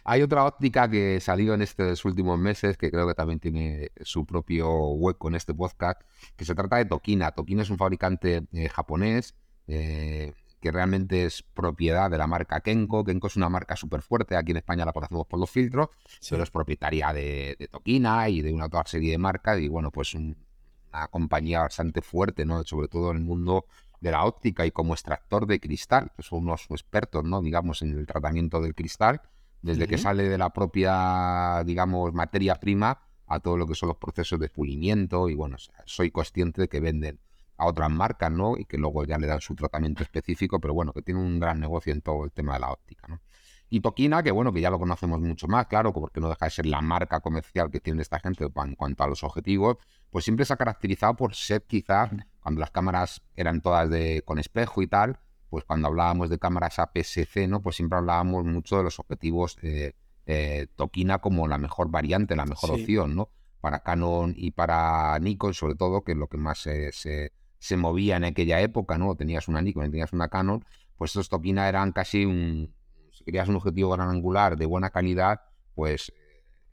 Hay 0.04 0.20
otra 0.20 0.44
óptica 0.44 0.90
que 0.90 1.18
salió 1.18 1.54
en 1.54 1.62
estos 1.62 2.04
últimos 2.04 2.38
meses, 2.38 2.76
que 2.76 2.90
creo 2.90 3.08
que 3.08 3.14
también 3.14 3.40
tiene 3.40 3.92
su 4.02 4.26
propio 4.26 4.68
hueco 4.90 5.28
en 5.28 5.36
este 5.36 5.54
podcast, 5.54 6.02
que 6.36 6.44
se 6.44 6.54
trata 6.54 6.76
de 6.76 6.84
Tokina. 6.84 7.32
Tokina 7.32 7.62
es 7.62 7.70
un 7.70 7.78
fabricante 7.78 8.42
eh, 8.52 8.68
japonés 8.68 9.34
eh, 9.66 10.34
que 10.60 10.70
realmente 10.70 11.24
es 11.24 11.42
propiedad 11.42 12.10
de 12.10 12.18
la 12.18 12.26
marca 12.26 12.60
Kenko. 12.60 13.04
Kenko 13.04 13.26
es 13.26 13.36
una 13.36 13.48
marca 13.48 13.76
súper 13.76 14.02
fuerte, 14.02 14.36
aquí 14.36 14.52
en 14.52 14.58
España 14.58 14.84
la 14.84 14.92
conocemos 14.92 15.26
por 15.26 15.40
los 15.40 15.50
filtros, 15.50 15.88
pero 16.28 16.42
es 16.42 16.50
propietaria 16.50 17.12
de, 17.12 17.68
Tokina 17.70 18.28
y 18.28 18.42
de 18.42 18.52
una 18.52 18.68
toda 18.68 18.84
serie 18.86 19.12
de 19.12 19.18
marcas 19.18 19.58
y 19.58 19.68
bueno, 19.68 19.90
pues 19.90 20.14
una 20.14 21.08
compañía 21.10 21.60
bastante 21.60 22.02
fuerte, 22.02 22.44
¿no? 22.44 22.62
Sobre 22.64 22.88
todo 22.88 23.10
en 23.10 23.18
el 23.18 23.22
mundo 23.24 23.64
de 24.00 24.10
la 24.10 24.24
óptica 24.24 24.66
y 24.66 24.70
como 24.70 24.94
extractor 24.94 25.46
de 25.46 25.60
cristal, 25.60 26.10
que 26.16 26.22
son 26.22 26.40
unos 26.40 26.66
expertos, 26.70 27.24
¿no? 27.24 27.42
Digamos, 27.42 27.82
en 27.82 27.98
el 27.98 28.06
tratamiento 28.06 28.60
del 28.60 28.74
cristal 28.74 29.22
desde 29.62 29.86
que 29.86 29.98
sale 29.98 30.28
de 30.28 30.38
la 30.38 30.50
propia, 30.50 31.62
digamos, 31.64 32.12
materia 32.14 32.54
prima 32.54 32.98
a 33.26 33.40
todo 33.40 33.56
lo 33.56 33.66
que 33.66 33.74
son 33.74 33.88
los 33.88 33.98
procesos 33.98 34.40
de 34.40 34.48
pulimiento 34.48 35.28
y 35.28 35.34
bueno, 35.34 35.56
soy 35.84 36.10
consciente 36.10 36.62
de 36.62 36.68
que 36.68 36.80
venden 36.80 37.20
a 37.60 37.66
otras 37.66 37.90
marcas, 37.90 38.32
¿no? 38.32 38.56
Y 38.56 38.64
que 38.64 38.78
luego 38.78 39.04
ya 39.04 39.18
le 39.18 39.26
dan 39.26 39.40
su 39.40 39.54
tratamiento 39.54 40.02
específico, 40.02 40.58
pero 40.60 40.72
bueno, 40.72 40.92
que 40.92 41.02
tiene 41.02 41.20
un 41.20 41.38
gran 41.38 41.60
negocio 41.60 41.92
en 41.92 42.00
todo 42.00 42.24
el 42.24 42.32
tema 42.32 42.54
de 42.54 42.60
la 42.60 42.70
óptica, 42.72 43.06
¿no? 43.06 43.20
Y 43.68 43.80
Tokina, 43.80 44.22
que 44.22 44.32
bueno, 44.32 44.52
que 44.52 44.60
ya 44.60 44.70
lo 44.70 44.80
conocemos 44.80 45.20
mucho 45.20 45.46
más, 45.46 45.66
claro, 45.66 45.92
porque 45.92 46.20
no 46.20 46.28
deja 46.28 46.46
de 46.46 46.50
ser 46.50 46.66
la 46.66 46.80
marca 46.80 47.20
comercial 47.20 47.70
que 47.70 47.78
tiene 47.78 48.02
esta 48.02 48.18
gente 48.18 48.44
en 48.44 48.74
cuanto 48.74 49.04
a 49.04 49.06
los 49.06 49.22
objetivos, 49.22 49.76
pues 50.10 50.24
siempre 50.24 50.44
se 50.44 50.54
ha 50.54 50.56
caracterizado 50.56 51.14
por 51.14 51.36
ser 51.36 51.62
quizás, 51.62 52.10
cuando 52.40 52.60
las 52.60 52.72
cámaras 52.72 53.22
eran 53.36 53.60
todas 53.60 53.88
de 53.88 54.22
con 54.24 54.40
espejo 54.40 54.82
y 54.82 54.88
tal, 54.88 55.20
pues 55.50 55.64
cuando 55.64 55.86
hablábamos 55.86 56.30
de 56.30 56.38
cámaras 56.38 56.78
APS-C, 56.78 57.46
¿no? 57.46 57.62
Pues 57.62 57.76
siempre 57.76 57.98
hablábamos 57.98 58.44
mucho 58.44 58.78
de 58.78 58.84
los 58.84 58.98
objetivos 58.98 59.56
eh, 59.62 59.92
eh, 60.26 60.66
Tokina 60.74 61.18
como 61.18 61.46
la 61.46 61.58
mejor 61.58 61.90
variante, 61.90 62.34
la 62.34 62.46
mejor 62.46 62.72
opción, 62.72 63.14
¿no? 63.14 63.30
Para 63.60 63.80
Canon 63.80 64.34
y 64.36 64.50
para 64.50 65.16
Nikon, 65.20 65.54
sobre 65.54 65.74
todo, 65.74 66.02
que 66.02 66.12
es 66.12 66.18
lo 66.18 66.26
que 66.26 66.38
más 66.38 66.58
se, 66.58 66.90
se, 66.92 67.32
movía 67.76 68.16
en 68.16 68.24
aquella 68.24 68.60
época, 68.60 68.98
¿no? 68.98 69.14
Tenías 69.14 69.46
una 69.46 69.60
Nikon 69.60 69.90
tenías 69.90 70.12
una 70.12 70.28
Canon, 70.28 70.64
pues 70.96 71.12
estos 71.12 71.28
Tokina 71.28 71.68
eran 71.68 71.92
casi 71.92 72.24
un, 72.24 72.74
si 73.12 73.24
querías 73.24 73.48
un 73.48 73.56
objetivo 73.56 73.90
gran 73.90 74.08
angular 74.08 74.56
de 74.56 74.66
buena 74.66 74.90
calidad, 74.90 75.42
pues 75.74 76.12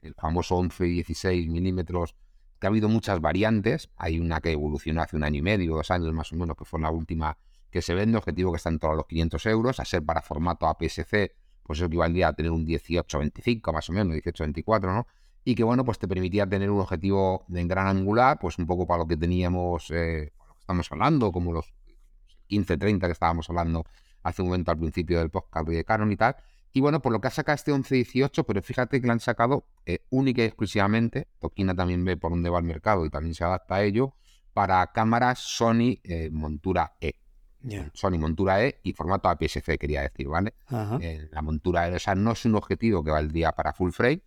el 0.02 0.14
famoso 0.14 0.56
11 0.56 0.86
y 0.86 0.90
16 0.94 1.48
milímetros, 1.48 2.14
que 2.58 2.66
ha 2.66 2.70
habido 2.70 2.88
muchas 2.88 3.20
variantes, 3.20 3.90
hay 3.96 4.18
una 4.18 4.40
que 4.40 4.52
evolucionó 4.52 5.02
hace 5.02 5.16
un 5.16 5.24
año 5.24 5.38
y 5.38 5.42
medio, 5.42 5.76
dos 5.76 5.90
años 5.90 6.12
más 6.12 6.32
o 6.32 6.36
menos, 6.36 6.56
que 6.56 6.64
fue 6.64 6.80
la 6.80 6.90
última 6.90 7.36
que 7.70 7.82
se 7.82 7.94
vende, 7.94 8.16
objetivo 8.16 8.50
que 8.52 8.56
está 8.56 8.70
en 8.70 8.78
torno 8.78 8.94
a 8.94 8.96
los 8.96 9.06
500 9.06 9.46
euros, 9.46 9.80
a 9.80 9.84
ser 9.84 10.02
para 10.02 10.22
formato 10.22 10.66
APS-C, 10.66 11.34
pues 11.62 11.78
eso 11.78 11.86
equivaldría 11.86 12.28
a 12.28 12.32
tener 12.32 12.50
un 12.50 12.66
18-25 12.66 13.72
más 13.72 13.88
o 13.90 13.92
menos, 13.92 14.16
18-24, 14.16 14.82
¿no? 14.94 15.06
Y 15.44 15.54
que 15.54 15.64
bueno, 15.64 15.84
pues 15.84 15.98
te 15.98 16.08
permitía 16.08 16.46
tener 16.46 16.70
un 16.70 16.80
objetivo 16.80 17.44
de 17.48 17.64
gran 17.64 17.86
angular, 17.86 18.38
pues 18.40 18.58
un 18.58 18.66
poco 18.66 18.86
para 18.86 19.00
lo 19.00 19.06
que 19.06 19.16
teníamos, 19.16 19.90
eh, 19.90 20.32
estamos 20.68 20.92
hablando, 20.92 21.32
como 21.32 21.52
los 21.54 21.72
15-30 22.50 23.00
que 23.06 23.12
estábamos 23.12 23.48
hablando 23.48 23.86
hace 24.22 24.42
un 24.42 24.48
momento 24.48 24.70
al 24.70 24.78
principio 24.78 25.18
del 25.18 25.30
podcast 25.30 25.66
de 25.66 25.82
Canon 25.82 26.12
y 26.12 26.16
tal. 26.16 26.36
Y 26.74 26.80
bueno, 26.82 27.00
por 27.00 27.10
lo 27.10 27.22
que 27.22 27.28
ha 27.28 27.30
sacado 27.30 27.54
este 27.54 27.72
11-18, 27.72 28.44
pero 28.46 28.60
fíjate 28.60 29.00
que 29.00 29.06
lo 29.06 29.14
han 29.14 29.20
sacado 29.20 29.64
eh, 29.86 30.00
única 30.10 30.42
y 30.42 30.44
exclusivamente, 30.44 31.28
Tokina 31.40 31.74
también 31.74 32.04
ve 32.04 32.18
por 32.18 32.30
dónde 32.32 32.50
va 32.50 32.58
el 32.58 32.66
mercado 32.66 33.06
y 33.06 33.10
también 33.10 33.34
se 33.34 33.44
adapta 33.44 33.76
a 33.76 33.82
ello, 33.82 34.14
para 34.52 34.86
cámaras 34.92 35.38
Sony 35.38 36.00
eh, 36.04 36.28
montura 36.30 36.92
E. 37.00 37.14
Sony 37.94 38.18
montura 38.18 38.62
E 38.62 38.78
y 38.82 38.92
formato 38.92 39.30
APS-C, 39.30 39.78
quería 39.78 40.02
decir, 40.02 40.28
¿vale? 40.28 40.52
Eh, 41.00 41.28
la 41.32 41.40
montura 41.40 41.88
E, 41.88 41.94
o 41.94 41.98
sea, 41.98 42.14
no 42.14 42.32
es 42.32 42.44
un 42.44 42.56
objetivo 42.56 43.02
que 43.02 43.10
valdría 43.10 43.52
para 43.52 43.72
full 43.72 43.90
frame, 43.90 44.20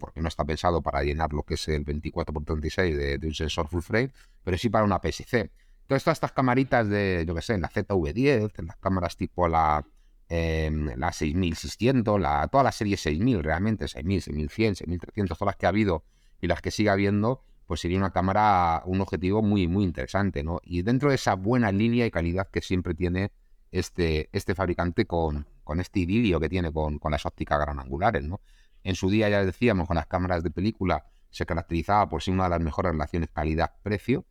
porque 0.00 0.22
no 0.22 0.28
está 0.28 0.44
pensado 0.44 0.80
para 0.80 1.02
llenar 1.02 1.32
lo 1.34 1.42
que 1.42 1.54
es 1.54 1.68
el 1.68 1.84
24x36 1.84 2.96
de, 2.96 3.18
de 3.18 3.26
un 3.26 3.34
sensor 3.34 3.68
full 3.68 3.82
frame, 3.82 4.12
pero 4.42 4.56
sí 4.56 4.70
para 4.70 4.84
una 4.84 4.96
APS-C. 4.96 5.50
Todas 5.86 6.06
estas 6.06 6.32
camaritas 6.32 6.88
de, 6.88 7.24
yo 7.26 7.34
qué 7.34 7.42
sé, 7.42 7.54
en 7.54 7.60
la 7.60 7.68
ZV10, 7.68 8.52
en 8.58 8.66
las 8.66 8.76
cámaras 8.76 9.16
tipo 9.16 9.48
la, 9.48 9.86
eh, 10.28 10.70
la 10.96 11.12
6600, 11.12 12.20
la, 12.20 12.48
toda 12.48 12.64
la 12.64 12.72
serie 12.72 12.96
6000 12.96 13.42
realmente, 13.42 13.88
6000, 13.88 14.22
6100, 14.22 14.76
6300, 14.76 15.38
todas 15.38 15.52
las 15.52 15.56
que 15.56 15.66
ha 15.66 15.68
habido 15.68 16.04
y 16.40 16.46
las 16.46 16.62
que 16.62 16.70
sigue 16.70 16.90
habiendo, 16.90 17.42
pues 17.66 17.80
sería 17.80 17.98
una 17.98 18.12
cámara, 18.12 18.82
un 18.86 19.00
objetivo 19.00 19.42
muy, 19.42 19.68
muy 19.68 19.84
interesante, 19.84 20.42
¿no? 20.42 20.60
Y 20.62 20.82
dentro 20.82 21.10
de 21.10 21.16
esa 21.16 21.34
buena 21.34 21.72
línea 21.72 22.06
y 22.06 22.10
calidad 22.10 22.48
que 22.48 22.60
siempre 22.60 22.94
tiene 22.94 23.32
este, 23.70 24.28
este 24.32 24.54
fabricante 24.54 25.06
con, 25.06 25.46
con 25.64 25.80
este 25.80 26.00
idilio 26.00 26.40
que 26.40 26.48
tiene 26.48 26.72
con, 26.72 26.98
con 26.98 27.12
las 27.12 27.26
ópticas 27.26 27.58
gran 27.58 27.80
angulares, 27.80 28.24
¿no? 28.24 28.40
En 28.82 28.94
su 28.94 29.10
día 29.10 29.28
ya 29.28 29.44
decíamos 29.44 29.88
con 29.88 29.96
las 29.96 30.06
cámaras 30.06 30.42
de 30.42 30.50
película 30.50 31.04
se 31.30 31.46
caracterizaba 31.46 32.08
por 32.08 32.22
ser 32.22 32.34
una 32.34 32.44
de 32.44 32.50
las 32.50 32.60
mejores 32.60 32.92
relaciones 32.92 33.30
calidad-precio. 33.30 34.24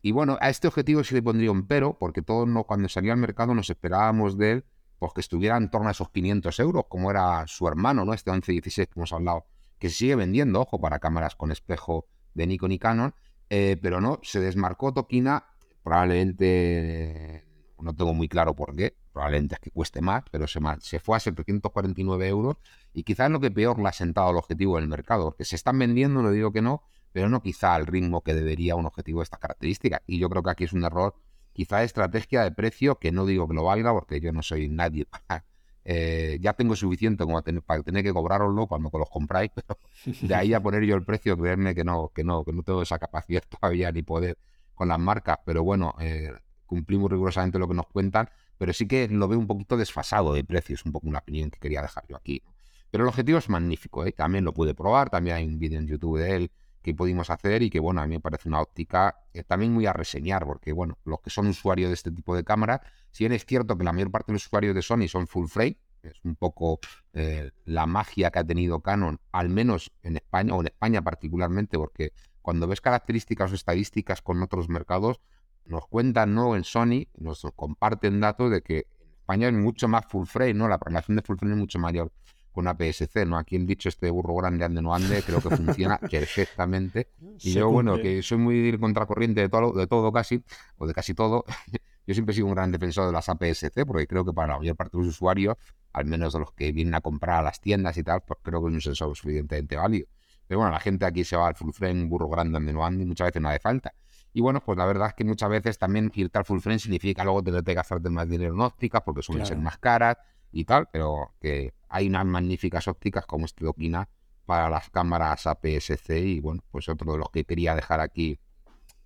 Y 0.00 0.12
bueno, 0.12 0.38
a 0.40 0.48
este 0.48 0.68
objetivo 0.68 1.02
sí 1.02 1.14
le 1.14 1.22
pondría 1.22 1.50
un 1.50 1.66
pero, 1.66 1.98
porque 1.98 2.22
todos 2.22 2.46
no, 2.48 2.64
cuando 2.64 2.88
salió 2.88 3.12
al 3.12 3.18
mercado 3.18 3.54
nos 3.54 3.70
esperábamos 3.70 4.38
de 4.38 4.52
él 4.52 4.64
pues, 4.98 5.12
que 5.12 5.20
estuviera 5.20 5.56
en 5.56 5.70
torno 5.70 5.88
a 5.88 5.92
esos 5.92 6.10
500 6.10 6.58
euros, 6.60 6.84
como 6.88 7.10
era 7.10 7.46
su 7.46 7.66
hermano, 7.68 8.04
¿no? 8.04 8.14
Este 8.14 8.30
1116 8.30 8.88
que 8.88 8.98
hemos 8.98 9.12
hablado, 9.12 9.46
que 9.78 9.88
se 9.90 9.96
sigue 9.96 10.16
vendiendo, 10.16 10.60
ojo, 10.60 10.80
para 10.80 10.98
cámaras 10.98 11.36
con 11.36 11.52
espejo 11.52 12.06
de 12.34 12.46
Nikon 12.46 12.72
y 12.72 12.78
Canon, 12.78 13.14
eh, 13.50 13.76
pero 13.80 14.00
no, 14.00 14.20
se 14.22 14.40
desmarcó 14.40 14.92
Tokina, 14.92 15.46
probablemente, 15.82 17.44
no 17.80 17.94
tengo 17.94 18.12
muy 18.12 18.28
claro 18.28 18.54
por 18.54 18.74
qué, 18.74 18.96
probablemente 19.12 19.54
es 19.54 19.60
que 19.60 19.70
cueste 19.70 20.00
más, 20.00 20.24
pero 20.30 20.46
se, 20.46 20.60
se 20.80 20.98
fue 20.98 21.16
a 21.16 21.20
749 21.20 22.28
euros 22.28 22.56
y 22.92 23.04
quizás 23.04 23.30
lo 23.30 23.40
que 23.40 23.50
peor 23.50 23.78
le 23.80 23.88
ha 23.88 23.92
sentado 23.92 24.28
al 24.28 24.36
objetivo 24.36 24.76
del 24.76 24.88
mercado, 24.88 25.24
porque 25.26 25.44
se 25.44 25.56
están 25.56 25.78
vendiendo, 25.78 26.22
no 26.22 26.30
digo 26.30 26.52
que 26.52 26.62
no, 26.62 26.82
pero 27.12 27.28
no 27.28 27.42
quizá 27.42 27.74
al 27.74 27.86
ritmo 27.86 28.22
que 28.22 28.34
debería 28.34 28.76
un 28.76 28.86
objetivo 28.86 29.20
de 29.20 29.24
estas 29.24 29.40
características. 29.40 30.02
Y 30.06 30.18
yo 30.18 30.28
creo 30.28 30.42
que 30.42 30.50
aquí 30.50 30.64
es 30.64 30.72
un 30.72 30.84
error, 30.84 31.14
quizá 31.52 31.78
de 31.78 31.86
estrategia 31.86 32.42
de 32.42 32.52
precio, 32.52 32.98
que 32.98 33.12
no 33.12 33.26
digo 33.26 33.48
que 33.48 33.54
lo 33.54 33.64
valga, 33.64 33.92
porque 33.92 34.20
yo 34.20 34.32
no 34.32 34.42
soy 34.42 34.68
nadie. 34.68 35.06
Eh, 35.90 36.36
ya 36.42 36.52
tengo 36.52 36.76
suficiente 36.76 37.24
para 37.64 37.82
tener 37.82 38.04
que 38.04 38.12
cobraroslo 38.12 38.66
cuando 38.66 38.90
los 38.92 39.08
compráis, 39.08 39.50
pero 39.54 39.78
de 40.04 40.34
ahí 40.34 40.52
a 40.52 40.60
poner 40.60 40.84
yo 40.84 40.94
el 40.94 41.02
precio, 41.02 41.34
creerme 41.38 41.74
que 41.74 41.82
no, 41.82 42.12
que 42.14 42.24
no, 42.24 42.44
que 42.44 42.52
no 42.52 42.62
tengo 42.62 42.82
esa 42.82 42.98
capacidad 42.98 43.42
todavía 43.60 43.90
ni 43.90 44.02
poder 44.02 44.36
con 44.74 44.88
las 44.88 44.98
marcas, 44.98 45.38
pero 45.46 45.64
bueno, 45.64 45.94
eh, 45.98 46.30
cumplimos 46.66 47.10
rigurosamente 47.10 47.58
lo 47.58 47.66
que 47.66 47.72
nos 47.72 47.86
cuentan, 47.86 48.28
pero 48.58 48.74
sí 48.74 48.86
que 48.86 49.08
lo 49.08 49.28
veo 49.28 49.38
un 49.38 49.46
poquito 49.46 49.78
desfasado 49.78 50.34
de 50.34 50.44
precios, 50.44 50.84
un 50.84 50.92
poco 50.92 51.08
una 51.08 51.20
opinión 51.20 51.50
que 51.50 51.58
quería 51.58 51.80
dejar 51.80 52.04
yo 52.06 52.16
aquí. 52.16 52.42
Pero 52.90 53.04
el 53.04 53.08
objetivo 53.08 53.38
es 53.38 53.48
magnífico, 53.48 54.04
¿eh? 54.04 54.12
también 54.12 54.44
lo 54.44 54.52
pude 54.52 54.74
probar, 54.74 55.08
también 55.08 55.36
hay 55.36 55.46
un 55.46 55.58
vídeo 55.58 55.78
en 55.78 55.86
YouTube 55.86 56.18
de 56.18 56.36
él 56.36 56.50
que 56.82 56.94
pudimos 56.94 57.30
hacer 57.30 57.62
y 57.62 57.70
que, 57.70 57.80
bueno, 57.80 58.00
a 58.00 58.06
mí 58.06 58.14
me 58.14 58.20
parece 58.20 58.48
una 58.48 58.60
óptica 58.60 59.16
eh, 59.32 59.42
también 59.44 59.72
muy 59.72 59.86
a 59.86 59.92
reseñar, 59.92 60.46
porque, 60.46 60.72
bueno, 60.72 60.98
los 61.04 61.20
que 61.20 61.30
son 61.30 61.46
usuarios 61.46 61.90
de 61.90 61.94
este 61.94 62.10
tipo 62.10 62.34
de 62.34 62.44
cámara, 62.44 62.82
si 63.10 63.24
bien 63.24 63.32
es 63.32 63.44
cierto 63.44 63.76
que 63.76 63.84
la 63.84 63.92
mayor 63.92 64.10
parte 64.10 64.32
de 64.32 64.34
los 64.34 64.46
usuarios 64.46 64.74
de 64.74 64.82
Sony 64.82 65.08
son 65.08 65.26
full 65.26 65.46
frame, 65.46 65.78
es 66.02 66.24
un 66.24 66.36
poco 66.36 66.78
eh, 67.12 67.50
la 67.64 67.86
magia 67.86 68.30
que 68.30 68.38
ha 68.38 68.44
tenido 68.44 68.80
Canon, 68.80 69.20
al 69.32 69.48
menos 69.48 69.92
en 70.02 70.16
España, 70.16 70.54
o 70.54 70.60
en 70.60 70.68
España 70.68 71.02
particularmente, 71.02 71.76
porque 71.76 72.12
cuando 72.42 72.66
ves 72.66 72.80
características 72.80 73.52
o 73.52 73.54
estadísticas 73.54 74.22
con 74.22 74.42
otros 74.42 74.68
mercados, 74.68 75.20
nos 75.64 75.86
cuentan, 75.86 76.34
¿no? 76.34 76.56
En 76.56 76.64
Sony, 76.64 77.08
nos 77.18 77.46
comparten 77.54 78.20
datos 78.20 78.50
de 78.50 78.62
que 78.62 78.86
en 79.00 79.10
España 79.10 79.48
es 79.48 79.54
mucho 79.54 79.88
más 79.88 80.06
full 80.06 80.26
frame, 80.26 80.54
¿no? 80.54 80.68
La 80.68 80.78
relación 80.78 81.16
de 81.16 81.22
full 81.22 81.36
frame 81.36 81.54
es 81.54 81.60
mucho 81.60 81.78
mayor 81.78 82.12
con 82.58 82.66
APS-C, 82.66 83.24
¿no? 83.24 83.38
Aquí 83.38 83.54
el 83.54 83.66
dicho 83.66 83.88
este 83.88 84.10
burro 84.10 84.34
grande 84.34 84.64
ande 84.64 84.82
no 84.82 84.92
ande, 84.92 85.22
creo 85.22 85.40
que 85.40 85.48
funciona 85.48 85.96
perfectamente. 86.10 87.06
Y 87.38 87.52
yo, 87.52 87.70
bueno, 87.70 87.98
que 87.98 88.20
soy 88.20 88.38
muy 88.38 88.76
contracorriente 88.80 89.42
de 89.42 89.48
todo, 89.48 89.72
de 89.78 89.86
todo 89.86 90.10
casi, 90.10 90.42
o 90.76 90.84
de 90.88 90.92
casi 90.92 91.14
todo, 91.14 91.44
yo 92.06 92.14
siempre 92.14 92.32
he 92.32 92.34
sido 92.34 92.48
un 92.48 92.56
gran 92.56 92.72
defensor 92.72 93.06
de 93.06 93.12
las 93.12 93.28
APS-C, 93.28 93.86
porque 93.86 94.08
creo 94.08 94.24
que 94.24 94.32
para 94.32 94.54
la 94.54 94.58
mayor 94.58 94.74
parte 94.74 94.96
de 94.96 95.04
los 95.04 95.14
usuarios, 95.14 95.54
al 95.92 96.06
menos 96.06 96.32
de 96.32 96.40
los 96.40 96.50
que 96.50 96.72
vienen 96.72 96.96
a 96.96 97.00
comprar 97.00 97.38
a 97.38 97.42
las 97.42 97.60
tiendas 97.60 97.96
y 97.96 98.02
tal, 98.02 98.22
pues 98.22 98.40
creo 98.42 98.60
que 98.60 98.70
es 98.70 98.74
un 98.74 98.80
sensor 98.80 99.16
suficientemente 99.16 99.76
válido. 99.76 100.08
Pero 100.48 100.58
bueno, 100.58 100.72
la 100.72 100.80
gente 100.80 101.06
aquí 101.06 101.22
se 101.22 101.36
va 101.36 101.46
al 101.46 101.54
full 101.54 101.70
frame, 101.70 102.06
burro 102.06 102.28
grande 102.28 102.56
ande 102.56 102.72
no 102.72 102.84
ande, 102.84 103.04
y 103.04 103.06
muchas 103.06 103.28
veces 103.28 103.40
no 103.40 103.50
hace 103.50 103.60
falta. 103.60 103.94
Y 104.32 104.40
bueno, 104.40 104.60
pues 104.66 104.76
la 104.76 104.84
verdad 104.84 105.10
es 105.10 105.14
que 105.14 105.22
muchas 105.22 105.48
veces 105.48 105.78
también 105.78 106.10
irte 106.12 106.36
al 106.36 106.44
full 106.44 106.58
frame 106.58 106.80
significa 106.80 107.22
luego 107.22 107.40
tener 107.40 107.62
que 107.62 107.74
gastarte 107.74 108.10
más 108.10 108.28
dinero 108.28 108.52
en 108.52 108.60
ópticas, 108.62 109.02
porque 109.04 109.22
suelen 109.22 109.46
ser 109.46 109.58
más 109.58 109.78
caras 109.78 110.16
y 110.52 110.64
tal, 110.64 110.88
pero 110.92 111.34
que 111.40 111.72
hay 111.88 112.08
unas 112.08 112.26
magníficas 112.26 112.88
ópticas 112.88 113.26
como 113.26 113.46
este 113.46 113.64
Dokina 113.64 114.08
para 114.44 114.70
las 114.70 114.88
cámaras 114.90 115.46
APS-C 115.46 116.20
y 116.20 116.40
bueno, 116.40 116.62
pues 116.70 116.88
otro 116.88 117.12
de 117.12 117.18
los 117.18 117.30
que 117.30 117.44
quería 117.44 117.74
dejar 117.74 118.00
aquí 118.00 118.38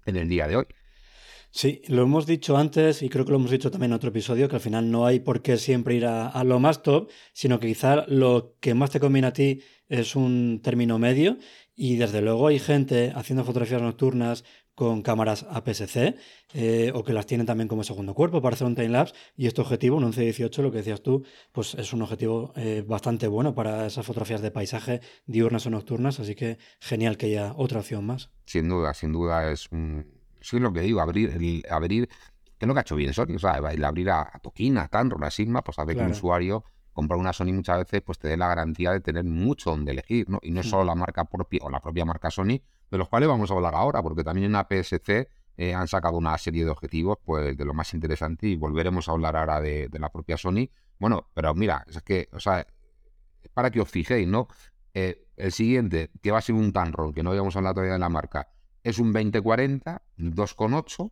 en 0.06 0.16
el 0.16 0.28
día 0.28 0.46
de 0.46 0.56
hoy. 0.56 0.66
Sí, 1.54 1.82
lo 1.88 2.02
hemos 2.02 2.24
dicho 2.24 2.56
antes 2.56 3.02
y 3.02 3.10
creo 3.10 3.26
que 3.26 3.32
lo 3.32 3.36
hemos 3.36 3.50
dicho 3.50 3.70
también 3.70 3.90
en 3.90 3.96
otro 3.96 4.08
episodio, 4.08 4.48
que 4.48 4.56
al 4.56 4.62
final 4.62 4.90
no 4.90 5.04
hay 5.04 5.20
por 5.20 5.42
qué 5.42 5.58
siempre 5.58 5.94
ir 5.94 6.06
a, 6.06 6.42
lo 6.44 6.58
más 6.60 6.82
top, 6.82 7.10
sino 7.34 7.60
que 7.60 7.66
quizá 7.66 8.06
lo 8.08 8.56
que 8.60 8.72
más 8.72 8.90
te 8.90 9.00
conviene 9.00 9.28
a 9.28 9.34
ti 9.34 9.60
es 9.86 10.16
un 10.16 10.60
término 10.62 10.98
medio 10.98 11.36
y 11.74 11.96
desde 11.96 12.22
luego 12.22 12.46
hay 12.46 12.58
gente 12.58 13.12
haciendo 13.14 13.44
fotografías 13.44 13.82
nocturnas 13.82 14.44
con 14.74 15.02
cámaras 15.02 15.46
APS-C 15.50 16.16
eh, 16.54 16.92
o 16.94 17.04
que 17.04 17.12
las 17.12 17.26
tienen 17.26 17.46
también 17.46 17.68
como 17.68 17.84
segundo 17.84 18.14
cuerpo 18.14 18.40
para 18.40 18.54
hacer 18.54 18.66
un 18.66 18.74
time-lapse 18.74 19.14
y 19.36 19.46
este 19.46 19.60
objetivo, 19.60 19.96
un 19.96 20.04
11-18, 20.12 20.62
lo 20.62 20.70
que 20.70 20.78
decías 20.78 21.02
tú, 21.02 21.24
pues 21.52 21.74
es 21.74 21.92
un 21.92 22.02
objetivo 22.02 22.52
eh, 22.56 22.84
bastante 22.86 23.28
bueno 23.28 23.54
para 23.54 23.86
esas 23.86 24.06
fotografías 24.06 24.40
de 24.40 24.50
paisaje 24.50 25.00
diurnas 25.26 25.66
o 25.66 25.70
nocturnas, 25.70 26.20
así 26.20 26.34
que 26.34 26.58
genial 26.80 27.16
que 27.16 27.26
haya 27.26 27.52
otra 27.56 27.80
opción 27.80 28.06
más. 28.06 28.30
Sin 28.46 28.68
duda, 28.68 28.94
sin 28.94 29.12
duda 29.12 29.50
es 29.50 29.70
un... 29.70 30.20
Sí, 30.40 30.58
lo 30.58 30.72
que 30.72 30.80
digo, 30.80 31.00
abrir, 31.00 31.30
el, 31.30 31.62
abrir, 31.70 32.08
que 32.08 32.64
es 32.64 32.66
lo 32.66 32.74
que 32.74 32.80
ha 32.80 32.82
hecho 32.82 32.96
bien 32.96 33.12
Sony, 33.12 33.36
o 33.36 33.38
sea, 33.38 33.58
el 33.70 33.84
abrir 33.84 34.10
a, 34.10 34.22
a 34.22 34.38
Tokina, 34.40 34.82
a 34.82 34.88
Tanro, 34.88 35.24
a 35.24 35.30
Sigma, 35.30 35.62
pues 35.62 35.78
hace 35.78 35.94
que 35.94 36.00
un 36.00 36.10
usuario 36.10 36.64
comprar 36.92 37.18
una 37.18 37.32
Sony 37.32 37.52
muchas 37.52 37.78
veces 37.78 38.02
pues 38.02 38.18
te 38.18 38.28
dé 38.28 38.36
la 38.36 38.48
garantía 38.48 38.92
de 38.92 39.00
tener 39.00 39.24
mucho 39.24 39.70
donde 39.70 39.92
elegir, 39.92 40.28
¿no? 40.28 40.38
Y 40.42 40.50
no 40.50 40.60
es 40.60 40.66
hmm. 40.66 40.70
solo 40.70 40.84
la 40.84 40.94
marca 40.94 41.24
propia 41.24 41.60
o 41.62 41.70
la 41.70 41.80
propia 41.80 42.04
marca 42.04 42.30
Sony, 42.30 42.60
de 42.90 42.98
los 42.98 43.08
cuales 43.08 43.28
vamos 43.28 43.50
a 43.50 43.54
hablar 43.54 43.74
ahora, 43.74 44.02
porque 44.02 44.22
también 44.24 44.46
en 44.46 44.56
APS-C 44.56 45.28
eh, 45.56 45.74
han 45.74 45.88
sacado 45.88 46.16
una 46.16 46.36
serie 46.38 46.64
de 46.64 46.70
objetivos 46.70 47.18
pues 47.24 47.56
de 47.56 47.64
lo 47.64 47.74
más 47.74 47.92
interesante 47.94 48.46
y 48.46 48.56
volveremos 48.56 49.08
a 49.08 49.12
hablar 49.12 49.36
ahora 49.36 49.60
de, 49.60 49.88
la 49.92 50.10
propia 50.10 50.36
Sony. 50.36 50.68
Bueno, 50.98 51.28
pero 51.34 51.54
mira, 51.54 51.84
es 51.88 52.02
que, 52.02 52.28
o 52.32 52.40
sea, 52.40 52.66
para 53.54 53.70
que 53.70 53.80
os 53.80 53.90
fijéis, 53.90 54.26
¿no? 54.26 54.48
Eh, 54.94 55.26
el 55.36 55.52
siguiente, 55.52 56.10
que 56.22 56.30
va 56.30 56.38
a 56.38 56.42
ser 56.42 56.54
un 56.54 56.72
Tanron, 56.72 57.12
que 57.12 57.22
no 57.22 57.30
habíamos 57.30 57.56
hablado 57.56 57.74
todavía 57.74 57.94
de 57.94 57.98
la 57.98 58.08
marca, 58.08 58.48
es 58.82 58.98
un 58.98 59.12
2040, 59.12 60.02
2,8 60.18 61.10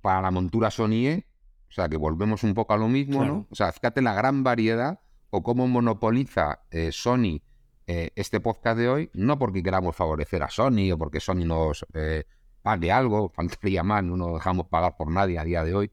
para 0.00 0.22
la 0.22 0.30
montura 0.30 0.70
Sony 0.70 1.06
E, 1.06 1.26
o 1.70 1.72
sea 1.72 1.88
que 1.88 1.96
volvemos 1.96 2.42
un 2.42 2.52
poco 2.52 2.74
a 2.74 2.76
lo 2.76 2.88
mismo, 2.88 3.24
¿no? 3.24 3.46
O 3.48 3.54
sea, 3.54 3.70
fíjate 3.70 4.02
la 4.02 4.12
gran 4.12 4.42
variedad 4.42 4.98
o 5.30 5.42
cómo 5.42 5.68
monopoliza 5.68 6.62
eh, 6.72 6.90
Sony 6.90 7.40
eh, 7.86 8.10
este 8.16 8.40
podcast 8.40 8.76
de 8.76 8.88
hoy, 8.88 9.10
no 9.14 9.38
porque 9.38 9.62
queramos 9.62 9.94
favorecer 9.94 10.42
a 10.42 10.50
Sony 10.50 10.90
o 10.92 10.98
porque 10.98 11.20
Sony 11.20 11.44
nos 11.44 11.86
eh, 11.94 12.24
pague 12.62 12.90
algo, 12.90 13.28
faltaría 13.34 13.84
más, 13.84 14.02
no 14.02 14.16
nos 14.16 14.34
dejamos 14.34 14.66
pagar 14.66 14.96
por 14.96 15.12
nadie 15.12 15.38
a 15.38 15.44
día 15.44 15.64
de 15.64 15.74
hoy. 15.74 15.90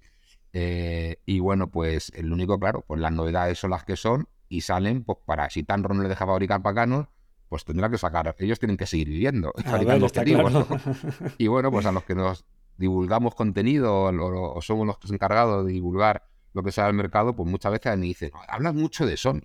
Y 0.54 1.40
bueno, 1.40 1.70
pues 1.70 2.12
el 2.16 2.34
único, 2.34 2.60
claro, 2.60 2.84
pues 2.88 3.00
las 3.00 3.12
novedades 3.12 3.60
son 3.60 3.70
las 3.70 3.84
que 3.84 3.96
son 3.96 4.28
y 4.50 4.62
salen, 4.62 5.04
pues 5.04 5.20
para 5.24 5.48
si 5.52 5.62
Tanro 5.62 5.94
no 5.94 6.02
le 6.02 6.10
deja 6.10 6.26
fabricar 6.26 6.64
paganos, 6.64 7.06
pues 7.48 7.64
tendrá 7.64 7.92
que 7.92 8.00
sacar, 8.00 8.36
ellos 8.40 8.58
tienen 8.58 8.76
que 8.76 8.88
seguir 8.88 9.08
viviendo, 9.08 9.54
Y 11.38 11.46
bueno, 11.46 11.70
pues 11.70 11.86
a 11.86 11.92
los 11.92 12.04
que 12.06 12.16
nos 12.16 12.44
divulgamos 12.78 13.36
contenido 13.36 14.04
o, 14.04 14.62
somos 14.62 14.88
los 14.88 15.12
encargados 15.12 15.66
de 15.66 15.74
divulgar 15.74 16.24
lo 16.54 16.64
que 16.64 16.72
sea 16.72 16.88
el 16.88 16.94
mercado, 16.94 17.36
pues 17.36 17.50
muchas 17.50 17.72
veces 17.72 17.98
me 17.98 18.06
dicen, 18.06 18.32
hablas 18.48 18.74
mucho 18.74 19.06
de 19.06 19.18
Sony. 19.18 19.42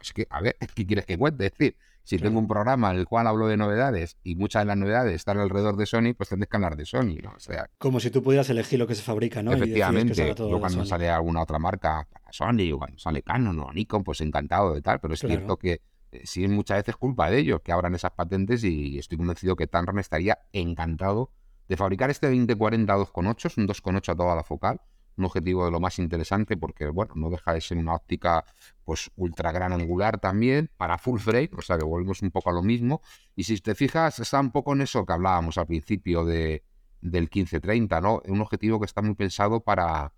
Es 0.00 0.12
que, 0.12 0.26
a 0.30 0.40
ver, 0.40 0.56
¿qué 0.74 0.86
quieres 0.86 1.06
que 1.06 1.18
cuente? 1.18 1.46
Es 1.46 1.52
decir, 1.52 1.76
si 2.04 2.18
tengo 2.18 2.38
un 2.38 2.48
programa 2.48 2.90
en 2.90 2.98
el 2.98 3.06
cual 3.06 3.26
hablo 3.28 3.46
de 3.46 3.56
novedades 3.56 4.16
y 4.24 4.34
muchas 4.34 4.62
de 4.62 4.66
las 4.66 4.76
novedades 4.76 5.14
están 5.14 5.38
alrededor 5.38 5.76
de 5.76 5.86
Sony, 5.86 6.14
pues 6.16 6.28
tendré 6.28 6.48
que 6.48 6.56
hablar 6.56 6.76
de 6.76 6.84
Sony, 6.84 7.18
O 7.34 7.38
sea, 7.38 7.70
como 7.78 8.00
si 8.00 8.10
tú 8.10 8.22
pudieras 8.22 8.50
elegir 8.50 8.78
lo 8.78 8.86
que 8.86 8.94
se 8.94 9.02
fabrica, 9.02 9.42
¿no? 9.42 9.52
Efectivamente, 9.52 10.34
yo 10.36 10.58
cuando 10.58 10.84
sale 10.84 11.08
alguna 11.08 11.42
otra 11.42 11.58
marca, 11.58 12.08
Sony 12.30 12.72
o 12.74 12.78
cuando 12.78 12.98
sale 12.98 13.22
Canon 13.22 13.58
o 13.60 13.72
Nikon, 13.72 14.02
pues 14.02 14.20
encantado 14.20 14.74
de 14.74 14.82
tal, 14.82 15.00
pero 15.00 15.14
es 15.14 15.20
cierto 15.20 15.56
que 15.56 15.80
eh, 16.10 16.22
sí 16.24 16.46
muchas 16.48 16.78
veces 16.78 16.96
culpa 16.96 17.30
de 17.30 17.38
ellos 17.38 17.60
que 17.62 17.72
abran 17.72 17.94
esas 17.94 18.12
patentes 18.12 18.64
y 18.64 18.98
estoy 18.98 19.18
convencido 19.18 19.54
que 19.54 19.66
Tanron 19.66 19.98
estaría 19.98 20.38
encantado 20.52 21.30
de 21.72 21.76
fabricar 21.78 22.10
este 22.10 22.26
2040 22.26 22.94
2.8, 22.98 23.46
es 23.46 23.56
un 23.56 23.66
2.8 23.66 24.12
a 24.12 24.14
toda 24.14 24.36
la 24.36 24.44
focal, 24.44 24.82
un 25.16 25.24
objetivo 25.24 25.64
de 25.64 25.70
lo 25.70 25.80
más 25.80 25.98
interesante 25.98 26.58
porque, 26.58 26.86
bueno, 26.88 27.14
no 27.16 27.30
deja 27.30 27.54
de 27.54 27.62
ser 27.62 27.78
una 27.78 27.94
óptica 27.94 28.44
pues 28.84 29.10
ultra 29.16 29.52
gran 29.52 29.72
angular 29.72 30.18
también 30.20 30.70
para 30.76 30.98
full 30.98 31.18
frame, 31.18 31.48
o 31.56 31.62
sea 31.62 31.78
que 31.78 31.84
volvemos 31.84 32.20
un 32.20 32.30
poco 32.30 32.50
a 32.50 32.52
lo 32.52 32.62
mismo. 32.62 33.00
Y 33.34 33.44
si 33.44 33.58
te 33.58 33.74
fijas, 33.74 34.18
está 34.18 34.38
un 34.38 34.50
poco 34.50 34.74
en 34.74 34.82
eso 34.82 35.06
que 35.06 35.14
hablábamos 35.14 35.56
al 35.56 35.66
principio 35.66 36.26
de, 36.26 36.62
del 37.00 37.22
1530, 37.22 38.02
¿no? 38.02 38.20
Un 38.26 38.42
objetivo 38.42 38.78
que 38.78 38.84
está 38.84 39.00
muy 39.00 39.14
pensado 39.14 39.60
para, 39.60 40.12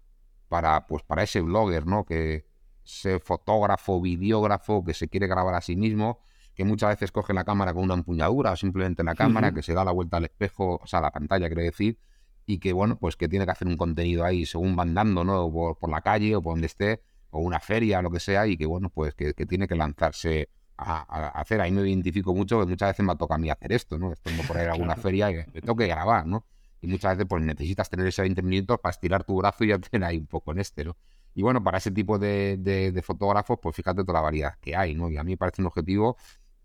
para, 0.48 0.88
pues, 0.88 1.04
para 1.04 1.22
ese 1.22 1.40
blogger, 1.40 1.86
¿no? 1.86 2.04
Que 2.04 2.46
ese 2.84 3.20
fotógrafo, 3.20 4.00
videógrafo 4.00 4.82
que 4.84 4.92
se 4.92 5.08
quiere 5.08 5.28
grabar 5.28 5.54
a 5.54 5.60
sí 5.60 5.76
mismo, 5.76 6.18
que 6.54 6.64
muchas 6.64 6.90
veces 6.90 7.12
coge 7.12 7.32
la 7.34 7.44
cámara 7.44 7.74
con 7.74 7.84
una 7.84 7.94
empuñadura 7.94 8.52
o 8.52 8.56
simplemente 8.56 9.02
la 9.02 9.14
cámara, 9.14 9.52
que 9.52 9.62
se 9.62 9.74
da 9.74 9.84
la 9.84 9.92
vuelta 9.92 10.18
al 10.18 10.24
espejo, 10.24 10.80
o 10.82 10.86
sea, 10.86 11.00
a 11.00 11.02
la 11.02 11.10
pantalla, 11.10 11.48
quiere 11.48 11.64
decir, 11.64 11.98
y 12.46 12.58
que, 12.58 12.72
bueno, 12.72 12.96
pues 12.98 13.16
que 13.16 13.28
tiene 13.28 13.44
que 13.44 13.50
hacer 13.50 13.66
un 13.66 13.76
contenido 13.76 14.24
ahí 14.24 14.46
según 14.46 14.76
van 14.76 14.94
dando, 14.94 15.24
¿no? 15.24 15.50
Por, 15.50 15.90
la 15.90 16.00
calle 16.00 16.36
o 16.36 16.42
por 16.42 16.54
donde 16.54 16.66
esté, 16.66 17.02
o 17.30 17.40
una 17.40 17.58
feria, 17.60 17.98
o 17.98 18.02
lo 18.02 18.10
que 18.10 18.20
sea, 18.20 18.46
y 18.46 18.56
que, 18.56 18.66
bueno, 18.66 18.90
pues 18.90 19.14
que, 19.14 19.32
tiene 19.34 19.66
que 19.66 19.74
lanzarse 19.74 20.48
a, 20.76 21.40
hacer. 21.40 21.60
Ahí 21.60 21.72
me 21.72 21.88
identifico 21.88 22.34
mucho, 22.34 22.60
que 22.60 22.66
muchas 22.66 22.90
veces 22.90 23.04
me 23.04 23.16
toca 23.16 23.34
a 23.34 23.38
mí 23.38 23.50
hacer 23.50 23.72
esto, 23.72 23.98
¿no? 23.98 24.12
Esto 24.12 24.30
por 24.46 24.56
ir 24.56 24.68
a 24.68 24.72
alguna 24.74 24.96
feria 24.96 25.30
y 25.30 25.34
me 25.34 25.60
tengo 25.60 25.76
que 25.76 25.86
grabar, 25.86 26.26
¿no? 26.26 26.44
Y 26.80 26.86
muchas 26.86 27.16
veces, 27.16 27.26
pues 27.28 27.42
necesitas 27.42 27.88
tener 27.88 28.06
ese 28.06 28.22
20 28.22 28.42
minutos 28.42 28.78
para 28.80 28.90
estirar 28.90 29.24
tu 29.24 29.36
brazo 29.36 29.64
y 29.64 29.68
ya 29.68 29.78
tener 29.78 30.06
ahí 30.06 30.18
un 30.18 30.26
poco 30.26 30.52
en 30.52 30.58
este, 30.58 30.84
¿no? 30.84 30.96
Y 31.34 31.42
bueno, 31.42 31.62
para 31.64 31.78
ese 31.78 31.90
tipo 31.90 32.18
de, 32.18 32.56
de, 32.58 33.02
fotógrafos, 33.02 33.58
pues 33.60 33.74
fíjate 33.74 34.02
toda 34.02 34.14
la 34.14 34.20
variedad 34.20 34.54
que 34.60 34.76
hay, 34.76 34.94
¿no? 34.94 35.10
Y 35.10 35.16
a 35.16 35.24
mí 35.24 35.32
me 35.32 35.36
parece 35.36 35.62
un 35.62 35.66
objetivo. 35.66 36.16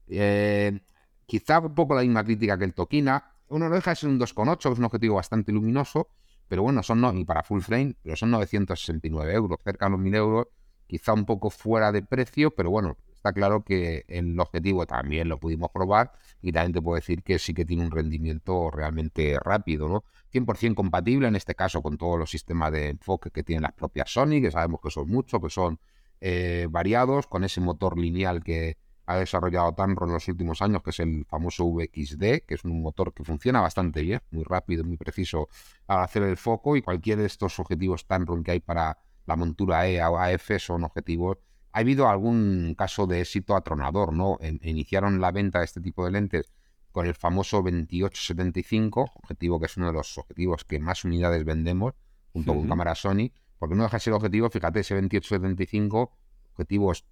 Eh, 0.10 0.80
quizá 1.26 1.60
un 1.60 1.76
poco 1.76 1.96
la 1.96 2.02
misma 2.02 2.24
crítica 2.24 2.58
que 2.58 2.66
el 2.66 2.74
Tokina. 2.74 3.32
Uno 3.50 3.70
no 3.70 3.76
deja 3.76 3.92
de 3.92 3.96
ser 3.96 4.10
un 4.10 4.20
2,8, 4.20 4.58
que 4.58 4.74
es 4.74 4.80
un 4.80 4.86
objetivo 4.86 5.16
bastante 5.16 5.52
luminoso, 5.52 6.10
pero 6.48 6.64
bueno, 6.64 6.84
son 6.84 7.02
no, 7.02 7.14
para 7.26 7.44
full 7.44 7.62
frame, 7.62 7.96
pero 8.04 8.16
son 8.16 8.32
969 8.32 9.34
euros, 9.34 9.60
cerca 9.64 9.86
de 9.86 9.92
los 9.92 10.00
1000 10.00 10.16
euros, 10.16 10.48
quizá 10.88 11.14
un 11.14 11.26
poco 11.26 11.50
fuera 11.50 11.92
de 11.92 12.02
precio, 12.04 12.52
pero 12.52 12.70
bueno, 12.70 12.98
está 13.14 13.34
claro 13.34 13.64
que 13.64 14.06
el 14.08 14.40
objetivo 14.40 14.86
también 14.86 15.30
lo 15.30 15.40
pudimos 15.40 15.70
probar 15.72 16.12
y 16.42 16.52
también 16.52 16.74
te 16.74 16.82
puedo 16.82 16.96
decir 16.96 17.22
que 17.22 17.38
sí 17.38 17.54
que 17.54 17.66
tiene 17.66 17.84
un 17.84 17.92
rendimiento 17.92 18.72
realmente 18.72 19.38
rápido, 19.40 19.88
¿no? 19.88 20.04
100% 20.32 20.76
compatible 20.76 21.28
en 21.28 21.36
este 21.36 21.54
caso 21.54 21.82
con 21.82 21.98
todos 21.98 22.18
los 22.18 22.32
sistemas 22.32 22.72
de 22.72 22.90
enfoque 22.90 23.30
que 23.30 23.44
tienen 23.44 23.64
las 23.64 23.74
propias 23.74 24.12
Sony, 24.12 24.42
que 24.42 24.52
sabemos 24.52 24.80
que 24.82 24.90
son 24.90 25.08
muchos, 25.08 25.42
que 25.42 25.50
son 25.50 25.80
eh, 26.22 26.68
variados, 26.70 27.28
con 27.28 27.44
ese 27.44 27.62
motor 27.62 27.98
lineal 27.98 28.44
que 28.44 28.78
ha 29.10 29.18
desarrollado 29.18 29.74
Tamron 29.74 30.10
en 30.10 30.14
los 30.14 30.28
últimos 30.28 30.62
años, 30.62 30.84
que 30.84 30.92
es 30.92 31.00
el 31.00 31.26
famoso 31.26 31.66
VXD, 31.66 32.46
que 32.46 32.54
es 32.54 32.64
un 32.64 32.80
motor 32.80 33.12
que 33.12 33.24
funciona 33.24 33.60
bastante 33.60 34.04
bien, 34.04 34.22
muy 34.30 34.44
rápido, 34.44 34.84
muy 34.84 34.98
preciso 34.98 35.50
al 35.88 36.04
hacer 36.04 36.22
el 36.22 36.38
foco 36.38 36.76
y 36.76 36.84
cualquier 36.84 37.18
de 37.18 37.26
estos 37.26 37.60
objetivos 37.60 38.06
Tamron 38.06 38.44
que 38.44 38.52
hay 38.52 38.60
para 38.60 39.00
la 39.26 39.36
montura 39.36 39.88
E 39.88 40.00
o 40.04 40.20
AF 40.20 40.52
son 40.60 40.84
objetivos. 40.84 41.40
Ha 41.72 41.80
habido 41.80 42.08
algún 42.08 42.76
caso 42.78 43.08
de 43.08 43.22
éxito 43.22 43.56
atronador, 43.56 44.14
¿no? 44.14 44.38
iniciaron 44.62 45.20
la 45.20 45.32
venta 45.32 45.58
de 45.58 45.66
este 45.66 45.82
tipo 45.82 46.06
de 46.06 46.12
lentes 46.12 46.54
con 46.92 47.08
el 47.08 47.16
famoso 47.16 47.64
2875, 47.64 49.10
objetivo 49.16 49.60
que 49.60 49.66
es 49.66 49.78
uno 49.78 49.88
de 49.88 49.94
los 49.94 50.20
objetivos 50.20 50.66
que 50.66 50.80
más 50.80 51.04
unidades 51.04 51.46
vendemos, 51.46 51.96
junto 52.32 52.54
con 52.54 52.68
cámara 52.68 52.94
Sony, 52.94 53.32
porque 53.58 53.74
no 53.74 53.82
deja 53.84 53.98
de 53.98 54.02
ser 54.02 54.14
objetivo, 54.14 54.52
fíjate, 54.52 54.82
ese 54.82 54.94
2875, 54.94 56.12
objetivos 56.52 57.06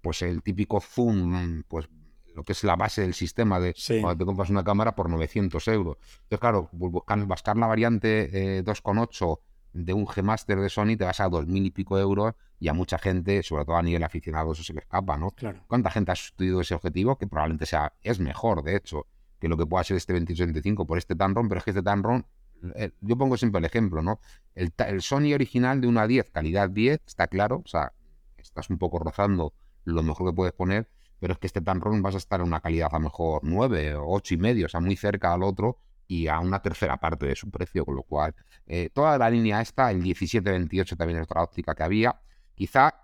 pues 0.00 0.22
el 0.22 0.42
típico 0.42 0.80
zoom, 0.80 1.62
pues 1.68 1.88
lo 2.34 2.44
que 2.44 2.52
es 2.52 2.64
la 2.64 2.76
base 2.76 3.02
del 3.02 3.14
sistema 3.14 3.60
de 3.60 3.74
cuando 4.00 4.16
te 4.16 4.24
compras 4.24 4.50
una 4.50 4.64
cámara 4.64 4.94
por 4.94 5.10
900 5.10 5.66
euros. 5.68 5.96
Entonces, 6.22 6.38
claro, 6.38 6.68
buscar, 6.72 7.56
la 7.56 7.66
variante 7.66 8.62
2.8 8.64 9.38
eh, 9.38 9.42
de 9.72 9.92
un 9.92 10.06
G-Master 10.06 10.58
de 10.58 10.68
Sony 10.68 10.96
te 10.96 11.04
vas 11.04 11.20
a 11.20 11.28
2.000 11.28 11.66
y 11.66 11.70
pico 11.70 11.98
euros 11.98 12.34
y 12.58 12.68
a 12.68 12.72
mucha 12.72 12.98
gente, 12.98 13.42
sobre 13.42 13.64
todo 13.64 13.76
a 13.76 13.82
nivel 13.82 14.02
aficionado, 14.02 14.52
eso 14.52 14.62
se 14.62 14.72
le 14.72 14.80
escapa, 14.80 15.16
¿no? 15.16 15.30
Claro. 15.30 15.60
¿Cuánta 15.66 15.90
gente 15.90 16.12
ha 16.12 16.16
sustituido 16.16 16.60
ese 16.60 16.74
objetivo? 16.74 17.16
Que 17.16 17.26
probablemente 17.26 17.66
sea, 17.66 17.94
es 18.02 18.20
mejor, 18.20 18.62
de 18.62 18.76
hecho, 18.76 19.06
que 19.38 19.48
lo 19.48 19.56
que 19.56 19.66
pueda 19.66 19.84
ser 19.84 19.96
este 19.96 20.14
28-25 20.14 20.86
por 20.86 20.98
este 20.98 21.16
Tamron, 21.16 21.48
pero 21.48 21.58
es 21.58 21.64
que 21.64 21.70
este 21.70 21.82
Tamron, 21.82 22.26
eh, 22.74 22.90
yo 23.00 23.16
pongo 23.16 23.36
siempre 23.36 23.60
el 23.60 23.64
ejemplo, 23.64 24.02
¿no? 24.02 24.20
El, 24.54 24.72
el 24.86 25.02
Sony 25.02 25.32
original 25.34 25.80
de 25.80 25.86
una 25.86 26.06
10, 26.06 26.30
calidad 26.30 26.68
10, 26.68 27.00
está 27.06 27.28
claro, 27.28 27.62
o 27.64 27.68
sea, 27.68 27.92
estás 28.36 28.68
un 28.70 28.78
poco 28.78 28.98
rozando 28.98 29.54
lo 29.90 30.02
mejor 30.02 30.28
que 30.28 30.34
puedes 30.34 30.52
poner, 30.52 30.88
pero 31.18 31.34
es 31.34 31.38
que 31.38 31.46
este 31.46 31.60
Tamron 31.60 32.02
vas 32.02 32.14
a 32.14 32.18
estar 32.18 32.40
en 32.40 32.46
una 32.46 32.60
calidad 32.60 32.88
a 32.90 32.98
lo 32.98 33.04
mejor 33.04 33.40
9 33.44 33.94
o 33.96 34.14
8 34.14 34.34
y 34.34 34.36
medio, 34.38 34.66
o 34.66 34.68
sea, 34.68 34.80
muy 34.80 34.96
cerca 34.96 35.32
al 35.32 35.42
otro 35.42 35.78
y 36.08 36.26
a 36.26 36.40
una 36.40 36.60
tercera 36.60 36.96
parte 36.96 37.26
de 37.26 37.36
su 37.36 37.50
precio, 37.50 37.84
con 37.84 37.94
lo 37.94 38.02
cual 38.02 38.34
eh, 38.66 38.90
toda 38.92 39.16
la 39.16 39.30
línea 39.30 39.60
esta, 39.60 39.90
el 39.90 39.98
1728 39.98 40.96
también 40.96 41.20
es 41.20 41.24
otra 41.24 41.42
óptica 41.42 41.74
que 41.74 41.82
había, 41.82 42.20
quizá 42.54 42.94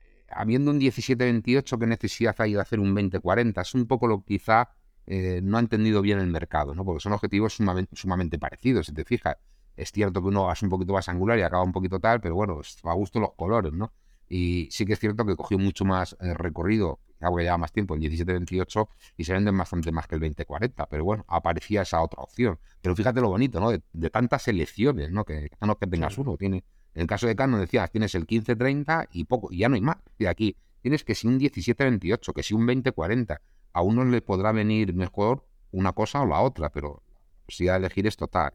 eh, 0.00 0.24
habiendo 0.30 0.72
un 0.72 0.78
1728 0.78 1.78
que 1.78 1.86
necesidad 1.86 2.34
hay 2.38 2.54
de 2.54 2.60
hacer 2.60 2.80
un 2.80 2.94
2040, 2.94 3.60
es 3.60 3.74
un 3.74 3.86
poco 3.86 4.08
lo 4.08 4.18
que 4.24 4.38
quizá 4.38 4.70
eh, 5.06 5.40
no 5.42 5.58
ha 5.58 5.60
entendido 5.60 6.02
bien 6.02 6.18
el 6.18 6.26
mercado, 6.26 6.74
¿no? 6.74 6.84
porque 6.84 7.00
son 7.00 7.12
objetivos 7.12 7.54
sumamente, 7.54 7.94
sumamente 7.94 8.38
parecidos, 8.38 8.86
si 8.86 8.92
te 8.92 9.04
fijas. 9.04 9.36
Es 9.76 9.92
cierto 9.92 10.22
que 10.22 10.28
uno 10.28 10.50
es 10.50 10.62
un 10.62 10.70
poquito 10.70 10.92
más 10.94 11.08
angular 11.08 11.38
y 11.38 11.42
acaba 11.42 11.62
un 11.62 11.72
poquito 11.72 12.00
tal, 12.00 12.20
pero 12.20 12.34
bueno, 12.34 12.60
a 12.82 12.94
gusto 12.94 13.20
los 13.20 13.34
colores, 13.36 13.72
¿no? 13.72 13.92
Y 14.28 14.68
sí 14.70 14.84
que 14.84 14.94
es 14.94 14.98
cierto 14.98 15.24
que 15.24 15.36
cogió 15.36 15.58
mucho 15.58 15.84
más 15.84 16.16
eh, 16.20 16.34
recorrido, 16.34 17.00
algo 17.20 17.36
que 17.36 17.44
lleva 17.44 17.58
más 17.58 17.72
tiempo, 17.72 17.94
el 17.94 18.00
17-28, 18.00 18.88
y 19.16 19.24
se 19.24 19.32
venden 19.32 19.56
bastante 19.56 19.92
más 19.92 20.06
que 20.06 20.16
el 20.16 20.20
20-40. 20.20 20.86
Pero 20.90 21.04
bueno, 21.04 21.24
aparecía 21.28 21.82
esa 21.82 22.02
otra 22.02 22.22
opción. 22.22 22.58
Pero 22.80 22.96
fíjate 22.96 23.20
lo 23.20 23.28
bonito, 23.28 23.60
¿no? 23.60 23.70
De, 23.70 24.10
tantas 24.10 24.42
selecciones, 24.42 25.10
¿no? 25.10 25.24
Que 25.24 25.50
no 25.60 25.72
es 25.72 25.78
que 25.78 25.86
tengas 25.86 26.18
uno, 26.18 26.36
tiene. 26.36 26.64
En 26.94 27.02
el 27.02 27.06
caso 27.06 27.26
de 27.26 27.36
Canon 27.36 27.60
decías, 27.60 27.90
tienes 27.90 28.14
el 28.14 28.26
15-30 28.26 29.08
y 29.12 29.24
poco, 29.24 29.48
y 29.52 29.58
ya 29.58 29.68
no 29.68 29.74
hay 29.74 29.82
más. 29.82 29.98
Y 30.18 30.26
aquí 30.26 30.56
tienes 30.80 31.04
que 31.04 31.14
si 31.14 31.26
un 31.28 31.38
17-28, 31.38 32.32
que 32.32 32.42
si 32.42 32.54
un 32.54 32.66
20-40, 32.66 33.38
a 33.72 33.82
uno 33.82 34.04
le 34.04 34.22
podrá 34.22 34.52
venir 34.52 34.94
mejor 34.94 35.44
una 35.70 35.92
cosa 35.92 36.22
o 36.22 36.26
la 36.26 36.40
otra, 36.40 36.70
pero 36.70 37.02
si 37.48 37.68
a 37.68 37.76
elegir 37.76 38.06
es 38.06 38.16
total. 38.16 38.52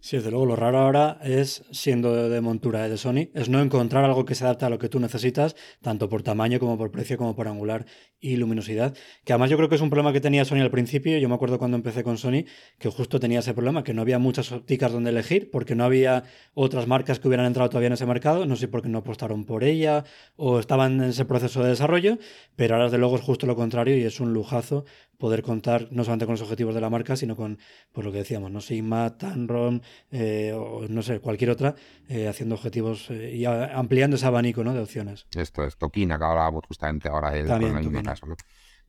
Sí, 0.00 0.16
desde 0.16 0.30
luego, 0.30 0.44
lo 0.44 0.56
raro 0.56 0.80
ahora 0.80 1.18
es, 1.22 1.64
siendo 1.70 2.28
de, 2.28 2.40
montura 2.42 2.86
de 2.86 2.98
Sony, 2.98 3.30
es 3.32 3.48
no 3.48 3.62
encontrar 3.62 4.04
algo 4.04 4.26
que 4.26 4.34
se 4.34 4.44
adapte 4.44 4.66
a 4.66 4.68
lo 4.68 4.78
que 4.78 4.90
tú 4.90 5.00
necesitas, 5.00 5.56
tanto 5.80 6.10
por 6.10 6.22
tamaño 6.22 6.60
como 6.60 6.76
por 6.76 6.90
precio, 6.90 7.16
como 7.16 7.34
por 7.34 7.48
angular 7.48 7.86
y 8.20 8.36
luminosidad. 8.36 8.94
Que 9.24 9.32
además 9.32 9.48
yo 9.48 9.56
creo 9.56 9.70
que 9.70 9.76
es 9.76 9.80
un 9.80 9.88
problema 9.88 10.12
que 10.12 10.20
tenía 10.20 10.44
Sony 10.44 10.60
al 10.60 10.70
principio. 10.70 11.16
Yo 11.16 11.28
me 11.28 11.34
acuerdo 11.34 11.58
cuando 11.58 11.78
empecé 11.78 12.04
con 12.04 12.18
Sony 12.18 12.44
que 12.78 12.90
justo 12.90 13.18
tenía 13.18 13.38
ese 13.38 13.54
problema, 13.54 13.82
que 13.82 13.94
no 13.94 14.02
había 14.02 14.18
muchas 14.18 14.52
ópticas 14.52 14.92
donde 14.92 15.08
elegir, 15.08 15.50
porque 15.50 15.74
no 15.74 15.84
había 15.84 16.24
otras 16.52 16.86
marcas 16.86 17.18
que 17.18 17.28
hubieran 17.28 17.46
entrado 17.46 17.70
todavía 17.70 17.86
en 17.86 17.94
ese 17.94 18.04
mercado. 18.04 18.44
No 18.44 18.56
sé 18.56 18.68
por 18.68 18.82
qué 18.82 18.90
no 18.90 18.98
apostaron 18.98 19.46
por 19.46 19.64
ella 19.64 20.04
o 20.36 20.58
estaban 20.58 21.00
en 21.02 21.10
ese 21.10 21.24
proceso 21.24 21.62
de 21.62 21.70
desarrollo, 21.70 22.18
pero 22.56 22.74
ahora 22.74 22.84
desde 22.86 22.98
luego 22.98 23.16
es 23.16 23.22
justo 23.22 23.46
lo 23.46 23.56
contrario 23.56 23.96
y 23.96 24.02
es 24.02 24.20
un 24.20 24.34
lujazo 24.34 24.84
poder 25.18 25.42
contar 25.42 25.88
no 25.90 26.04
solamente 26.04 26.26
con 26.26 26.34
los 26.34 26.42
objetivos 26.42 26.74
de 26.74 26.80
la 26.80 26.90
marca, 26.90 27.16
sino 27.16 27.36
con 27.36 27.58
pues, 27.92 28.04
lo 28.04 28.12
que 28.12 28.18
decíamos, 28.18 28.50
¿no? 28.50 28.60
Sigma, 28.60 29.16
Tanron, 29.16 29.82
eh, 30.10 30.52
o 30.52 30.86
no 30.88 31.02
sé, 31.02 31.20
cualquier 31.20 31.50
otra, 31.50 31.74
eh, 32.08 32.28
haciendo 32.28 32.54
objetivos 32.54 33.10
eh, 33.10 33.34
y 33.34 33.44
ampliando 33.44 34.16
ese 34.16 34.26
abanico 34.26 34.64
¿no? 34.64 34.74
de 34.74 34.80
opciones. 34.80 35.26
Esto 35.36 35.64
es 35.64 35.76
Tokina, 35.76 36.18
que 36.18 36.24
hablábamos 36.24 36.64
justamente 36.66 37.08
ahora 37.08 37.30
del 37.30 37.46
caso. 38.02 38.26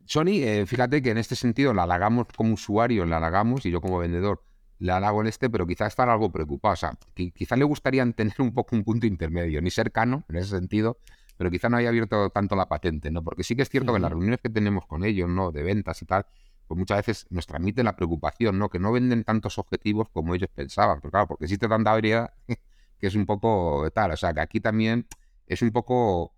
Sony, 0.06 0.66
fíjate 0.68 1.02
que 1.02 1.10
en 1.10 1.18
este 1.18 1.36
sentido 1.36 1.74
la 1.74 1.84
halagamos 1.84 2.28
como 2.36 2.54
usuario, 2.54 3.06
la 3.06 3.18
halagamos, 3.18 3.66
y 3.66 3.72
yo 3.72 3.82
como 3.82 3.98
vendedor 3.98 4.44
la 4.80 4.98
halago 4.98 5.22
en 5.22 5.28
este, 5.28 5.50
pero 5.50 5.66
quizás 5.66 5.88
estar 5.88 6.10
algo 6.10 6.32
preocupado. 6.32 6.74
O 6.74 6.78
sea, 6.78 6.98
quizás 7.14 7.58
le 7.58 7.66
gustaría 7.66 8.10
tener 8.12 8.36
un 8.40 8.54
poco 8.54 8.76
un 8.76 8.84
punto 8.84 9.08
intermedio, 9.08 9.62
ni 9.62 9.72
cercano 9.72 10.24
en 10.30 10.36
ese 10.36 10.50
sentido, 10.50 11.00
pero 11.38 11.52
quizá 11.52 11.70
no 11.70 11.78
haya 11.78 11.90
abierto 11.90 12.30
tanto 12.30 12.56
la 12.56 12.68
patente, 12.68 13.12
¿no? 13.12 13.24
Porque 13.24 13.44
sí 13.44 13.56
que 13.56 13.62
es 13.64 13.70
cierto 13.70 13.92
que 13.92 13.98
en 13.98 14.02
las 14.04 14.12
reuniones 14.12 14.40
que 14.42 14.50
tenemos 14.50 14.86
con 14.86 15.04
ellos, 15.04 15.30
¿no? 15.30 15.52
De 15.52 15.64
ventas 15.64 16.02
y 16.02 16.06
tal, 16.06 16.26
pues 16.68 16.78
muchas 16.78 16.98
veces 16.98 17.28
nos 17.30 17.46
transmiten 17.46 17.86
la 17.86 17.96
preocupación, 17.96 18.58
¿no? 18.58 18.70
Que 18.70 18.80
no 18.80 18.92
venden 18.92 19.24
tantos 19.24 19.58
objetivos 19.58 20.10
como 20.10 20.34
ellos 20.36 20.50
pensaban. 20.54 21.00
Pero 21.02 21.12
claro, 21.12 21.28
porque 21.28 21.46
existe 21.46 21.68
tanta 21.68 21.92
variedad 21.92 22.34
que 23.00 23.08
es 23.08 23.16
un 23.16 23.26
poco 23.26 23.90
tal. 23.94 24.12
O 24.12 24.18
sea, 24.18 24.34
que 24.34 24.42
aquí 24.42 24.60
también 24.60 25.08
es 25.48 25.62
un 25.62 25.72
poco, 25.72 26.34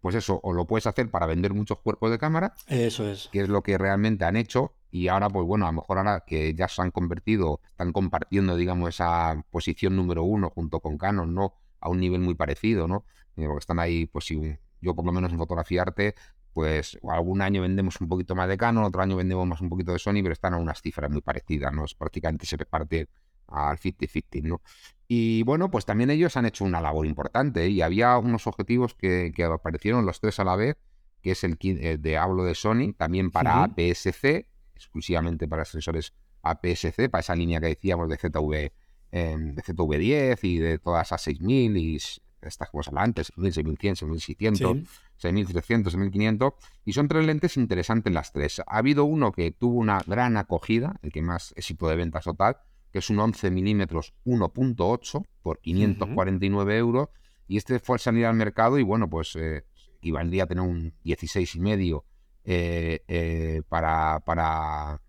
pues 0.00 0.14
eso, 0.14 0.40
o 0.42 0.52
lo 0.52 0.66
puedes 0.66 0.86
hacer 0.86 1.10
para 1.10 1.26
vender 1.26 1.54
muchos 1.54 1.78
cuerpos 1.78 2.10
de 2.10 2.18
cámara. 2.18 2.54
Eso 2.66 3.08
es. 3.08 3.28
Que 3.30 3.40
es 3.40 3.48
lo 3.48 3.62
que 3.62 3.78
realmente 3.78 4.24
han 4.24 4.36
hecho. 4.36 4.74
Y 4.90 5.08
ahora, 5.08 5.28
pues 5.28 5.46
bueno, 5.46 5.66
a 5.66 5.68
lo 5.68 5.80
mejor 5.80 5.98
ahora 5.98 6.24
que 6.26 6.54
ya 6.54 6.66
se 6.66 6.80
han 6.80 6.90
convertido, 6.90 7.60
están 7.70 7.92
compartiendo, 7.92 8.56
digamos, 8.56 8.88
esa 8.88 9.44
posición 9.50 9.94
número 9.96 10.24
uno 10.24 10.50
junto 10.50 10.80
con 10.80 10.96
Canon, 10.96 11.34
¿no? 11.34 11.54
A 11.80 11.90
un 11.90 12.00
nivel 12.00 12.20
muy 12.20 12.34
parecido, 12.34 12.88
¿no? 12.88 13.04
Porque 13.46 13.60
están 13.60 13.78
ahí, 13.78 14.06
pues 14.06 14.26
si 14.26 14.56
yo 14.80 14.94
por 14.94 15.04
lo 15.04 15.12
menos 15.12 15.32
en 15.32 15.38
fotografiarte, 15.38 16.14
pues 16.52 16.98
algún 17.08 17.42
año 17.42 17.62
vendemos 17.62 18.00
un 18.00 18.08
poquito 18.08 18.34
más 18.34 18.48
de 18.48 18.56
Canon, 18.56 18.84
otro 18.84 19.02
año 19.02 19.16
vendemos 19.16 19.46
más 19.46 19.60
un 19.60 19.68
poquito 19.68 19.92
de 19.92 19.98
Sony, 19.98 20.22
pero 20.22 20.32
están 20.32 20.54
a 20.54 20.56
unas 20.56 20.82
cifras 20.82 21.10
muy 21.10 21.20
parecidas, 21.20 21.72
¿no? 21.72 21.84
Es 21.84 21.94
prácticamente 21.94 22.46
se 22.46 22.56
reparte 22.56 23.08
al 23.46 23.78
50-50, 23.78 24.42
¿no? 24.42 24.60
Y 25.06 25.42
bueno, 25.44 25.70
pues 25.70 25.86
también 25.86 26.10
ellos 26.10 26.36
han 26.36 26.46
hecho 26.46 26.64
una 26.64 26.80
labor 26.80 27.06
importante 27.06 27.64
¿eh? 27.64 27.68
y 27.70 27.80
había 27.80 28.18
unos 28.18 28.46
objetivos 28.46 28.94
que, 28.94 29.32
aparecieron 29.44 30.04
los 30.04 30.20
tres 30.20 30.38
a 30.38 30.44
la 30.44 30.54
vez, 30.54 30.76
que 31.22 31.30
es 31.30 31.44
el, 31.44 31.56
eh, 31.62 31.96
de 31.98 32.16
hablo 32.18 32.44
de 32.44 32.54
Sony, 32.54 32.92
también 32.96 33.30
para 33.30 33.64
APS-C, 33.64 34.48
exclusivamente 34.74 35.48
para 35.48 35.64
sensores 35.64 36.12
APS-C, 36.42 37.08
para 37.08 37.20
esa 37.20 37.34
línea 37.34 37.60
que 37.60 37.68
decíamos 37.68 38.08
de 38.08 38.16
ZV, 38.16 38.72
em, 39.12 39.54
de 39.54 39.62
ZV10 39.62 40.38
y 40.42 40.58
de 40.58 40.78
todas 40.78 41.08
esas 41.08 41.22
6000 41.22 41.76
y 41.76 41.98
estas 42.42 42.70
cosas 42.70 42.94
antes, 42.96 43.32
6100, 43.36 43.96
6600, 43.96 44.78
6300, 45.16 45.92
6500, 45.92 46.52
y 46.84 46.92
son 46.92 47.08
tres 47.08 47.26
lentes 47.26 47.56
interesantes 47.56 48.12
las 48.12 48.32
tres. 48.32 48.60
Ha 48.60 48.78
habido 48.78 49.04
uno 49.04 49.32
que 49.32 49.50
tuvo 49.50 49.78
una 49.78 50.00
gran 50.06 50.36
acogida, 50.36 50.98
el 51.02 51.12
que 51.12 51.22
más 51.22 51.52
éxito 51.56 51.88
de 51.88 51.96
ventas 51.96 52.24
total, 52.24 52.58
que 52.92 53.00
es 53.00 53.10
un 53.10 53.18
11 53.18 53.50
milímetros 53.50 54.14
1.8 54.24 55.26
por 55.42 55.60
549 55.60 56.78
euros, 56.78 57.08
y 57.46 57.56
este 57.56 57.78
fue 57.78 57.96
al 57.96 58.00
salir 58.00 58.26
al 58.26 58.34
mercado 58.34 58.78
y 58.78 58.82
bueno, 58.82 59.08
pues 59.08 59.34
eh, 59.36 59.64
equivaldría 59.96 60.44
a 60.44 60.46
tener 60.46 60.62
un 60.62 60.94
16 61.02 61.56
y 61.56 61.60
medio 61.60 62.04
eh, 62.44 63.02
eh, 63.08 63.62
para, 63.68 64.20
para 64.20 65.00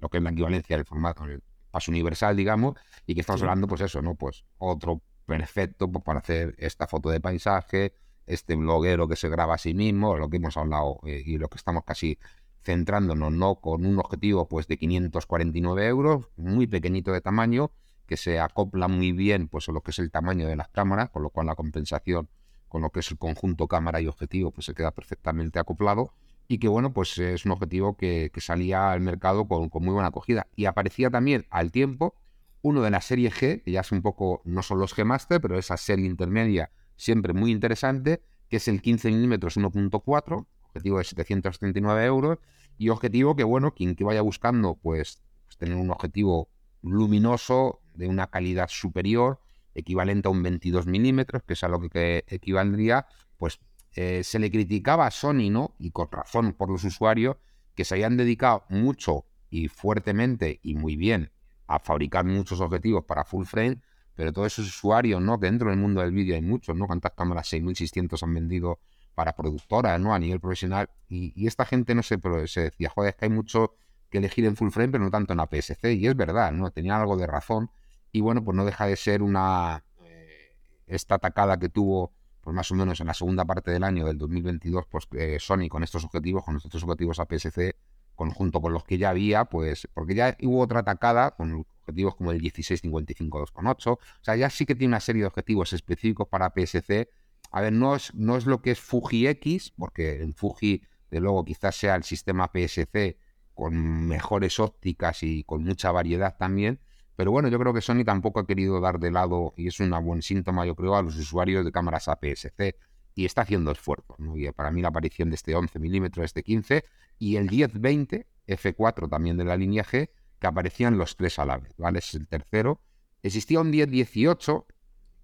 lo 0.00 0.08
que 0.08 0.18
es 0.18 0.22
la 0.22 0.30
equivalencia 0.30 0.76
del 0.76 0.84
formato, 0.84 1.24
el 1.24 1.42
paso 1.70 1.90
universal, 1.90 2.36
digamos, 2.36 2.74
y 3.06 3.14
que 3.14 3.20
estamos 3.20 3.40
hablando, 3.42 3.66
pues 3.66 3.80
eso, 3.80 4.02
¿no? 4.02 4.14
Pues 4.14 4.44
otro 4.58 5.02
perfecto 5.26 5.90
pues, 5.90 6.04
para 6.04 6.20
hacer 6.20 6.54
esta 6.58 6.86
foto 6.86 7.10
de 7.10 7.20
paisaje, 7.20 7.94
este 8.26 8.54
bloguero 8.54 9.08
que 9.08 9.16
se 9.16 9.28
graba 9.28 9.54
a 9.54 9.58
sí 9.58 9.74
mismo, 9.74 10.16
lo 10.16 10.28
que 10.28 10.36
hemos 10.36 10.56
hablado 10.56 11.00
eh, 11.04 11.22
y 11.24 11.38
lo 11.38 11.48
que 11.48 11.56
estamos 11.56 11.84
casi 11.84 12.18
centrándonos, 12.62 13.32
¿no? 13.32 13.56
Con 13.56 13.84
un 13.84 13.98
objetivo 13.98 14.48
pues 14.48 14.68
de 14.68 14.78
549 14.78 15.86
euros, 15.86 16.28
muy 16.36 16.66
pequeñito 16.66 17.12
de 17.12 17.20
tamaño, 17.20 17.72
que 18.06 18.16
se 18.16 18.38
acopla 18.38 18.88
muy 18.88 19.12
bien 19.12 19.48
pues 19.48 19.68
a 19.68 19.72
lo 19.72 19.80
que 19.82 19.90
es 19.90 19.98
el 19.98 20.10
tamaño 20.10 20.46
de 20.46 20.56
las 20.56 20.68
cámaras, 20.68 21.10
con 21.10 21.22
lo 21.22 21.30
cual 21.30 21.46
la 21.46 21.56
compensación 21.56 22.28
con 22.68 22.82
lo 22.82 22.90
que 22.90 23.00
es 23.00 23.10
el 23.10 23.18
conjunto 23.18 23.68
cámara 23.68 24.00
y 24.00 24.06
objetivo 24.06 24.50
pues 24.50 24.66
se 24.66 24.74
queda 24.74 24.92
perfectamente 24.92 25.58
acoplado 25.58 26.12
y 26.48 26.58
que 26.58 26.68
bueno, 26.68 26.92
pues 26.92 27.16
es 27.18 27.46
un 27.46 27.52
objetivo 27.52 27.96
que, 27.96 28.30
salía 28.38 28.92
al 28.92 29.00
mercado 29.00 29.46
con, 29.46 29.70
muy 29.72 29.94
buena 29.94 30.08
acogida. 30.08 30.48
Y 30.54 30.66
aparecía 30.66 31.08
también 31.08 31.46
al 31.50 31.72
tiempo 31.72 32.14
uno 32.62 32.82
de 32.82 32.90
la 32.90 33.00
serie 33.00 33.30
G, 33.30 33.62
que 33.62 33.72
ya 33.72 33.80
es 33.80 33.92
un 33.92 34.02
poco, 34.02 34.40
no 34.44 34.62
son 34.62 34.78
los 34.78 34.96
G 34.96 35.04
Master, 35.04 35.40
pero 35.40 35.58
esa 35.58 35.76
serie 35.76 36.06
intermedia 36.06 36.70
siempre 36.96 37.32
muy 37.32 37.50
interesante, 37.50 38.22
que 38.48 38.56
es 38.56 38.68
el 38.68 38.80
15 38.80 39.10
mm 39.10 39.32
1.4, 39.32 40.46
objetivo 40.62 40.98
de 40.98 41.04
739 41.04 42.04
euros, 42.04 42.38
y 42.78 42.88
objetivo 42.88 43.36
que, 43.36 43.44
bueno, 43.44 43.74
quien 43.74 43.96
que 43.96 44.04
vaya 44.04 44.22
buscando, 44.22 44.78
pues, 44.80 45.22
pues 45.44 45.56
tener 45.58 45.76
un 45.76 45.90
objetivo 45.90 46.48
luminoso, 46.82 47.80
de 47.94 48.08
una 48.08 48.28
calidad 48.28 48.68
superior, 48.68 49.40
equivalente 49.74 50.28
a 50.28 50.30
un 50.30 50.42
22 50.42 50.86
milímetros, 50.86 51.42
que 51.42 51.54
es 51.54 51.64
a 51.64 51.68
lo 51.68 51.80
que 51.80 52.24
equivaldría, 52.28 53.06
pues 53.36 53.60
eh, 53.94 54.22
se 54.24 54.38
le 54.38 54.50
criticaba 54.50 55.06
a 55.06 55.10
Sony, 55.10 55.50
¿no? 55.50 55.74
Y 55.78 55.90
con 55.90 56.10
razón 56.10 56.54
por 56.54 56.70
los 56.70 56.84
usuarios, 56.84 57.36
que 57.74 57.84
se 57.84 57.94
habían 57.94 58.16
dedicado 58.16 58.64
mucho 58.68 59.26
y 59.50 59.68
fuertemente 59.68 60.60
y 60.62 60.74
muy 60.74 60.96
bien 60.96 61.30
a 61.74 61.78
fabricar 61.78 62.24
muchos 62.24 62.60
objetivos 62.60 63.04
para 63.04 63.24
full 63.24 63.44
frame, 63.44 63.78
pero 64.14 64.32
todos 64.32 64.52
esos 64.52 64.68
usuarios, 64.68 65.22
¿no? 65.22 65.40
Que 65.40 65.46
dentro 65.46 65.70
del 65.70 65.78
mundo 65.78 66.02
del 66.02 66.12
vídeo 66.12 66.34
hay 66.34 66.42
muchos, 66.42 66.76
¿no? 66.76 66.86
¿Cuántas 66.86 67.12
cámaras 67.12 67.48
6600 67.48 68.22
han 68.22 68.34
vendido 68.34 68.78
para 69.14 69.34
productoras, 69.34 69.98
¿no? 69.98 70.14
A 70.14 70.18
nivel 70.18 70.38
profesional. 70.38 70.90
Y, 71.08 71.46
esta 71.46 71.64
gente, 71.64 71.94
no 71.94 72.02
sé, 72.02 72.18
pero 72.18 72.46
se 72.46 72.62
decía, 72.62 72.90
joder, 72.90 73.10
es 73.10 73.16
que 73.16 73.24
hay 73.24 73.30
mucho 73.30 73.74
que 74.10 74.18
elegir 74.18 74.44
en 74.44 74.56
full 74.56 74.70
frame, 74.70 74.92
pero 74.92 75.04
no 75.04 75.10
tanto 75.10 75.32
en 75.32 75.40
APS-C. 75.40 75.94
Y 75.94 76.06
es 76.06 76.14
verdad, 76.14 76.52
¿no? 76.52 76.70
Tenía 76.70 76.96
algo 76.96 77.16
de 77.16 77.26
razón. 77.26 77.70
Y 78.12 78.20
bueno, 78.20 78.44
pues 78.44 78.54
no 78.54 78.64
deja 78.64 78.86
de 78.86 78.96
ser 78.96 79.22
una... 79.22 79.82
Eh, 80.04 80.54
esta 80.86 81.14
atacada 81.14 81.58
que 81.58 81.70
tuvo 81.70 82.12
pues 82.42 82.54
más 82.54 82.70
o 82.72 82.74
menos 82.74 83.00
en 83.00 83.06
la 83.06 83.14
segunda 83.14 83.44
parte 83.44 83.70
del 83.70 83.84
año 83.84 84.04
del 84.04 84.18
2022, 84.18 84.86
pues 84.90 85.06
eh, 85.12 85.38
Sony 85.38 85.68
con 85.70 85.84
estos 85.84 86.04
objetivos, 86.04 86.44
con 86.44 86.56
estos 86.56 86.82
objetivos 86.82 87.20
APS-C, 87.20 87.76
conjunto 88.14 88.60
con 88.60 88.72
los 88.72 88.84
que 88.84 88.98
ya 88.98 89.10
había, 89.10 89.46
pues, 89.46 89.88
porque 89.94 90.14
ya 90.14 90.36
hubo 90.42 90.60
otra 90.60 90.80
atacada 90.80 91.32
con 91.32 91.64
objetivos 91.80 92.14
como 92.16 92.32
el 92.32 92.40
1655-2.8, 92.42 93.92
o 93.92 93.98
sea, 94.20 94.36
ya 94.36 94.50
sí 94.50 94.66
que 94.66 94.74
tiene 94.74 94.92
una 94.92 95.00
serie 95.00 95.22
de 95.22 95.26
objetivos 95.26 95.72
específicos 95.72 96.28
para 96.28 96.46
APS-C. 96.46 97.10
A 97.50 97.60
ver, 97.60 97.72
no 97.72 97.96
es, 97.96 98.14
no 98.14 98.36
es 98.36 98.46
lo 98.46 98.62
que 98.62 98.70
es 98.70 98.80
Fuji 98.80 99.26
X, 99.26 99.72
porque 99.76 100.22
en 100.22 100.34
Fuji, 100.34 100.82
de 101.10 101.20
luego, 101.20 101.44
quizás 101.44 101.76
sea 101.76 101.96
el 101.96 102.04
sistema 102.04 102.44
APS-C 102.44 103.18
con 103.54 104.06
mejores 104.08 104.58
ópticas 104.58 105.22
y 105.22 105.44
con 105.44 105.64
mucha 105.64 105.90
variedad 105.90 106.36
también, 106.38 106.80
pero 107.16 107.30
bueno, 107.30 107.48
yo 107.48 107.58
creo 107.58 107.74
que 107.74 107.82
Sony 107.82 108.04
tampoco 108.04 108.40
ha 108.40 108.46
querido 108.46 108.80
dar 108.80 108.98
de 108.98 109.10
lado, 109.10 109.52
y 109.56 109.68
es 109.68 109.78
un 109.80 109.90
buen 110.04 110.22
síntoma, 110.22 110.64
yo 110.64 110.74
creo, 110.74 110.96
a 110.96 111.02
los 111.02 111.16
usuarios 111.16 111.64
de 111.64 111.72
cámaras 111.72 112.08
APS-C, 112.08 112.76
y 113.14 113.24
está 113.24 113.42
haciendo 113.42 113.70
esfuerzos. 113.70 114.16
Y 114.34 114.50
para 114.52 114.70
mí 114.70 114.82
la 114.82 114.88
aparición 114.88 115.30
de 115.30 115.36
este 115.36 115.54
11 115.54 115.78
milímetros, 115.78 116.24
este 116.24 116.42
15, 116.42 116.84
y 117.18 117.36
el 117.36 117.48
10-20 117.48 118.26
F4 118.46 119.08
también 119.08 119.36
de 119.36 119.44
la 119.44 119.56
línea 119.56 119.84
G, 119.84 120.10
que 120.38 120.46
aparecían 120.46 120.98
los 120.98 121.16
tres 121.16 121.38
a 121.38 121.44
la 121.44 121.58
vez, 121.58 121.74
¿vale? 121.78 122.00
Es 122.00 122.14
el 122.14 122.26
tercero. 122.26 122.80
Existía 123.22 123.60
un 123.60 123.72
10-18, 123.72 124.64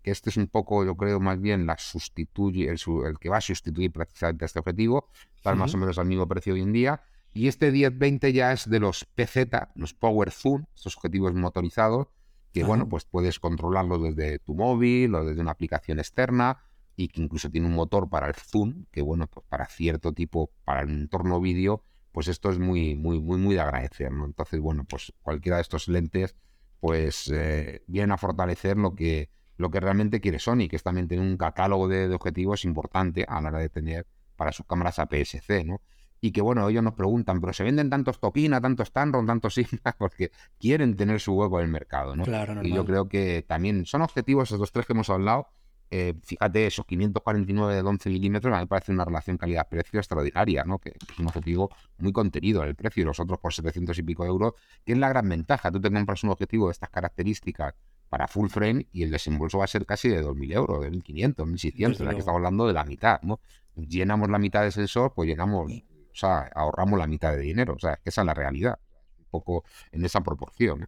que 0.03 0.11
este 0.11 0.31
es 0.31 0.37
un 0.37 0.47
poco, 0.47 0.85
yo 0.85 0.97
creo, 0.97 1.19
más 1.19 1.41
bien 1.41 1.67
la 1.67 1.77
sustituye, 1.79 2.69
el, 2.69 2.79
que 3.19 3.29
va 3.29 3.39
a 3.39 3.41
sustituir 3.41 3.91
precisamente 3.91 4.45
a 4.45 4.47
este 4.47 4.61
objetivo, 4.61 5.09
está 5.35 5.55
más 5.55 5.75
o 5.75 5.79
menos 5.79 5.99
al 5.99 6.07
mismo 6.07 6.29
precio 6.29 6.55
hoy 6.55 6.63
en 6.63 6.73
día, 6.73 7.03
y 7.35 7.49
este 7.49 7.73
1020 7.73 8.33
ya 8.33 8.53
es 8.53 8.69
de 8.71 8.79
los 8.79 9.05
PZ, 9.05 9.51
los 9.75 9.95
Power 9.95 10.31
Zoom, 10.31 10.65
estos 10.75 10.97
objetivos 10.97 11.35
motorizados, 11.35 12.09
que 12.53 12.65
bueno, 12.65 12.89
pues 12.89 13.05
puedes 13.05 13.39
controlarlo 13.39 13.99
desde 13.99 14.39
tu 14.39 14.55
móvil 14.55 15.15
o 15.15 15.25
desde 15.25 15.41
una 15.41 15.51
aplicación 15.51 15.99
externa 15.99 16.59
y 16.99 17.07
que 17.07 17.23
incluso 17.23 17.49
tiene 17.49 17.69
un 17.69 17.75
motor 17.75 18.11
para 18.11 18.27
el 18.27 18.35
zoom, 18.35 18.87
que 18.91 19.03
bueno, 19.03 19.29
pues 19.29 19.47
para 19.49 19.67
cierto 19.67 20.13
tipo, 20.13 20.51
para 20.65 20.83
el 20.83 20.91
entorno 20.91 21.41
vídeo, 21.41 21.85
pues 22.11 22.27
esto 22.27 22.51
es 22.51 22.59
muy, 22.59 22.97
muy, 22.97 23.21
muy, 23.21 23.39
muy 23.39 23.55
de 23.55 23.61
agradecer, 23.61 24.11
¿no? 24.11 24.25
Entonces, 24.25 24.59
bueno, 24.59 24.85
pues 24.85 25.13
cualquiera 25.23 25.59
de 25.59 25.63
estos 25.63 25.87
lentes, 25.87 26.35
pues 26.81 27.31
eh, 27.33 27.85
vienen 27.87 28.11
a 28.11 28.19
fortalecer 28.19 28.77
lo 28.77 28.97
que, 28.97 29.31
lo 29.59 29.71
que 29.71 29.79
realmente 29.79 30.21
quiere 30.21 30.41
Sony, 30.41 30.67
que 30.69 30.75
es 30.75 30.83
también 30.83 31.07
tener 31.07 31.25
un 31.25 31.37
catálogo 31.37 31.87
de, 31.87 32.09
de 32.09 32.15
objetivos 32.17 32.65
importante 32.65 33.25
a 33.29 33.41
la 33.41 33.51
hora 33.51 33.61
de 33.61 33.69
tener 33.69 34.05
para 34.35 34.51
sus 34.51 34.67
cámaras 34.67 34.99
APS-C, 34.99 35.63
¿no? 35.63 35.81
y 36.21 36.33
que 36.33 36.41
bueno, 36.41 36.69
ellos 36.69 36.83
nos 36.83 36.95
preguntan, 36.95 37.41
pero 37.41 37.53
se 37.53 37.65
venden 37.65 37.91
tantos 37.91 38.19
Tokina, 38.19 38.61
tantos 38.61 38.93
Tamron, 38.93 39.27
tantos 39.27 39.55
Sigma, 39.55 39.95
porque 39.99 40.31
quieren 40.59 40.97
tener 40.97 41.21
su 41.21 41.35
hueco 41.35 41.61
en 41.61 41.67
el 41.67 41.71
mercado, 41.71 42.17
¿no? 42.17 42.25
Claro, 42.25 42.61
y 42.65 42.73
yo 42.73 42.85
creo 42.85 43.09
que 43.09 43.45
también 43.47 43.87
son 43.87 44.03
objetivos 44.03 44.51
esos 44.51 44.73
tres 44.73 44.87
que 44.87 44.95
hemos 44.95 45.11
hablado. 45.11 45.49
Eh, 45.91 46.15
fíjate, 46.23 46.67
esos 46.67 46.85
549 46.85 47.75
de 47.75 47.81
11 47.81 48.11
milímetros, 48.11 48.53
a 48.53 48.57
mí 48.57 48.63
me 48.63 48.67
parece 48.67 48.93
una 48.93 49.05
relación 49.05 49.39
calidad-precio 49.39 50.01
extraordinaria, 50.01 50.65
¿no? 50.65 50.79
Que 50.79 50.91
es 50.91 51.19
un 51.19 51.27
objetivo 51.27 51.71
muy 51.99 52.13
contenido 52.13 52.63
en 52.63 52.69
el 52.69 52.75
precio 52.75 53.03
y 53.03 53.07
los 53.07 53.19
otros 53.21 53.39
por 53.39 53.53
700 53.53 53.99
y 53.99 54.03
pico 54.03 54.25
euros, 54.25 54.53
es 54.85 54.99
la 54.99 55.09
gran 55.09 55.29
ventaja. 55.29 55.71
Tú 55.71 55.81
te 55.81 55.91
compras 55.91 56.23
un 56.25 56.31
objetivo 56.31 56.67
de 56.67 56.73
estas 56.73 56.91
características 56.91 57.75
para 58.09 58.27
full 58.27 58.49
frame 58.49 58.87
y 58.93 59.03
el 59.03 59.11
desembolso 59.11 59.59
va 59.59 59.65
a 59.65 59.69
ser 59.69 59.85
casi 59.87 60.09
de 60.09 60.25
2.000 60.25 60.53
euros, 60.55 60.81
de 60.83 60.91
1.500, 60.91 61.35
1.600, 61.35 62.05
la 62.05 62.13
que 62.13 62.19
estamos 62.19 62.39
hablando 62.39 62.67
de 62.67 62.73
la 62.73 62.85
mitad, 62.85 63.21
¿no? 63.23 63.41
Llenamos 63.77 64.29
la 64.29 64.39
mitad 64.39 64.63
de 64.63 64.73
sensor, 64.73 65.13
pues 65.15 65.29
llenamos 65.29 65.71
o 66.19 66.21
sea, 66.21 66.51
ahorramos 66.53 66.99
la 66.99 67.07
mitad 67.07 67.31
de 67.31 67.39
dinero. 67.39 67.75
O 67.75 67.79
sea, 67.79 68.01
esa 68.05 68.23
es 68.23 68.27
la 68.27 68.35
realidad. 68.35 68.81
Un 69.19 69.27
poco 69.31 69.65
en 69.93 70.05
esa 70.05 70.21
proporción. 70.21 70.83
¿eh? 70.83 70.87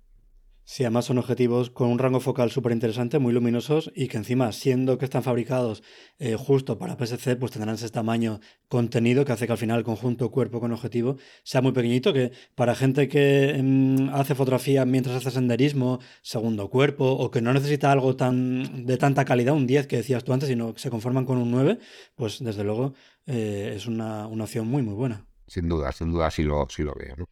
Sí, 0.73 0.85
además 0.85 1.07
son 1.07 1.19
objetivos 1.19 1.69
con 1.69 1.89
un 1.89 1.99
rango 1.99 2.21
focal 2.21 2.53
súper 2.53 2.71
interesante, 2.71 3.19
muy 3.19 3.33
luminosos 3.33 3.91
y 3.93 4.07
que 4.07 4.19
encima, 4.19 4.53
siendo 4.53 4.99
que 4.99 5.05
están 5.05 5.25
fabricados 5.25 5.83
eh, 6.21 6.37
justo 6.37 6.79
para 6.79 6.97
PSC, 6.97 7.35
pues 7.35 7.51
tendrán 7.51 7.75
ese 7.75 7.89
tamaño 7.89 8.39
contenido 8.69 9.25
que 9.25 9.33
hace 9.33 9.47
que 9.47 9.53
al 9.53 9.59
final 9.59 9.79
el 9.79 9.85
conjunto 9.85 10.31
cuerpo 10.31 10.61
con 10.61 10.71
objetivo 10.71 11.17
sea 11.43 11.61
muy 11.61 11.73
pequeñito, 11.73 12.13
que 12.13 12.31
para 12.55 12.77
gente 12.77 13.09
que 13.09 13.61
mm, 13.61 14.11
hace 14.15 14.37
fotografía 14.37 14.85
mientras 14.85 15.17
hace 15.17 15.33
senderismo, 15.33 15.99
segundo 16.23 16.71
cuerpo, 16.71 17.05
o 17.05 17.33
que 17.33 17.43
no 17.43 17.53
necesita 17.53 17.91
algo 17.91 18.15
tan 18.15 18.87
de 18.87 18.97
tanta 18.97 19.25
calidad, 19.25 19.57
un 19.57 19.67
10 19.67 19.89
que 19.89 19.97
decías 19.97 20.23
tú 20.23 20.33
antes, 20.33 20.49
sino 20.49 20.73
que 20.73 20.79
se 20.79 20.89
conforman 20.89 21.25
con 21.25 21.39
un 21.39 21.51
9, 21.51 21.81
pues 22.15 22.39
desde 22.39 22.63
luego 22.63 22.95
eh, 23.27 23.73
es 23.75 23.89
una, 23.89 24.29
opción 24.29 24.69
muy, 24.69 24.83
muy 24.83 24.95
buena. 24.95 25.27
Sin 25.49 25.69
duda, 25.69 25.91
sin 25.91 26.13
duda 26.13 26.31
sí 26.31 26.45
lo, 26.45 26.65
lo 26.79 26.95
veo. 26.95 27.27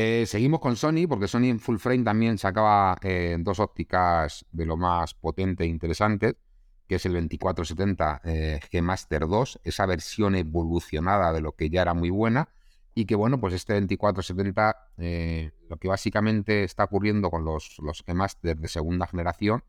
Eh, 0.00 0.26
seguimos 0.26 0.60
con 0.60 0.76
Sony, 0.76 1.08
porque 1.08 1.26
Sony 1.26 1.46
en 1.46 1.58
full 1.58 1.78
frame 1.78 2.04
también 2.04 2.38
sacaba 2.38 2.96
eh, 3.02 3.36
dos 3.40 3.58
ópticas 3.58 4.46
de 4.52 4.64
lo 4.64 4.76
más 4.76 5.12
potente 5.14 5.64
e 5.64 5.66
interesante, 5.66 6.36
que 6.86 6.94
es 6.94 7.06
el 7.06 7.14
2470 7.14 8.20
eh, 8.22 8.60
G 8.70 8.80
Master 8.80 9.26
2, 9.26 9.58
esa 9.64 9.86
versión 9.86 10.36
evolucionada 10.36 11.32
de 11.32 11.40
lo 11.40 11.56
que 11.56 11.68
ya 11.68 11.82
era 11.82 11.94
muy 11.94 12.10
buena, 12.10 12.48
y 12.94 13.06
que 13.06 13.16
bueno, 13.16 13.40
pues 13.40 13.54
este 13.54 13.72
2470, 13.72 14.76
lo 15.68 15.76
que 15.78 15.88
básicamente 15.88 16.62
está 16.62 16.84
ocurriendo 16.84 17.28
con 17.28 17.44
los, 17.44 17.80
los 17.80 18.06
G 18.06 18.14
Master 18.14 18.56
de 18.56 18.68
segunda 18.68 19.08
generación, 19.08 19.64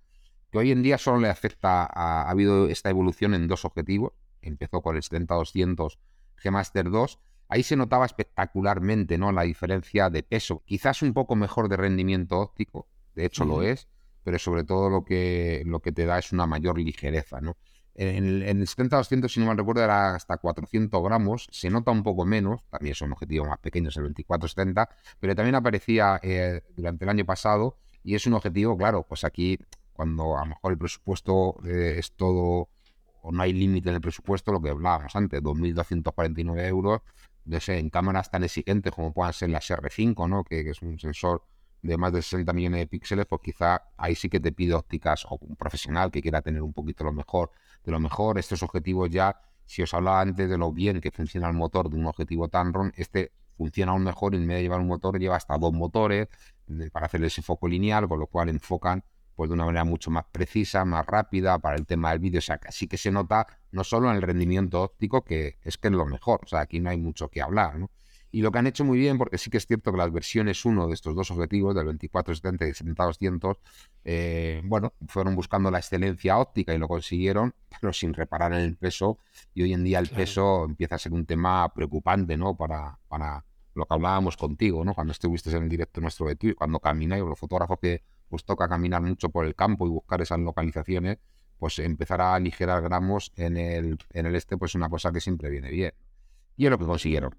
que 0.51 0.59
hoy 0.59 0.71
en 0.71 0.83
día 0.83 0.99
solo 0.99 1.21
le 1.21 1.29
afecta, 1.29 1.89
ha 1.91 2.29
habido 2.29 2.67
esta 2.67 2.91
evolución 2.91 3.33
en 3.33 3.47
dos 3.47 3.65
objetivos, 3.65 4.13
empezó 4.43 4.83
con 4.83 4.95
el 4.95 5.01
70-200 5.01 5.97
G 6.37 6.51
Master 6.51 6.91
2, 6.91 7.19
Ahí 7.49 7.63
se 7.63 7.75
notaba 7.75 8.05
espectacularmente 8.05 9.17
¿no? 9.17 9.31
la 9.31 9.41
diferencia 9.41 10.09
de 10.09 10.23
peso. 10.23 10.61
Quizás 10.65 11.01
un 11.01 11.13
poco 11.13 11.35
mejor 11.35 11.67
de 11.67 11.77
rendimiento 11.77 12.39
óptico, 12.39 12.87
de 13.15 13.25
hecho 13.25 13.43
lo 13.43 13.63
es, 13.63 13.87
pero 14.23 14.37
sobre 14.37 14.63
todo 14.63 14.89
lo 14.89 15.03
que, 15.03 15.63
lo 15.65 15.81
que 15.81 15.91
te 15.91 16.05
da 16.05 16.19
es 16.19 16.31
una 16.31 16.45
mayor 16.45 16.77
ligereza. 16.77 17.41
¿no? 17.41 17.57
En 17.95 18.23
el, 18.23 18.43
en 18.43 18.61
el 18.61 18.67
70-200, 18.67 19.27
si 19.27 19.39
no 19.39 19.47
mal 19.47 19.57
recuerdo, 19.57 19.83
era 19.83 20.15
hasta 20.15 20.37
400 20.37 21.03
gramos. 21.03 21.47
Se 21.51 21.69
nota 21.69 21.91
un 21.91 22.03
poco 22.03 22.23
menos, 22.23 22.61
también 22.69 22.93
son 22.93 23.11
objetivos 23.11 23.49
más 23.49 23.59
pequeños, 23.59 23.97
el 23.97 24.13
24-70, 24.13 24.87
pero 25.19 25.35
también 25.35 25.55
aparecía 25.55 26.19
eh, 26.21 26.61
durante 26.77 27.05
el 27.05 27.09
año 27.09 27.25
pasado 27.25 27.77
y 28.03 28.15
es 28.15 28.25
un 28.27 28.35
objetivo, 28.35 28.77
claro, 28.77 29.05
pues 29.07 29.23
aquí 29.23 29.57
cuando 29.91 30.37
a 30.37 30.41
lo 30.41 30.45
mejor 30.45 30.71
el 30.71 30.77
presupuesto 30.77 31.57
eh, 31.65 31.95
es 31.97 32.13
todo 32.13 32.69
o 33.21 33.31
no 33.31 33.43
hay 33.43 33.51
límite 33.51 33.89
en 33.89 33.95
el 33.95 34.01
presupuesto, 34.01 34.51
lo 34.51 34.61
que 34.61 34.69
hablábamos 34.69 35.13
antes, 35.15 35.41
2.249 35.41 36.67
euros, 36.67 37.01
no 37.49 37.59
sé, 37.59 37.79
en 37.79 37.89
cámaras 37.89 38.29
tan 38.29 38.43
exigentes 38.43 38.93
como 38.93 39.11
puedan 39.11 39.33
ser 39.33 39.49
las 39.49 39.69
R5, 39.69 40.29
¿no? 40.29 40.43
Que, 40.43 40.69
es 40.69 40.81
un 40.81 40.99
sensor 40.99 41.43
de 41.81 41.97
más 41.97 42.13
de 42.13 42.21
60 42.21 42.53
millones 42.53 42.81
de 42.81 42.87
píxeles, 42.87 43.25
pues 43.25 43.41
quizá 43.41 43.81
ahí 43.97 44.13
sí 44.13 44.29
que 44.29 44.39
te 44.39 44.51
pide 44.51 44.73
ópticas 44.75 45.25
o 45.25 45.37
un 45.41 45.55
profesional 45.55 46.11
que 46.11 46.21
quiera 46.21 46.41
tener 46.41 46.61
un 46.61 46.73
poquito 46.73 47.03
lo 47.03 47.11
mejor 47.11 47.51
de 47.83 47.91
lo 47.91 47.99
mejor. 47.99 48.37
Estos 48.37 48.61
objetivos 48.61 49.09
ya, 49.09 49.35
si 49.65 49.81
os 49.81 49.93
hablaba 49.93 50.21
antes 50.21 50.47
de 50.47 50.57
lo 50.57 50.71
bien 50.71 51.01
que 51.01 51.11
funciona 51.11 51.47
el 51.47 51.55
motor 51.55 51.89
de 51.89 51.95
un 51.97 52.05
objetivo 52.05 52.49
Tamron, 52.49 52.93
este 52.95 53.31
funciona 53.57 53.93
aún 53.93 54.03
mejor 54.03 54.35
y 54.35 54.37
en 54.37 54.47
vez 54.47 54.57
de 54.57 54.63
llevar 54.63 54.79
un 54.79 54.87
motor 54.87 55.19
lleva 55.19 55.35
hasta 55.35 55.57
dos 55.57 55.73
motores 55.73 56.27
para 56.91 57.07
hacer 57.07 57.23
ese 57.23 57.41
foco 57.41 57.67
lineal, 57.67 58.07
con 58.07 58.19
lo 58.19 58.27
cual 58.27 58.49
enfocan 58.49 59.03
pues 59.39 59.49
de 59.49 59.53
una 59.53 59.63
manera 59.63 59.85
mucho 59.85 60.11
más 60.11 60.25
precisa, 60.29 60.83
más 60.83 61.05
rápida 61.05 61.59
para 61.59 61.77
el 61.77 61.85
tema 61.85 62.09
del 62.09 62.19
vídeo. 62.19 62.39
O 62.39 62.41
sea, 62.41 62.57
que 62.57 62.73
sí 62.73 62.87
que 62.87 62.97
se 62.97 63.09
nota 63.09 63.47
no 63.71 63.85
solo 63.85 64.09
en 64.09 64.17
el 64.17 64.21
rendimiento 64.21 64.81
óptico, 64.81 65.23
que 65.23 65.57
es 65.63 65.77
que 65.77 65.87
es 65.87 65.93
lo 65.93 66.05
mejor. 66.05 66.41
O 66.43 66.47
sea, 66.47 66.59
aquí 66.59 66.81
no 66.81 66.89
hay 66.89 66.97
mucho 66.97 67.29
que 67.29 67.41
hablar, 67.41 67.79
¿no? 67.79 67.89
Y 68.33 68.41
lo 68.41 68.51
que 68.51 68.59
han 68.59 68.67
hecho 68.67 68.83
muy 68.83 68.97
bien, 68.97 69.17
porque 69.17 69.37
sí 69.37 69.49
que 69.49 69.55
es 69.55 69.65
cierto 69.65 69.93
que 69.93 69.97
las 69.97 70.11
versiones 70.11 70.65
1 70.65 70.87
de 70.87 70.93
estos 70.93 71.15
dos 71.15 71.31
objetivos, 71.31 71.73
del 71.73 71.87
24-70 71.87 72.67
y 72.67 72.73
70-200, 72.73 73.57
eh, 74.03 74.61
bueno, 74.65 74.91
fueron 75.07 75.37
buscando 75.37 75.71
la 75.71 75.77
excelencia 75.77 76.37
óptica 76.37 76.75
y 76.75 76.77
lo 76.77 76.89
consiguieron, 76.89 77.55
pero 77.79 77.93
sin 77.93 78.13
reparar 78.13 78.51
en 78.51 78.59
el 78.59 78.75
peso. 78.75 79.19
Y 79.53 79.61
hoy 79.61 79.71
en 79.71 79.85
día 79.85 79.99
el 79.99 80.09
peso 80.09 80.65
empieza 80.65 80.95
a 80.95 80.99
ser 80.99 81.13
un 81.13 81.25
tema 81.25 81.73
preocupante, 81.73 82.35
¿no? 82.35 82.57
Para, 82.57 82.99
para 83.07 83.45
lo 83.73 83.85
que 83.85 83.93
hablábamos 83.93 84.35
contigo, 84.35 84.83
¿no? 84.83 84.93
Cuando 84.93 85.13
estuviste 85.13 85.49
en 85.49 85.63
el 85.63 85.69
directo 85.69 86.01
nuestro 86.01 86.27
de 86.27 86.35
Twitter, 86.35 86.57
cuando 86.57 86.81
camináis, 86.81 87.23
los 87.23 87.39
fotógrafos 87.39 87.79
que 87.79 88.03
os 88.29 88.45
toca 88.45 88.67
caminar 88.67 89.01
mucho 89.01 89.29
por 89.29 89.45
el 89.45 89.55
campo 89.55 89.85
y 89.87 89.89
buscar 89.89 90.21
esas 90.21 90.39
localizaciones, 90.39 91.17
pues 91.57 91.79
empezar 91.79 92.21
a 92.21 92.35
aligerar 92.35 92.81
gramos 92.81 93.31
en 93.35 93.57
el, 93.57 93.97
en 94.13 94.25
el 94.25 94.35
este, 94.35 94.57
pues 94.57 94.75
una 94.75 94.89
cosa 94.89 95.11
que 95.11 95.21
siempre 95.21 95.49
viene 95.49 95.69
bien. 95.69 95.93
Y 96.55 96.65
es 96.65 96.71
lo 96.71 96.77
que 96.77 96.85
consiguieron. 96.85 97.35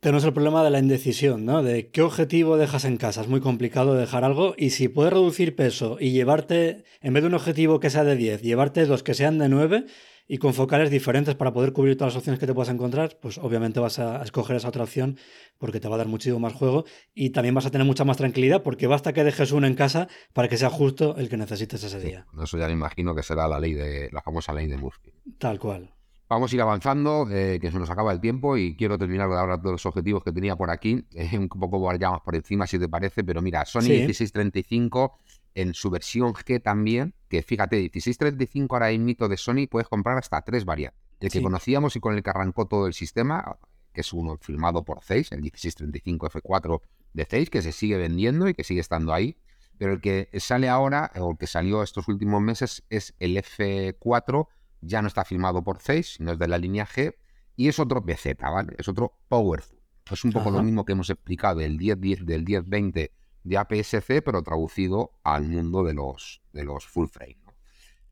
Tenemos 0.00 0.24
el 0.24 0.32
problema 0.32 0.64
de 0.64 0.70
la 0.70 0.80
indecisión, 0.80 1.44
¿no? 1.44 1.62
De 1.62 1.90
qué 1.90 2.02
objetivo 2.02 2.56
dejas 2.56 2.84
en 2.84 2.96
casa. 2.96 3.20
Es 3.20 3.28
muy 3.28 3.40
complicado 3.40 3.94
dejar 3.94 4.24
algo 4.24 4.54
y 4.58 4.70
si 4.70 4.88
puedes 4.88 5.12
reducir 5.12 5.54
peso 5.54 5.96
y 6.00 6.10
llevarte, 6.10 6.82
en 7.00 7.12
vez 7.12 7.22
de 7.22 7.28
un 7.28 7.34
objetivo 7.34 7.78
que 7.78 7.88
sea 7.88 8.02
de 8.02 8.16
10, 8.16 8.42
llevarte 8.42 8.84
dos 8.86 9.04
que 9.04 9.14
sean 9.14 9.38
de 9.38 9.48
9 9.48 9.86
y 10.32 10.38
con 10.38 10.54
focales 10.54 10.90
diferentes 10.90 11.34
para 11.34 11.52
poder 11.52 11.74
cubrir 11.74 11.98
todas 11.98 12.14
las 12.14 12.20
opciones 12.20 12.40
que 12.40 12.46
te 12.46 12.54
puedas 12.54 12.72
encontrar, 12.72 13.18
pues 13.20 13.36
obviamente 13.36 13.80
vas 13.80 13.98
a 13.98 14.22
escoger 14.22 14.56
esa 14.56 14.68
otra 14.68 14.84
opción 14.84 15.18
porque 15.58 15.78
te 15.78 15.88
va 15.88 15.96
a 15.96 15.98
dar 15.98 16.06
muchísimo 16.06 16.40
más 16.40 16.54
juego 16.54 16.86
y 17.12 17.30
también 17.30 17.54
vas 17.54 17.66
a 17.66 17.70
tener 17.70 17.86
mucha 17.86 18.06
más 18.06 18.16
tranquilidad 18.16 18.62
porque 18.62 18.86
basta 18.86 19.12
que 19.12 19.24
dejes 19.24 19.52
uno 19.52 19.66
en 19.66 19.74
casa 19.74 20.08
para 20.32 20.48
que 20.48 20.56
sea 20.56 20.70
justo 20.70 21.18
el 21.18 21.28
que 21.28 21.36
necesites 21.36 21.84
ese 21.84 22.00
día. 22.00 22.24
Eso 22.42 22.56
ya 22.56 22.66
me 22.66 22.72
imagino 22.72 23.14
que 23.14 23.22
será 23.22 23.46
la 23.46 23.60
ley 23.60 23.74
de 23.74 24.08
la 24.10 24.22
famosa 24.22 24.54
ley 24.54 24.68
de 24.68 24.78
Murphy. 24.78 25.12
Tal 25.36 25.58
cual. 25.58 25.90
Vamos 26.30 26.50
a 26.50 26.56
ir 26.56 26.62
avanzando, 26.62 27.28
eh, 27.30 27.58
que 27.60 27.70
se 27.70 27.78
nos 27.78 27.90
acaba 27.90 28.10
el 28.10 28.20
tiempo 28.20 28.56
y 28.56 28.74
quiero 28.74 28.96
terminar 28.96 29.28
de 29.28 29.36
hablar 29.38 29.60
de 29.60 29.70
los 29.70 29.84
objetivos 29.84 30.24
que 30.24 30.32
tenía 30.32 30.56
por 30.56 30.70
aquí, 30.70 31.04
eh, 31.12 31.28
un 31.38 31.50
poco 31.50 31.94
ya 31.98 32.10
más 32.10 32.22
por 32.22 32.34
encima 32.36 32.66
si 32.66 32.78
te 32.78 32.88
parece, 32.88 33.22
pero 33.22 33.42
mira, 33.42 33.66
Sony 33.66 34.06
1635 34.06 35.18
en 35.54 35.74
su 35.74 35.90
versión 35.90 36.32
G 36.34 36.62
también, 36.62 37.14
que 37.28 37.42
fíjate, 37.42 37.76
1635 37.76 38.74
ahora 38.74 38.90
en 38.90 39.04
mito 39.04 39.28
de 39.28 39.36
Sony 39.36 39.66
puedes 39.70 39.88
comprar 39.88 40.18
hasta 40.18 40.42
tres 40.42 40.64
variantes. 40.64 41.00
El 41.20 41.30
que 41.30 41.42
conocíamos 41.42 41.94
y 41.94 42.00
con 42.00 42.14
el 42.14 42.22
que 42.22 42.30
arrancó 42.30 42.66
todo 42.66 42.86
el 42.86 42.94
sistema, 42.94 43.58
que 43.92 44.00
es 44.00 44.12
uno 44.12 44.38
filmado 44.40 44.84
por 44.84 45.02
Zeiss, 45.02 45.30
el 45.32 45.40
1635 45.40 46.30
F4 46.30 46.80
de 47.12 47.24
Zeiss, 47.24 47.50
que 47.50 47.62
se 47.62 47.72
sigue 47.72 47.96
vendiendo 47.96 48.48
y 48.48 48.54
que 48.54 48.64
sigue 48.64 48.80
estando 48.80 49.12
ahí. 49.12 49.36
Pero 49.78 49.92
el 49.92 50.00
que 50.00 50.28
sale 50.38 50.68
ahora, 50.68 51.12
o 51.16 51.32
el 51.32 51.38
que 51.38 51.46
salió 51.46 51.82
estos 51.82 52.08
últimos 52.08 52.42
meses, 52.42 52.84
es 52.90 53.14
el 53.20 53.36
F4 53.36 54.48
ya 54.82 55.00
no 55.00 55.08
está 55.08 55.24
filmado 55.24 55.62
por 55.62 55.78
Zeiss, 55.78 56.14
sino 56.14 56.32
es 56.32 56.38
de 56.38 56.48
la 56.48 56.58
línea 56.58 56.86
G, 56.86 57.14
y 57.56 57.68
es 57.68 57.78
otro 57.78 58.04
PZ, 58.04 58.36
¿vale? 58.40 58.74
Es 58.78 58.88
otro 58.88 59.16
Powerful. 59.28 59.78
Es 60.10 60.24
un 60.24 60.32
poco 60.32 60.50
lo 60.50 60.62
mismo 60.62 60.84
que 60.84 60.92
hemos 60.92 61.08
explicado 61.08 61.60
del 61.60 61.78
10, 61.78 62.26
del 62.26 62.44
1020 62.44 63.12
de 63.44 63.58
APS-C, 63.58 64.22
pero 64.22 64.42
traducido 64.42 65.12
al 65.22 65.48
mundo 65.48 65.84
de 65.84 65.94
los, 65.94 66.42
de 66.52 66.64
los 66.64 66.86
full 66.86 67.08
frame. 67.08 67.42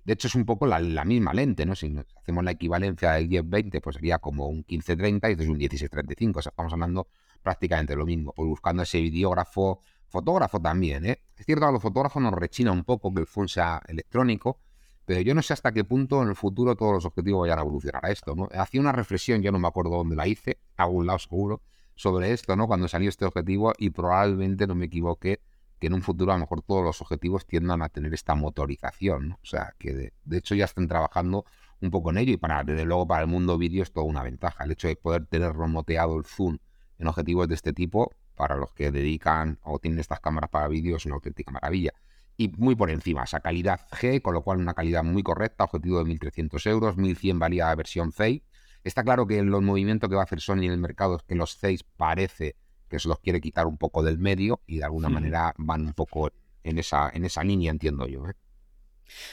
De 0.04 0.14
hecho, 0.14 0.28
es 0.28 0.34
un 0.34 0.44
poco 0.44 0.66
la, 0.66 1.04
misma 1.04 1.34
lente, 1.34 1.66
¿no? 1.66 1.74
Si 1.74 1.94
hacemos 2.16 2.42
la 2.42 2.52
equivalencia 2.52 3.12
del 3.12 3.28
1020, 3.28 3.80
pues 3.80 3.96
sería 3.96 4.18
como 4.18 4.48
un 4.48 4.64
1530 4.68 5.28
y 5.28 5.32
esto 5.32 5.42
es 5.42 5.48
un 5.48 5.58
1635. 5.58 6.38
O 6.38 6.42
sea, 6.42 6.50
estamos 6.50 6.72
hablando 6.72 7.08
prácticamente 7.42 7.94
lo 7.94 8.06
mismo. 8.06 8.32
Pues 8.34 8.48
buscando 8.48 8.82
ese 8.82 9.00
videógrafo, 9.00 9.82
fotógrafo 10.08 10.58
también, 10.60 11.04
¿eh? 11.04 11.22
Es 11.36 11.46
cierto 11.46 11.66
a 11.66 11.72
los 11.72 11.82
fotógrafos 11.82 12.22
nos 12.22 12.32
rechina 12.32 12.72
un 12.72 12.84
poco 12.84 13.12
que 13.14 13.20
el 13.20 13.26
phone 13.26 13.48
sea 13.48 13.82
electrónico, 13.86 14.58
pero 15.04 15.20
yo 15.20 15.34
no 15.34 15.42
sé 15.42 15.52
hasta 15.52 15.72
qué 15.72 15.84
punto 15.84 16.22
en 16.22 16.30
el 16.30 16.36
futuro 16.36 16.76
todos 16.76 16.92
los 16.94 17.04
objetivos 17.04 17.42
vayan 17.42 17.58
a 17.58 17.62
evolucionar 17.62 18.04
a 18.04 18.10
esto, 18.10 18.34
¿no? 18.34 18.48
Hacía 18.52 18.80
una 18.80 18.92
reflexión, 18.92 19.42
yo 19.42 19.52
no 19.52 19.58
me 19.58 19.68
acuerdo 19.68 19.90
dónde 19.90 20.16
la 20.16 20.26
hice, 20.26 20.58
a 20.76 20.84
algún 20.84 21.06
lado 21.06 21.18
seguro, 21.18 21.62
sobre 22.00 22.32
esto, 22.32 22.56
¿no? 22.56 22.66
Cuando 22.66 22.88
salió 22.88 23.08
este 23.08 23.24
objetivo 23.24 23.72
y 23.76 23.90
probablemente 23.90 24.66
no 24.66 24.74
me 24.74 24.86
equivoqué 24.86 25.40
que 25.78 25.88
en 25.88 25.94
un 25.94 26.02
futuro 26.02 26.32
a 26.32 26.36
lo 26.36 26.40
mejor 26.40 26.62
todos 26.62 26.82
los 26.82 27.00
objetivos 27.00 27.46
tiendan 27.46 27.82
a 27.82 27.88
tener 27.88 28.14
esta 28.14 28.34
motorización, 28.34 29.30
¿no? 29.30 29.34
O 29.42 29.46
sea, 29.46 29.74
que 29.78 30.12
de, 30.24 30.36
hecho 30.38 30.54
ya 30.54 30.64
están 30.64 30.88
trabajando 30.88 31.44
un 31.80 31.90
poco 31.90 32.10
en 32.10 32.18
ello 32.18 32.32
y 32.32 32.36
para, 32.36 32.64
desde 32.64 32.84
luego 32.84 33.06
para 33.06 33.22
el 33.22 33.28
mundo 33.28 33.58
vídeo 33.58 33.82
es 33.82 33.92
toda 33.92 34.06
una 34.06 34.22
ventaja. 34.22 34.64
El 34.64 34.72
hecho 34.72 34.88
de 34.88 34.96
poder 34.96 35.26
tener 35.26 35.54
remoteado 35.54 36.16
el 36.18 36.24
zoom 36.24 36.58
en 36.98 37.06
objetivos 37.06 37.48
de 37.48 37.54
este 37.54 37.72
tipo, 37.72 38.14
para 38.34 38.56
los 38.56 38.72
que 38.72 38.90
dedican 38.90 39.58
o 39.62 39.78
tienen 39.78 40.00
estas 40.00 40.20
cámaras 40.20 40.50
para 40.50 40.68
vídeo, 40.68 40.96
es 40.96 41.06
una 41.06 41.16
auténtica 41.16 41.50
maravilla 41.50 41.92
y 42.40 42.48
muy 42.56 42.74
por 42.74 42.88
encima, 42.88 43.24
esa 43.24 43.40
calidad 43.40 43.80
G, 43.90 44.22
con 44.22 44.32
lo 44.32 44.40
cual 44.40 44.60
una 44.60 44.72
calidad 44.72 45.04
muy 45.04 45.22
correcta, 45.22 45.64
objetivo 45.64 46.02
de 46.02 46.10
1.300 46.10 46.70
euros, 46.70 46.96
1.100 46.96 47.38
valía 47.38 47.74
versión 47.74 48.12
CEI. 48.12 48.42
Está 48.84 49.02
claro 49.04 49.26
que 49.26 49.38
el 49.38 49.46
movimiento 49.46 50.08
que 50.08 50.14
va 50.14 50.22
a 50.22 50.24
hacer 50.24 50.40
Sony 50.40 50.64
en 50.64 50.72
el 50.72 50.78
mercado 50.78 51.16
es 51.16 51.22
que 51.22 51.34
los 51.34 51.56
CEIs 51.56 51.84
parece 51.84 52.56
que 52.88 52.98
se 52.98 53.08
los 53.08 53.20
quiere 53.20 53.40
quitar 53.40 53.66
un 53.66 53.76
poco 53.76 54.02
del 54.02 54.18
medio 54.18 54.60
y 54.66 54.78
de 54.78 54.84
alguna 54.84 55.08
manera 55.08 55.54
van 55.58 55.86
un 55.86 55.92
poco 55.92 56.30
en 56.64 56.78
esa, 56.78 57.10
en 57.10 57.24
esa 57.24 57.44
línea, 57.44 57.70
entiendo 57.70 58.06
yo. 58.06 58.26
¿eh? 58.26 58.34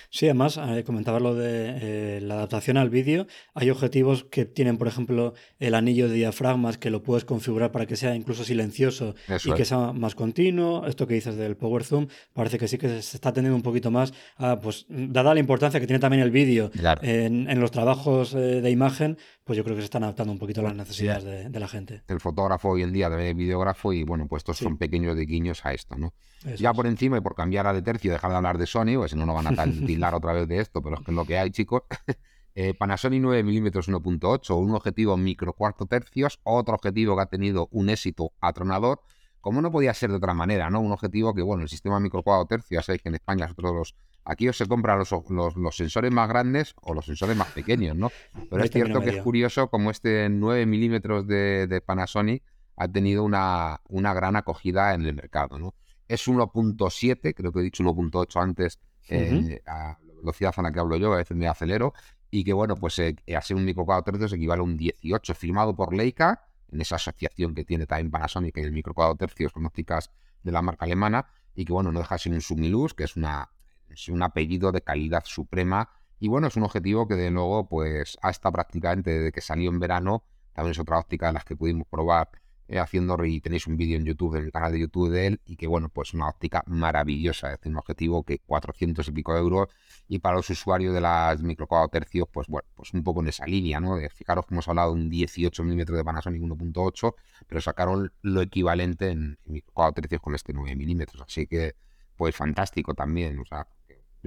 Sí, 0.10 0.26
además, 0.26 0.58
eh, 0.58 0.84
comentaba 0.84 1.20
lo 1.20 1.36
de 1.36 2.18
eh, 2.18 2.22
la 2.22 2.36
adaptación 2.36 2.78
al 2.78 2.90
vídeo. 2.90 3.28
Hay 3.54 3.70
objetivos 3.70 4.24
que 4.26 4.46
tienen, 4.46 4.78
por 4.78 4.88
ejemplo, 4.88 5.34
el 5.60 5.76
anillo 5.76 6.08
de 6.08 6.16
diafragmas 6.16 6.78
que 6.78 6.90
lo 6.90 7.04
puedes 7.04 7.26
configurar 7.26 7.72
para 7.72 7.86
que 7.86 7.96
sea 7.96 8.16
incluso 8.16 8.44
silencioso 8.44 9.16
y 9.46 9.52
que 9.54 9.66
sea 9.66 9.94
más 9.94 10.16
continuo. 10.16 10.86
Esto 10.88 11.08
que 11.08 11.16
dices 11.16 11.36
del 11.36 11.58
Power 11.58 11.84
Zoom, 11.84 12.08
parece 12.34 12.58
que 12.58 12.68
sí 12.68 12.78
que 12.78 13.02
se 13.02 13.18
está 13.18 13.34
teniendo 13.34 13.56
un 13.56 13.64
poquito 13.64 13.92
más, 13.92 14.14
pues 14.62 14.86
dada 14.90 15.34
la 15.34 15.40
importancia 15.40 15.80
que 15.80 15.88
tiene 15.88 16.00
también 16.00 16.24
el 16.24 16.32
vídeo 16.32 16.72
en, 17.02 17.60
los 17.60 17.72
trabajos 17.72 18.34
eh, 18.34 18.62
de 18.62 18.70
imagen, 18.70 19.18
pues 19.48 19.56
yo 19.56 19.64
creo 19.64 19.78
que 19.78 19.82
se 19.82 19.86
están 19.86 20.04
adaptando 20.04 20.34
un 20.34 20.40
poquito 20.40 20.60
a 20.60 20.66
las 20.66 20.76
necesidades 20.76 21.52
de, 21.52 21.60
la 21.60 21.70
gente. 21.70 22.04
El 22.10 22.20
fotógrafo 22.20 22.70
hoy 22.70 22.84
en 22.84 22.92
día 22.92 23.10
debe 23.10 23.34
videógrafo 23.34 23.94
y 23.94 24.04
bueno, 24.04 24.28
pues 24.28 24.42
estos 24.42 24.58
son 24.58 24.78
pequeños 24.78 25.16
de 25.16 25.26
guiños 25.26 25.66
a 25.66 25.74
esto, 25.74 25.96
¿no? 25.96 26.14
ya 26.58 26.74
por 26.74 26.86
encima 26.86 27.18
y 27.18 27.22
por 27.22 27.34
cambiar 27.34 27.66
a 27.66 27.74
de 27.74 27.82
tercio, 27.82 28.12
dejar 28.12 28.30
de 28.30 28.38
hablar 28.38 28.58
de 28.58 28.68
Sony, 28.68 28.96
pues 28.98 29.12
si 29.12 29.18
no, 29.18 29.26
no 29.26 29.34
van 29.34 29.48
a 29.48 29.64
tildar 29.88 30.14
otra 30.14 30.34
vez 30.34 30.48
de 30.50 30.60
esto, 30.60 30.84
pero 30.84 30.98
es 30.98 31.02
que 31.02 31.12
es 31.12 31.16
lo 31.16 31.26
que 31.26 31.38
hay, 31.38 31.50
chicos. 31.52 31.84
Eh, 32.60 32.74
Panasonic 32.74 33.22
9 33.22 33.44
mm 33.44 33.68
1.8, 33.68 34.58
un 34.58 34.74
objetivo 34.74 35.16
micro 35.16 35.54
cuarto 35.54 35.86
tercios, 35.86 36.40
otro 36.42 36.74
objetivo 36.74 37.16
que 37.16 37.22
ha 37.22 37.26
tenido 37.28 37.68
un 37.70 37.88
éxito 37.88 38.34
atronador, 38.42 39.04
como 39.42 39.62
no 39.62 39.72
podía 39.72 39.94
ser 39.94 40.10
de 40.10 40.16
otra 40.16 40.34
manera, 40.34 40.72
¿no? 40.72 40.80
Un 40.80 40.92
objetivo 40.92 41.36
que, 41.36 41.44
bueno, 41.44 41.62
el 41.62 41.70
sistema 41.70 42.00
micro 42.00 42.24
cuarto 42.24 42.48
tercios, 42.48 42.72
ya 42.72 42.82
sabéis 42.82 43.04
que 43.04 43.10
en 43.10 43.16
España 43.16 43.46
nosotros 43.46 43.76
los, 43.76 43.96
aquí 44.28 44.48
os 44.50 44.58
se 44.58 44.66
compran 44.68 45.00
los, 45.00 45.56
los, 45.56 45.76
sensores 45.76 46.12
más 46.12 46.28
grandes 46.28 46.76
o 46.82 46.94
los 46.94 47.06
sensores 47.06 47.36
más 47.38 47.48
pequeños, 47.52 47.96
¿no? 47.96 48.12
Pero 48.50 48.64
es 48.64 48.70
cierto 48.70 49.02
que 49.02 49.12
es 49.12 49.24
curioso 49.24 49.70
como 49.70 49.90
este 49.90 50.28
9 50.30 50.66
milímetros 50.66 51.26
de, 51.28 51.66
de, 51.68 51.82
Panasonic 51.82 52.44
ha 52.76 52.88
tenido 52.90 53.24
una, 53.24 53.80
una 53.88 54.14
gran 54.14 54.36
acogida 54.36 54.94
en 54.94 55.06
el 55.06 55.16
mercado, 55.16 55.58
¿no? 55.58 55.74
Es 56.08 56.28
1.7, 56.28 57.34
creo 57.34 57.52
que 57.52 57.60
he 57.60 57.64
dicho 57.64 57.84
1.8 57.84 58.42
antes, 58.42 58.80
eh, 59.10 59.62
a 59.66 59.98
la 60.06 60.14
velocidad 60.20 60.54
a 60.58 60.62
la 60.62 60.72
que 60.72 60.80
hablo 60.80 60.98
yo, 60.98 61.14
a 61.14 61.18
veces 61.18 61.36
me 61.36 61.48
acelero, 61.48 61.94
y 62.30 62.44
que 62.44 62.52
bueno, 62.52 62.76
pues 62.76 63.00
eh, 63.00 63.16
hacer 63.36 63.56
un 63.56 63.64
micro 63.64 63.86
4 63.86 64.12
tercios 64.12 64.34
equivale 64.34 64.60
a 64.60 64.64
un 64.64 64.76
18, 64.78 65.34
firmado 65.36 65.74
por 65.76 65.96
Leica, 65.96 66.44
en 66.70 66.82
esa 66.82 66.96
asociación 66.96 67.56
que 67.56 67.64
tiene 67.64 67.86
también 67.86 68.12
Panasonic, 68.12 68.58
el 68.58 68.74
micro 68.74 68.94
4 68.94 69.16
tercios 69.16 69.54
con 69.54 69.66
ópticas 69.66 70.12
de 70.44 70.52
la 70.52 70.62
marca 70.62 70.86
alemana, 70.86 71.26
y 71.56 71.64
que 71.64 71.72
bueno, 71.72 71.94
no 71.94 72.00
deja 72.00 72.18
sin 72.18 72.34
un 72.34 72.42
Sumilus, 72.42 72.94
que 72.94 73.06
es, 73.06 73.16
una, 73.16 73.50
es 73.98 74.10
un 74.10 74.22
apellido 74.24 74.72
de 74.72 74.82
calidad 74.82 75.24
suprema, 75.26 75.90
y 76.20 76.28
bueno, 76.28 76.48
es 76.48 76.56
un 76.56 76.64
objetivo 76.64 77.08
que 77.08 77.16
de 77.16 77.32
luego 77.32 77.68
pues 77.68 78.18
hasta 78.22 78.52
prácticamente 78.52 79.12
desde 79.12 79.32
que 79.32 79.42
salió 79.42 79.70
en 79.70 79.80
verano, 79.80 80.24
también 80.54 80.72
es 80.72 80.80
otra 80.80 81.00
óptica 81.00 81.28
de 81.28 81.34
las 81.34 81.46
que 81.46 81.56
pudimos 81.56 81.88
probar 81.88 82.30
eh, 82.70 82.80
haciendo 82.80 83.24
y 83.24 83.40
tenéis 83.40 83.66
un 83.68 83.78
vídeo 83.78 83.98
en 83.98 84.04
YouTube, 84.04 84.36
en 84.36 84.46
el 84.46 84.52
canal 84.52 84.74
de 84.74 84.80
YouTube 84.80 85.10
de 85.10 85.28
él, 85.28 85.42
y 85.46 85.56
que 85.56 85.68
bueno, 85.68 85.90
pues 85.90 86.14
una 86.14 86.28
óptica 86.28 86.64
maravillosa, 86.68 87.48
es 87.48 87.60
decir, 87.60 87.72
un 87.72 87.78
objetivo 87.78 88.24
que 88.24 88.40
400 88.40 89.08
y 89.08 89.12
pico 89.12 89.38
euros, 89.38 89.70
y 90.10 90.20
para 90.20 90.36
los 90.36 90.50
usuarios 90.50 90.94
de 90.94 91.00
las 91.02 91.42
micro 91.42 91.68
4 91.68 91.88
tercios, 91.90 92.28
pues 92.32 92.48
bueno, 92.48 92.68
pues 92.76 92.94
un 92.94 93.04
poco 93.04 93.22
en 93.22 93.30
esa 93.30 93.46
línea, 93.46 93.80
¿no? 93.80 93.96
De, 93.96 94.10
fijaros 94.10 94.46
que 94.46 94.54
hemos 94.54 94.68
hablado 94.68 94.94
de 94.94 95.02
un 95.02 95.10
18 95.10 95.64
milímetros 95.64 95.98
de 95.98 96.04
Panasonic 96.04 96.42
1.8, 96.42 97.16
pero 97.48 97.62
sacaron 97.62 98.12
lo 98.22 98.42
equivalente 98.42 99.12
en, 99.12 99.40
micro 99.46 99.72
4 99.74 100.02
tercios 100.02 100.22
con 100.22 100.36
este 100.36 100.54
9 100.54 100.76
milímetros, 100.76 101.22
así 101.22 101.48
que 101.48 101.76
pues 102.18 102.36
fantástico 102.36 102.94
también, 102.96 103.40
o 103.40 103.46
sea, 103.46 103.68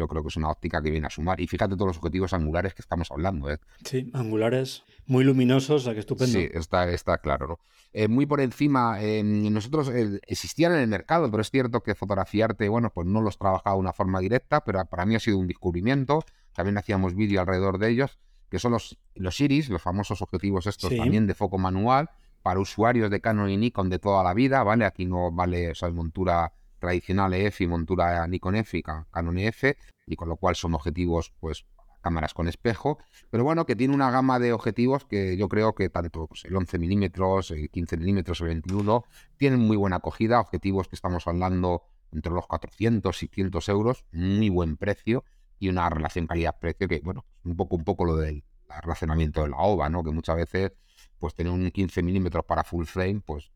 yo 0.00 0.08
creo 0.08 0.22
que 0.22 0.28
es 0.28 0.36
una 0.36 0.50
óptica 0.50 0.82
que 0.82 0.90
viene 0.90 1.06
a 1.06 1.10
sumar. 1.10 1.40
Y 1.40 1.46
fíjate 1.46 1.74
todos 1.76 1.88
los 1.88 1.98
objetivos 1.98 2.32
angulares 2.32 2.74
que 2.74 2.82
estamos 2.82 3.10
hablando. 3.10 3.50
¿eh? 3.50 3.58
Sí, 3.84 4.10
angulares 4.14 4.82
muy 5.06 5.24
luminosos, 5.24 5.82
o 5.82 5.84
sea 5.84 5.94
que 5.94 6.00
estupendo. 6.00 6.38
Sí, 6.38 6.48
está, 6.52 6.90
está 6.90 7.18
claro. 7.18 7.46
¿no? 7.46 7.58
Eh, 7.92 8.08
muy 8.08 8.26
por 8.26 8.40
encima, 8.40 9.00
eh, 9.00 9.22
nosotros 9.22 9.92
existían 10.26 10.72
en 10.72 10.80
el 10.80 10.88
mercado, 10.88 11.30
pero 11.30 11.42
es 11.42 11.50
cierto 11.50 11.82
que 11.82 11.94
fotografiarte, 11.94 12.68
bueno, 12.68 12.90
pues 12.94 13.06
no 13.06 13.20
los 13.20 13.36
trabajaba 13.36 13.76
de 13.76 13.80
una 13.80 13.92
forma 13.92 14.20
directa, 14.20 14.64
pero 14.64 14.84
para 14.86 15.04
mí 15.04 15.14
ha 15.14 15.20
sido 15.20 15.38
un 15.38 15.46
descubrimiento. 15.46 16.24
También 16.54 16.78
hacíamos 16.78 17.14
vídeo 17.14 17.40
alrededor 17.40 17.78
de 17.78 17.90
ellos, 17.90 18.18
que 18.48 18.58
son 18.58 18.72
los, 18.72 18.98
los 19.14 19.40
Iris, 19.40 19.68
los 19.68 19.82
famosos 19.82 20.22
objetivos 20.22 20.66
estos 20.66 20.96
también 20.96 21.26
de 21.26 21.34
foco 21.34 21.58
manual, 21.58 22.10
para 22.42 22.58
usuarios 22.58 23.10
de 23.10 23.20
Canon 23.20 23.50
y 23.50 23.56
Nikon 23.56 23.90
de 23.90 23.98
toda 23.98 24.24
la 24.24 24.32
vida, 24.32 24.62
¿vale? 24.62 24.86
Aquí 24.86 25.04
no 25.04 25.30
vale, 25.30 25.72
o 25.72 25.92
montura 25.92 26.52
tradicional 26.80 27.32
EF 27.34 27.60
y 27.60 27.66
montura 27.68 28.26
Nikon 28.26 28.56
F 28.56 28.78
y 28.78 28.82
Canon 28.82 29.38
EF, 29.38 29.76
y 30.06 30.16
con 30.16 30.28
lo 30.28 30.36
cual 30.36 30.56
son 30.56 30.74
objetivos, 30.74 31.32
pues, 31.38 31.64
cámaras 32.00 32.34
con 32.34 32.48
espejo, 32.48 32.98
pero 33.30 33.44
bueno, 33.44 33.66
que 33.66 33.76
tiene 33.76 33.94
una 33.94 34.10
gama 34.10 34.38
de 34.38 34.52
objetivos 34.52 35.04
que 35.04 35.36
yo 35.36 35.48
creo 35.48 35.74
que 35.74 35.90
tanto 35.90 36.26
pues, 36.26 36.44
el 36.46 36.56
11 36.56 36.78
milímetros, 36.78 37.50
el 37.50 37.70
15 37.70 37.96
milímetros, 37.98 38.40
el 38.40 38.48
21, 38.48 39.04
tienen 39.36 39.60
muy 39.60 39.76
buena 39.76 39.96
acogida, 39.96 40.40
objetivos 40.40 40.88
que 40.88 40.96
estamos 40.96 41.26
hablando 41.26 41.84
entre 42.12 42.32
los 42.32 42.46
400 42.46 43.22
y 43.22 43.28
500 43.28 43.68
euros, 43.68 44.04
muy 44.12 44.48
buen 44.48 44.76
precio 44.76 45.24
y 45.58 45.68
una 45.68 45.88
relación 45.90 46.26
calidad-precio 46.26 46.88
que, 46.88 47.00
bueno, 47.04 47.26
un 47.44 47.56
poco, 47.56 47.76
un 47.76 47.84
poco 47.84 48.04
lo 48.04 48.16
del 48.16 48.44
relacionamiento 48.82 49.42
de 49.42 49.50
la 49.50 49.58
OVA, 49.58 49.88
¿no? 49.88 50.02
Que 50.02 50.10
muchas 50.10 50.36
veces, 50.36 50.72
pues 51.18 51.34
tener 51.34 51.52
un 51.52 51.70
15 51.70 52.02
milímetros 52.02 52.44
para 52.44 52.64
full 52.64 52.86
frame, 52.86 53.20
pues 53.20 53.50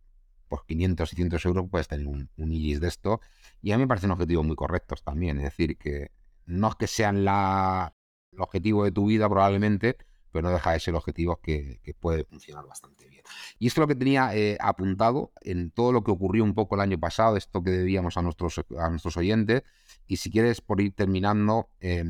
por 0.49 0.66
500, 0.66 1.09
600 1.09 1.45
euros 1.47 1.66
puedes 1.70 1.88
tener 1.88 2.07
un, 2.07 2.28
un 2.36 2.53
IGIS 2.53 2.80
de 2.80 2.88
esto. 2.88 3.20
Y 3.62 3.72
a 3.72 3.76
mí 3.76 3.82
me 3.84 3.88
parecen 3.88 4.11
objetivos 4.11 4.45
muy 4.45 4.57
correctos 4.57 5.03
también. 5.03 5.38
Es 5.38 5.45
decir, 5.45 5.76
que 5.76 6.11
no 6.47 6.68
es 6.68 6.74
que 6.76 6.86
sean 6.86 7.24
la, 7.24 7.95
el 8.32 8.40
objetivo 8.40 8.84
de 8.84 8.92
tu 8.92 9.07
vida 9.07 9.28
probablemente, 9.28 9.97
pero 10.35 10.49
no 10.49 10.53
deja 10.53 10.72
de 10.72 10.80
ser 10.80 10.97
objetivos 10.97 11.39
que, 11.39 11.78
que 11.85 11.95
puede 11.95 12.24
funcionar 12.24 12.66
bastante 12.66 13.07
bien. 13.07 13.22
Y 13.61 13.68
esto 13.68 13.80
es 13.80 13.82
lo 13.85 13.87
que 13.87 13.95
tenía 13.95 14.35
eh, 14.35 14.59
apuntado 14.61 15.32
en 15.43 15.70
todo 15.70 15.93
lo 15.93 16.03
que 16.03 16.11
ocurrió 16.11 16.43
un 16.43 16.55
poco 16.55 16.74
el 16.74 16.80
año 16.80 16.99
pasado, 16.99 17.37
esto 17.37 17.62
que 17.62 17.70
debíamos 17.70 18.16
a 18.16 18.22
nuestros, 18.22 18.61
a 18.76 18.91
nuestros 18.91 19.16
oyentes. 19.16 19.62
Y 20.09 20.16
si 20.16 20.28
quieres, 20.28 20.61
por 20.61 20.80
ir 20.80 20.93
terminando, 20.93 21.68
eh, 21.80 22.05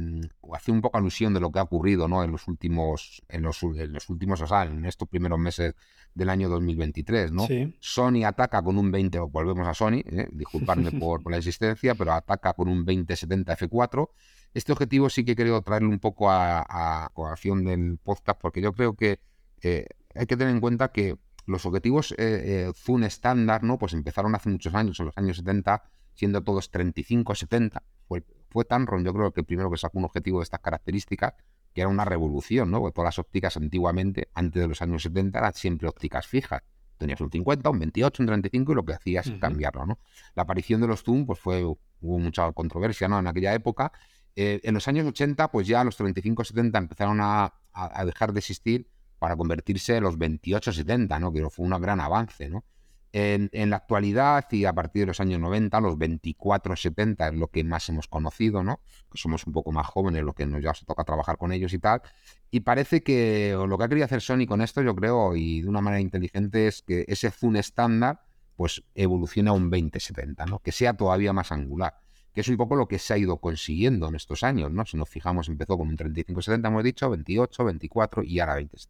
hacer 0.54 0.74
un 0.74 0.80
poco 0.80 0.96
alusión 0.96 1.34
de 1.34 1.40
lo 1.40 1.52
que 1.52 1.58
ha 1.58 1.62
ocurrido 1.64 2.08
¿no? 2.08 2.24
en 2.24 2.32
los 2.32 2.48
últimos, 2.48 3.22
en 3.28 3.42
los, 3.42 3.62
en 3.62 3.92
los 3.92 4.08
últimos, 4.08 4.40
o 4.40 4.46
sea, 4.46 4.62
en 4.62 4.86
estos 4.86 5.06
primeros 5.06 5.38
meses 5.38 5.74
del 6.14 6.30
año 6.30 6.48
2023. 6.48 7.30
¿no? 7.30 7.46
Sony 7.78 8.24
ataca 8.24 8.62
con 8.62 8.78
un 8.78 8.90
20, 8.90 9.18
volvemos 9.20 9.68
a 9.68 9.74
Sony, 9.74 10.00
¿eh? 10.06 10.28
disculpadme 10.32 10.92
por, 10.98 11.22
por, 11.22 11.30
la 11.30 11.38
existencia, 11.38 11.94
pero 11.94 12.14
ataca 12.14 12.54
con 12.54 12.68
un 12.68 12.86
2070 12.86 13.54
F4. 13.58 14.08
Este 14.54 14.72
objetivo 14.72 15.10
sí 15.10 15.24
que 15.24 15.36
creo 15.36 15.60
traerle 15.62 15.88
un 15.88 15.98
poco 15.98 16.30
a, 16.30 16.64
a 16.68 17.10
colación 17.12 17.64
del 17.64 17.98
podcast, 17.98 18.40
porque 18.40 18.60
yo 18.60 18.72
creo 18.72 18.94
que 18.94 19.20
eh, 19.62 19.86
hay 20.14 20.26
que 20.26 20.36
tener 20.36 20.54
en 20.54 20.60
cuenta 20.60 20.92
que 20.92 21.18
los 21.46 21.66
objetivos 21.66 22.12
eh, 22.12 22.16
eh, 22.18 22.72
Zoom 22.74 23.04
estándar, 23.04 23.62
¿no? 23.62 23.78
Pues 23.78 23.92
empezaron 23.92 24.34
hace 24.34 24.48
muchos 24.48 24.74
años, 24.74 24.98
en 25.00 25.06
los 25.06 25.18
años 25.18 25.36
70, 25.38 25.82
siendo 26.14 26.42
todos 26.42 26.72
35-70. 26.72 27.82
Fue, 28.06 28.24
fue 28.48 28.64
Tamron, 28.64 29.04
yo 29.04 29.12
creo 29.12 29.32
que 29.32 29.40
el 29.40 29.46
primero 29.46 29.70
que 29.70 29.76
sacó 29.76 29.98
un 29.98 30.04
objetivo 30.04 30.38
de 30.38 30.44
estas 30.44 30.60
características, 30.60 31.34
que 31.74 31.80
era 31.80 31.88
una 31.88 32.04
revolución, 32.04 32.70
¿no? 32.70 32.80
Porque 32.80 32.94
todas 32.94 33.08
las 33.08 33.18
ópticas 33.18 33.56
antiguamente, 33.56 34.28
antes 34.34 34.62
de 34.62 34.68
los 34.68 34.80
años 34.80 35.02
70, 35.02 35.38
eran 35.38 35.54
siempre 35.54 35.88
ópticas 35.88 36.26
fijas. 36.26 36.62
Tenías 36.96 37.20
un 37.20 37.30
50, 37.30 37.68
un 37.68 37.78
28, 37.80 38.22
un 38.22 38.26
35 38.28 38.72
y 38.72 38.74
lo 38.76 38.84
que 38.84 38.92
hacías 38.92 39.26
es 39.26 39.38
cambiarlo, 39.40 39.84
¿no? 39.84 39.98
La 40.36 40.44
aparición 40.44 40.80
de 40.80 40.86
los 40.86 41.02
Zoom, 41.02 41.26
pues 41.26 41.40
fue, 41.40 41.64
hubo 41.64 42.18
mucha 42.18 42.50
controversia, 42.52 43.08
¿no? 43.08 43.18
En 43.18 43.26
aquella 43.26 43.52
época. 43.52 43.92
Eh, 44.36 44.60
en 44.64 44.74
los 44.74 44.88
años 44.88 45.06
80, 45.06 45.50
pues 45.50 45.66
ya 45.66 45.84
los 45.84 45.98
35-70 45.98 46.76
empezaron 46.78 47.20
a, 47.20 47.54
a, 47.72 48.04
dejar 48.04 48.32
de 48.32 48.40
existir 48.40 48.88
para 49.18 49.36
convertirse 49.36 49.96
en 49.96 50.02
los 50.02 50.18
28-70, 50.18 51.20
¿no? 51.20 51.32
que 51.32 51.48
fue 51.50 51.66
un 51.66 51.80
gran 51.80 52.00
avance. 52.00 52.48
¿no? 52.48 52.64
En, 53.12 53.48
en, 53.52 53.70
la 53.70 53.76
actualidad 53.76 54.46
y 54.50 54.64
a 54.64 54.72
partir 54.72 55.02
de 55.02 55.06
los 55.06 55.20
años 55.20 55.38
90, 55.40 55.80
los 55.80 55.94
24-70 55.94 57.32
es 57.32 57.38
lo 57.38 57.46
que 57.48 57.62
más 57.62 57.88
hemos 57.88 58.08
conocido, 58.08 58.64
¿no? 58.64 58.80
que 59.10 59.18
somos 59.18 59.46
un 59.46 59.52
poco 59.52 59.70
más 59.70 59.86
jóvenes, 59.86 60.24
lo 60.24 60.32
que 60.32 60.46
nos 60.46 60.60
ya 60.60 60.74
se 60.74 60.84
toca 60.84 61.04
trabajar 61.04 61.36
con 61.38 61.52
ellos 61.52 61.72
y 61.72 61.78
tal. 61.78 62.02
Y 62.50 62.60
parece 62.60 63.04
que 63.04 63.56
lo 63.68 63.78
que 63.78 63.84
ha 63.84 63.88
querido 63.88 64.04
hacer 64.04 64.20
Sony 64.20 64.46
con 64.48 64.62
esto, 64.62 64.82
yo 64.82 64.96
creo, 64.96 65.36
y 65.36 65.62
de 65.62 65.68
una 65.68 65.80
manera 65.80 66.00
inteligente, 66.00 66.66
es 66.66 66.82
que 66.82 67.04
ese 67.06 67.30
zoom 67.30 67.56
estándar 67.56 68.24
pues 68.56 68.82
evolucione 68.94 69.50
a 69.50 69.52
un 69.52 69.70
20-70, 69.70 70.48
¿no? 70.48 70.58
que 70.58 70.72
sea 70.72 70.94
todavía 70.94 71.32
más 71.32 71.52
angular 71.52 72.03
que 72.34 72.40
es 72.40 72.48
un 72.48 72.56
poco 72.56 72.74
lo 72.74 72.88
que 72.88 72.98
se 72.98 73.14
ha 73.14 73.18
ido 73.18 73.36
consiguiendo 73.38 74.08
en 74.08 74.16
estos 74.16 74.42
años, 74.42 74.72
¿no? 74.72 74.84
Si 74.84 74.96
nos 74.96 75.08
fijamos, 75.08 75.48
empezó 75.48 75.78
con 75.78 75.88
un 75.88 75.96
35-70, 75.96 76.66
hemos 76.66 76.82
dicho, 76.82 77.08
28, 77.08 77.64
24 77.64 78.22
y 78.24 78.40
ahora 78.40 78.56
20 78.56 78.76
-70. 78.76 78.88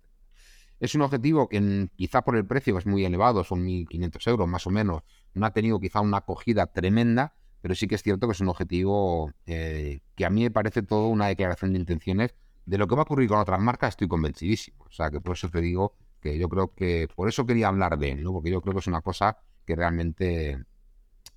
Es 0.81 0.95
un 0.95 1.03
objetivo 1.03 1.49
que 1.49 1.89
quizá 1.97 2.23
por 2.23 2.37
el 2.37 2.47
precio 2.47 2.77
es 2.79 2.87
muy 2.87 3.05
elevado, 3.05 3.45
son 3.45 3.65
1.500 3.65 4.29
euros 4.29 4.49
más 4.49 4.67
o 4.67 4.71
menos, 4.71 5.03
no 5.35 5.47
ha 5.47 5.51
tenido 5.53 5.79
quizá 5.79 6.01
una 6.01 6.19
acogida 6.19 6.67
tremenda, 6.67 7.35
pero 7.61 7.75
sí 7.75 7.87
que 7.87 7.95
es 7.95 8.03
cierto 8.03 8.27
que 8.27 8.33
es 8.33 8.41
un 8.41 8.49
objetivo 8.49 9.33
eh, 9.47 10.01
que 10.15 10.25
a 10.25 10.31
mí 10.31 10.43
me 10.43 10.51
parece 10.51 10.83
todo 10.83 11.09
una 11.09 11.29
declaración 11.29 11.73
de 11.73 11.79
intenciones. 11.79 12.35
De 12.67 12.79
lo 12.79 12.87
que 12.89 12.95
va 12.95 13.03
a 13.03 13.05
ocurrir 13.05 13.29
con 13.29 13.39
otras 13.39 13.61
marcas 13.61 13.91
estoy 13.91 14.09
convencidísimo. 14.09 14.85
O 14.85 14.91
sea, 14.93 15.11
que 15.11 15.21
por 15.21 15.37
eso 15.37 15.49
te 15.49 15.61
digo 15.61 15.95
que 16.21 16.39
yo 16.39 16.49
creo 16.49 16.75
que 16.75 17.09
por 17.15 17.29
eso 17.29 17.47
quería 17.47 17.69
hablar 17.69 17.99
de 17.99 18.13
él, 18.13 18.23
¿no? 18.23 18.33
porque 18.33 18.51
yo 18.51 18.61
creo 18.61 18.75
que 18.75 18.81
es 18.81 18.87
una 18.87 19.03
cosa 19.03 19.39
que 19.67 19.77
realmente 19.77 20.65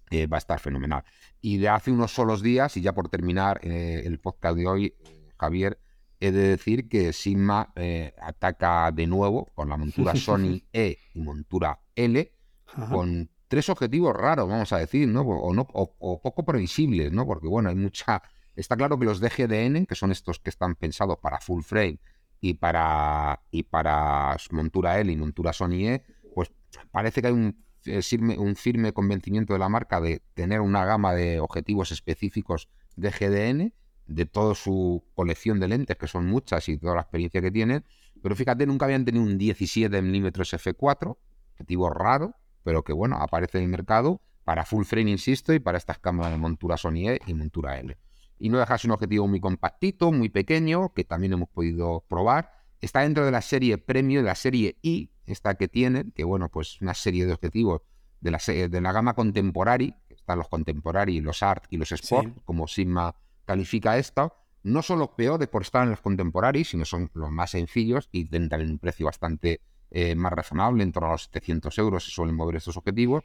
eh, 0.10 0.28
va 0.28 0.38
a 0.38 0.40
estar 0.40 0.60
fenomenal. 0.60 1.04
Y 1.42 1.58
de 1.58 1.70
hace 1.70 1.92
unos 1.92 2.14
solos 2.14 2.42
días, 2.42 2.78
y 2.78 2.82
ya 2.82 2.94
por 2.94 3.10
terminar 3.10 3.60
eh, 3.64 4.04
el 4.06 4.20
podcast 4.20 4.58
de 4.58 4.68
hoy, 4.68 4.96
Javier, 5.38 5.80
he 6.20 6.32
de 6.32 6.50
decir 6.50 6.88
que 6.90 7.14
Sigma 7.14 7.72
eh, 7.76 8.14
ataca 8.22 8.92
de 8.92 9.08
nuevo 9.08 9.50
con 9.54 9.70
la 9.70 9.78
montura 9.78 10.14
Sony 10.16 10.62
E 10.74 10.98
y 11.14 11.22
montura 11.22 11.80
L, 11.96 12.32
Ajá. 12.68 12.94
con 12.94 13.30
tres 13.48 13.70
objetivos 13.70 14.16
raros, 14.16 14.48
vamos 14.48 14.72
a 14.74 14.78
decir, 14.78 15.08
¿no? 15.08 15.22
O, 15.22 15.54
no 15.54 15.68
o, 15.74 15.96
o, 16.00 16.22
poco 16.22 16.44
previsibles, 16.44 17.12
¿no? 17.12 17.26
Porque, 17.26 17.48
bueno, 17.48 17.70
hay 17.70 17.76
mucha... 17.76 18.22
Está 18.56 18.76
claro 18.76 18.98
que 18.98 19.06
los 19.06 19.20
DGDN, 19.20 19.86
que 19.86 19.96
son 19.96 20.12
estos 20.12 20.40
que 20.40 20.50
están 20.50 20.76
pensados 20.76 21.18
para 21.22 21.40
full 21.40 21.62
frame 21.62 22.00
y 22.42 22.56
para, 22.56 23.42
y 23.52 23.64
para 23.64 24.36
montura 24.52 25.00
L 25.00 25.12
y 25.12 25.16
montura 25.16 25.54
Sony 25.54 25.88
E, 25.88 26.04
pues 26.34 26.52
parece 26.92 27.22
que 27.22 27.28
hay 27.28 27.34
un 27.34 27.67
firme, 28.02 28.38
un 28.38 28.56
firme 28.56 28.94
convencimiento 28.94 29.54
de 29.54 29.60
la 29.60 29.70
marca 29.70 30.00
de 30.02 30.22
tener 30.34 30.62
una 30.62 30.86
gama 30.86 31.14
de 31.14 31.40
objetivos 31.40 31.92
específicos 31.92 32.70
de 32.96 33.12
GDN 33.12 33.74
de 34.08 34.26
toda 34.26 34.56
su 34.56 35.04
colección 35.16 35.60
de 35.60 35.68
lentes, 35.68 35.98
que 35.98 36.08
son 36.08 36.26
muchas 36.26 36.70
y 36.70 36.78
toda 36.78 36.96
la 36.96 37.02
experiencia 37.02 37.42
que 37.42 37.52
tienen, 37.52 37.84
pero 38.22 38.36
fíjate, 38.36 38.66
nunca 38.66 38.86
habían 38.86 39.06
tenido 39.06 39.24
un 39.24 39.38
17 39.38 40.02
milímetros 40.02 40.54
F4, 40.54 41.18
objetivo 41.54 41.90
raro, 41.90 42.36
pero 42.64 42.84
que 42.84 42.94
bueno, 42.94 43.18
aparece 43.18 43.58
en 43.58 43.66
el 43.66 43.70
mercado 43.70 44.22
para 44.44 44.66
full 44.66 44.86
frame, 44.86 45.12
insisto, 45.12 45.54
y 45.54 45.60
para 45.60 45.78
estas 45.78 46.00
cámaras 46.00 46.32
de 46.32 46.38
montura 46.38 46.78
Sony 46.78 47.10
E 47.10 47.20
y 47.28 47.34
montura 47.34 47.80
L. 47.80 47.98
Y 48.40 48.50
no 48.50 48.60
dejas 48.60 48.86
un 48.86 48.92
objetivo 48.92 49.28
muy 49.28 49.40
compactito, 49.40 50.12
muy 50.12 50.30
pequeño, 50.30 50.94
que 50.94 51.04
también 51.04 51.34
hemos 51.34 51.50
podido 51.50 52.06
probar. 52.08 52.52
Está 52.80 53.02
dentro 53.02 53.26
de 53.26 53.32
la 53.32 53.42
serie 53.42 53.78
Premio, 53.78 54.22
de 54.22 54.28
la 54.28 54.36
serie 54.36 54.78
I, 54.82 55.12
esta 55.28 55.56
que 55.56 55.68
tienen, 55.68 56.12
que 56.16 56.24
bueno, 56.24 56.50
pues 56.50 56.82
una 56.82 56.94
serie 56.94 57.26
de 57.26 57.34
objetivos 57.34 57.82
de 58.22 58.32
la, 58.32 58.40
de 58.40 58.82
la 58.82 58.92
gama 58.92 59.14
Contemporary, 59.14 59.94
están 60.10 60.40
los 60.40 60.50
Contemporary, 60.50 61.22
los 61.22 61.44
Art 61.44 61.66
y 61.70 61.78
los 61.78 61.92
Sport, 61.92 62.34
sí. 62.34 62.42
como 62.46 62.68
Sigma 62.68 63.16
califica 63.46 63.98
esta, 63.98 64.34
no 64.64 64.82
son 64.82 65.00
los 65.00 65.10
peores 65.10 65.48
por 65.48 65.62
estar 65.62 65.84
en 65.84 65.92
los 65.92 66.02
contemporáneos, 66.02 66.70
sino 66.70 66.84
son 66.84 67.10
los 67.14 67.32
más 67.32 67.52
sencillos 67.52 68.10
y 68.12 68.26
tienen 68.26 68.72
un 68.72 68.80
precio 68.80 69.06
bastante 69.06 69.62
eh, 69.92 70.16
más 70.16 70.34
razonable, 70.34 70.84
en 70.84 70.92
torno 70.92 71.10
a 71.10 71.12
los 71.14 71.24
700 71.24 71.78
euros 71.78 72.04
se 72.04 72.12
suelen 72.12 72.36
mover 72.36 72.58
estos 72.58 72.76
objetivos. 72.76 73.24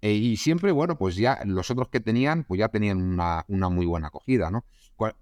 Eh, 0.00 0.12
y 0.12 0.36
siempre, 0.36 0.70
bueno, 0.70 0.96
pues 0.96 1.16
ya 1.16 1.40
los 1.44 1.70
otros 1.70 1.88
que 1.88 1.98
tenían, 1.98 2.44
pues 2.44 2.58
ya 2.58 2.68
tenían 2.68 3.00
una, 3.02 3.44
una 3.48 3.68
muy 3.68 3.86
buena 3.86 4.08
acogida, 4.08 4.50
¿no? 4.50 4.64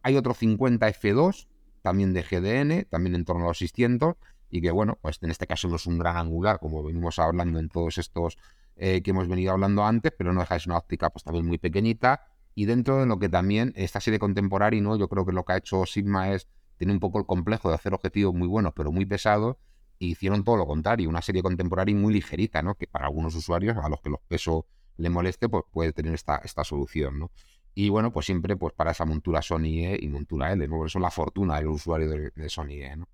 Hay 0.02 0.16
otro 0.16 0.34
50 0.34 0.86
F2, 0.88 1.46
también 1.80 2.12
de 2.12 2.22
GDN, 2.22 2.84
también 2.90 3.14
en 3.14 3.24
torno 3.24 3.44
a 3.44 3.48
los 3.48 3.58
600, 3.58 4.16
y 4.52 4.60
que, 4.60 4.70
bueno, 4.70 4.98
pues 5.00 5.18
en 5.22 5.30
este 5.30 5.46
caso 5.46 5.66
no 5.66 5.76
es 5.76 5.86
un 5.86 5.98
gran 5.98 6.18
angular, 6.18 6.58
como 6.60 6.82
venimos 6.84 7.18
hablando 7.18 7.58
en 7.58 7.70
todos 7.70 7.96
estos 7.96 8.36
eh, 8.76 9.00
que 9.02 9.10
hemos 9.12 9.26
venido 9.26 9.50
hablando 9.50 9.82
antes, 9.82 10.12
pero 10.16 10.34
no 10.34 10.40
deja 10.40 10.58
una 10.66 10.76
óptica 10.76 11.08
pues 11.08 11.24
también 11.24 11.46
muy 11.46 11.56
pequeñita, 11.56 12.26
y 12.54 12.66
dentro 12.66 13.00
de 13.00 13.06
lo 13.06 13.18
que 13.18 13.30
también 13.30 13.72
esta 13.76 13.98
serie 13.98 14.18
contemporánea, 14.18 14.82
¿no? 14.82 14.98
yo 14.98 15.08
creo 15.08 15.24
que 15.24 15.32
lo 15.32 15.46
que 15.46 15.54
ha 15.54 15.56
hecho 15.56 15.86
Sigma 15.86 16.32
es, 16.32 16.48
tiene 16.76 16.92
un 16.92 17.00
poco 17.00 17.18
el 17.18 17.24
complejo 17.24 17.70
de 17.70 17.76
hacer 17.76 17.94
objetivos 17.94 18.34
muy 18.34 18.46
buenos, 18.46 18.74
pero 18.76 18.92
muy 18.92 19.06
pesados, 19.06 19.56
y 19.98 20.10
hicieron 20.10 20.44
todo 20.44 20.58
lo 20.58 20.66
contrario, 20.66 21.08
una 21.08 21.22
serie 21.22 21.42
contemporánea 21.42 21.94
muy 21.94 22.12
ligerita, 22.12 22.60
¿no? 22.60 22.74
que 22.74 22.86
para 22.86 23.06
algunos 23.06 23.34
usuarios, 23.34 23.78
a 23.78 23.88
los 23.88 24.02
que 24.02 24.10
los 24.10 24.20
pesos 24.28 24.64
le 24.98 25.08
moleste, 25.08 25.48
pues 25.48 25.64
puede 25.72 25.94
tener 25.94 26.12
esta, 26.12 26.36
esta 26.44 26.62
solución. 26.62 27.18
¿no? 27.18 27.30
Y 27.74 27.88
bueno, 27.88 28.12
pues 28.12 28.26
siempre 28.26 28.54
pues 28.56 28.74
para 28.74 28.90
esa 28.90 29.06
montura 29.06 29.40
Sony 29.40 29.86
E 29.86 29.98
y 29.98 30.08
montura 30.08 30.52
L, 30.52 30.68
¿no? 30.68 30.76
por 30.76 30.88
eso 30.88 30.98
la 30.98 31.10
fortuna 31.10 31.56
del 31.56 31.68
usuario 31.68 32.10
de, 32.10 32.32
de 32.34 32.48
Sony 32.50 32.82
E 32.82 32.96
¿no? 32.96 33.08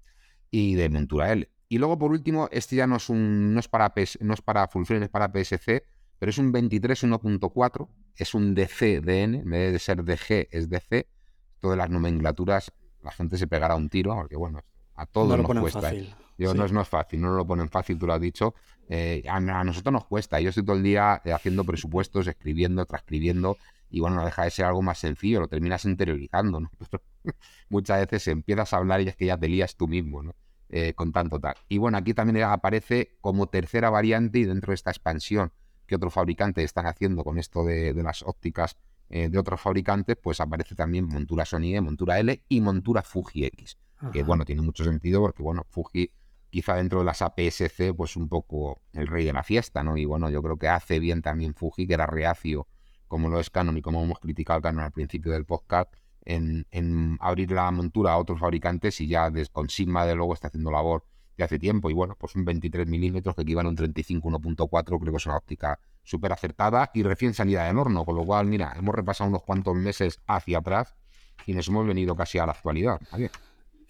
Y 0.51 0.75
de 0.75 0.89
montura 0.89 1.33
L. 1.33 1.49
Y 1.69 1.79
luego, 1.79 1.99
por 1.99 2.11
último, 2.11 2.49
este 2.51 2.77
ya 2.77 2.87
no 2.87 2.97
es 2.97 3.09
un 3.11 3.53
no 3.53 3.61
es 3.61 3.69
para 3.69 3.93
PS, 3.95 4.19
no 4.23 4.35
es 4.35 4.41
para 4.41 4.69
full 4.69 4.85
frame, 4.85 5.05
es 5.05 5.11
para 5.11 5.29
PSC, 5.29 5.85
pero 6.19 6.31
es 6.31 6.39
un 6.39 6.51
23 6.51 7.05
1.4, 7.05 7.89
es 8.17 8.35
un 8.35 8.55
DC-DN, 8.55 9.41
en 9.41 9.51
vez 9.51 9.73
de 9.73 9.79
ser 9.79 10.05
DG 10.05 10.49
es 10.51 10.69
DC. 10.69 11.09
Todas 11.61 11.77
las 11.77 11.91
nomenclaturas, 11.91 12.73
la 13.03 13.11
gente 13.11 13.37
se 13.37 13.47
pegará 13.47 13.75
un 13.75 13.89
tiro, 13.89 14.15
porque 14.15 14.37
bueno, 14.37 14.63
a 14.95 15.07
todos 15.07 15.37
no 15.37 15.37
nos 15.37 15.61
cuesta. 15.61 15.81
Fácil. 15.81 16.15
Yo, 16.39 16.53
sí. 16.53 16.59
no, 16.59 16.65
es, 16.65 16.73
no 16.73 16.81
es 16.81 16.89
fácil, 16.89 17.21
no 17.21 17.35
lo 17.35 17.45
ponen 17.45 17.69
fácil, 17.69 17.99
tú 17.99 18.07
lo 18.07 18.15
has 18.15 18.21
dicho. 18.21 18.55
Eh, 18.89 19.25
a, 19.29 19.37
a, 19.37 19.65
nosotros 19.65 19.93
nos 19.93 20.07
cuesta. 20.07 20.41
Yo 20.41 20.51
estoy 20.51 20.65
todo 20.65 20.77
el 20.77 20.85
día 20.85 21.21
eh, 21.25 21.33
haciendo 21.33 21.65
presupuestos, 21.65 22.29
escribiendo, 22.29 22.87
transcribiendo, 22.87 23.57
y 23.91 24.01
bueno, 24.01 24.17
no 24.17 24.25
deja 24.25 24.45
de 24.45 24.51
ser 24.51 24.67
algo 24.67 24.83
más 24.83 24.99
sencillo, 24.99 25.41
lo 25.41 25.49
terminas 25.49 25.85
interiorizando, 25.85 26.61
¿no? 26.61 26.71
Muchas 27.69 28.01
veces 28.01 28.29
empiezas 28.29 28.73
a 28.73 28.79
hablar 28.79 29.01
y 29.01 29.09
es 29.09 29.17
que 29.17 29.27
ya 29.27 29.37
te 29.37 29.49
lías 29.49 29.77
tú 29.77 29.89
mismo, 29.89 30.23
¿no? 30.23 30.35
Eh, 30.71 30.93
con 30.95 31.13
tanto 31.13 31.41
tal. 31.41 31.55
Y 31.69 31.79
bueno, 31.79 31.97
aquí 31.97 32.13
también 32.13 32.45
aparece 32.45 33.17
como 33.21 33.47
tercera 33.47 33.89
variante 33.89 34.41
y 34.41 34.45
dentro 34.45 34.73
de 34.73 34.75
esta 34.75 34.91
expansión 34.91 35.53
que 35.87 35.97
otros 35.97 36.13
fabricantes 36.13 36.65
están 36.65 36.87
haciendo 36.87 37.25
con 37.25 37.39
esto 37.39 37.65
de, 37.65 37.95
de 37.95 38.03
las 38.03 38.23
ópticas 38.23 38.77
eh, 39.11 39.31
de 39.31 39.39
otros 39.39 39.61
fabricantes, 39.61 40.17
pues 40.23 40.39
aparece 40.41 40.75
también 40.75 41.07
montura 41.07 41.47
Sony 41.47 41.75
E, 41.75 41.81
montura 41.81 42.19
L 42.19 42.43
y 42.49 42.61
montura 42.61 43.03
Fuji 43.03 43.47
X. 43.47 43.79
Que 44.13 44.23
bueno, 44.23 44.45
tiene 44.45 44.63
mucho 44.63 44.85
sentido 44.85 45.21
porque 45.21 45.43
bueno, 45.43 45.67
Fuji 45.71 46.13
quizá 46.51 46.77
dentro 46.77 47.01
de 47.01 47.05
las 47.05 47.21
APS-C, 47.21 47.95
pues 47.95 48.15
un 48.15 48.29
poco 48.29 48.83
el 48.93 49.09
rey 49.09 49.25
de 49.25 49.33
la 49.33 49.43
fiesta, 49.43 49.83
¿no? 49.83 49.97
Y 49.97 50.05
bueno, 50.05 50.31
yo 50.31 50.41
creo 50.41 50.57
que 50.57 50.69
hace 50.69 51.01
bien 51.01 51.21
también 51.21 51.55
Fuji, 51.55 51.89
que 51.89 51.95
era 51.95 52.07
reacio, 52.07 52.69
como 53.09 53.29
lo 53.29 53.41
es 53.41 53.51
Canon 53.51 53.77
y 53.77 53.83
como 53.83 54.05
hemos 54.05 54.21
criticado 54.21 54.61
Canon 54.61 54.85
al 54.85 54.93
principio 54.93 55.33
del 55.33 55.47
podcast, 55.47 55.93
en, 56.25 57.17
abrir 57.21 57.51
la 57.51 57.71
montura 57.71 58.13
a 58.13 58.19
otros 58.19 58.41
fabricantes 58.41 59.01
y 59.01 59.09
ya 59.09 59.31
con 59.53 59.69
Sigma 59.69 60.05
de 60.07 60.15
luego 60.15 60.35
está 60.35 60.49
haciendo 60.49 60.71
labor 60.71 61.05
de 61.37 61.45
hace 61.45 61.59
tiempo. 61.59 61.91
Y 61.91 61.95
bueno, 61.95 62.17
pues 62.19 62.35
un 62.35 62.45
23 62.45 62.87
milímetros 62.87 63.35
que 63.35 63.43
equivale 63.43 63.67
a 63.67 63.71
un 63.71 63.77
35 63.77 64.29
1.4, 64.29 64.85
creo 64.85 65.13
que 65.13 65.17
es 65.17 65.27
una 65.27 65.37
óptica 65.37 65.79
súper 66.03 66.33
acertada 66.33 66.91
y 66.95 67.03
recién 67.03 67.35
salida 67.35 67.65
del 67.65 67.79
horno, 67.79 68.05
con 68.05 68.17
lo 68.17 68.25
cual, 68.25 68.47
mira, 68.47 68.75
hemos 68.77 68.95
repasado 68.95 69.29
unos 69.29 69.43
cuantos 69.43 69.75
meses 69.75 70.21
hacia 70.27 70.59
atrás 70.59 70.95
y 71.47 71.55
nos 71.55 71.69
hemos 71.69 71.87
venido 71.87 72.17
casi 72.17 72.39
a 72.39 72.47
la 72.47 72.53
actualidad. 72.53 73.01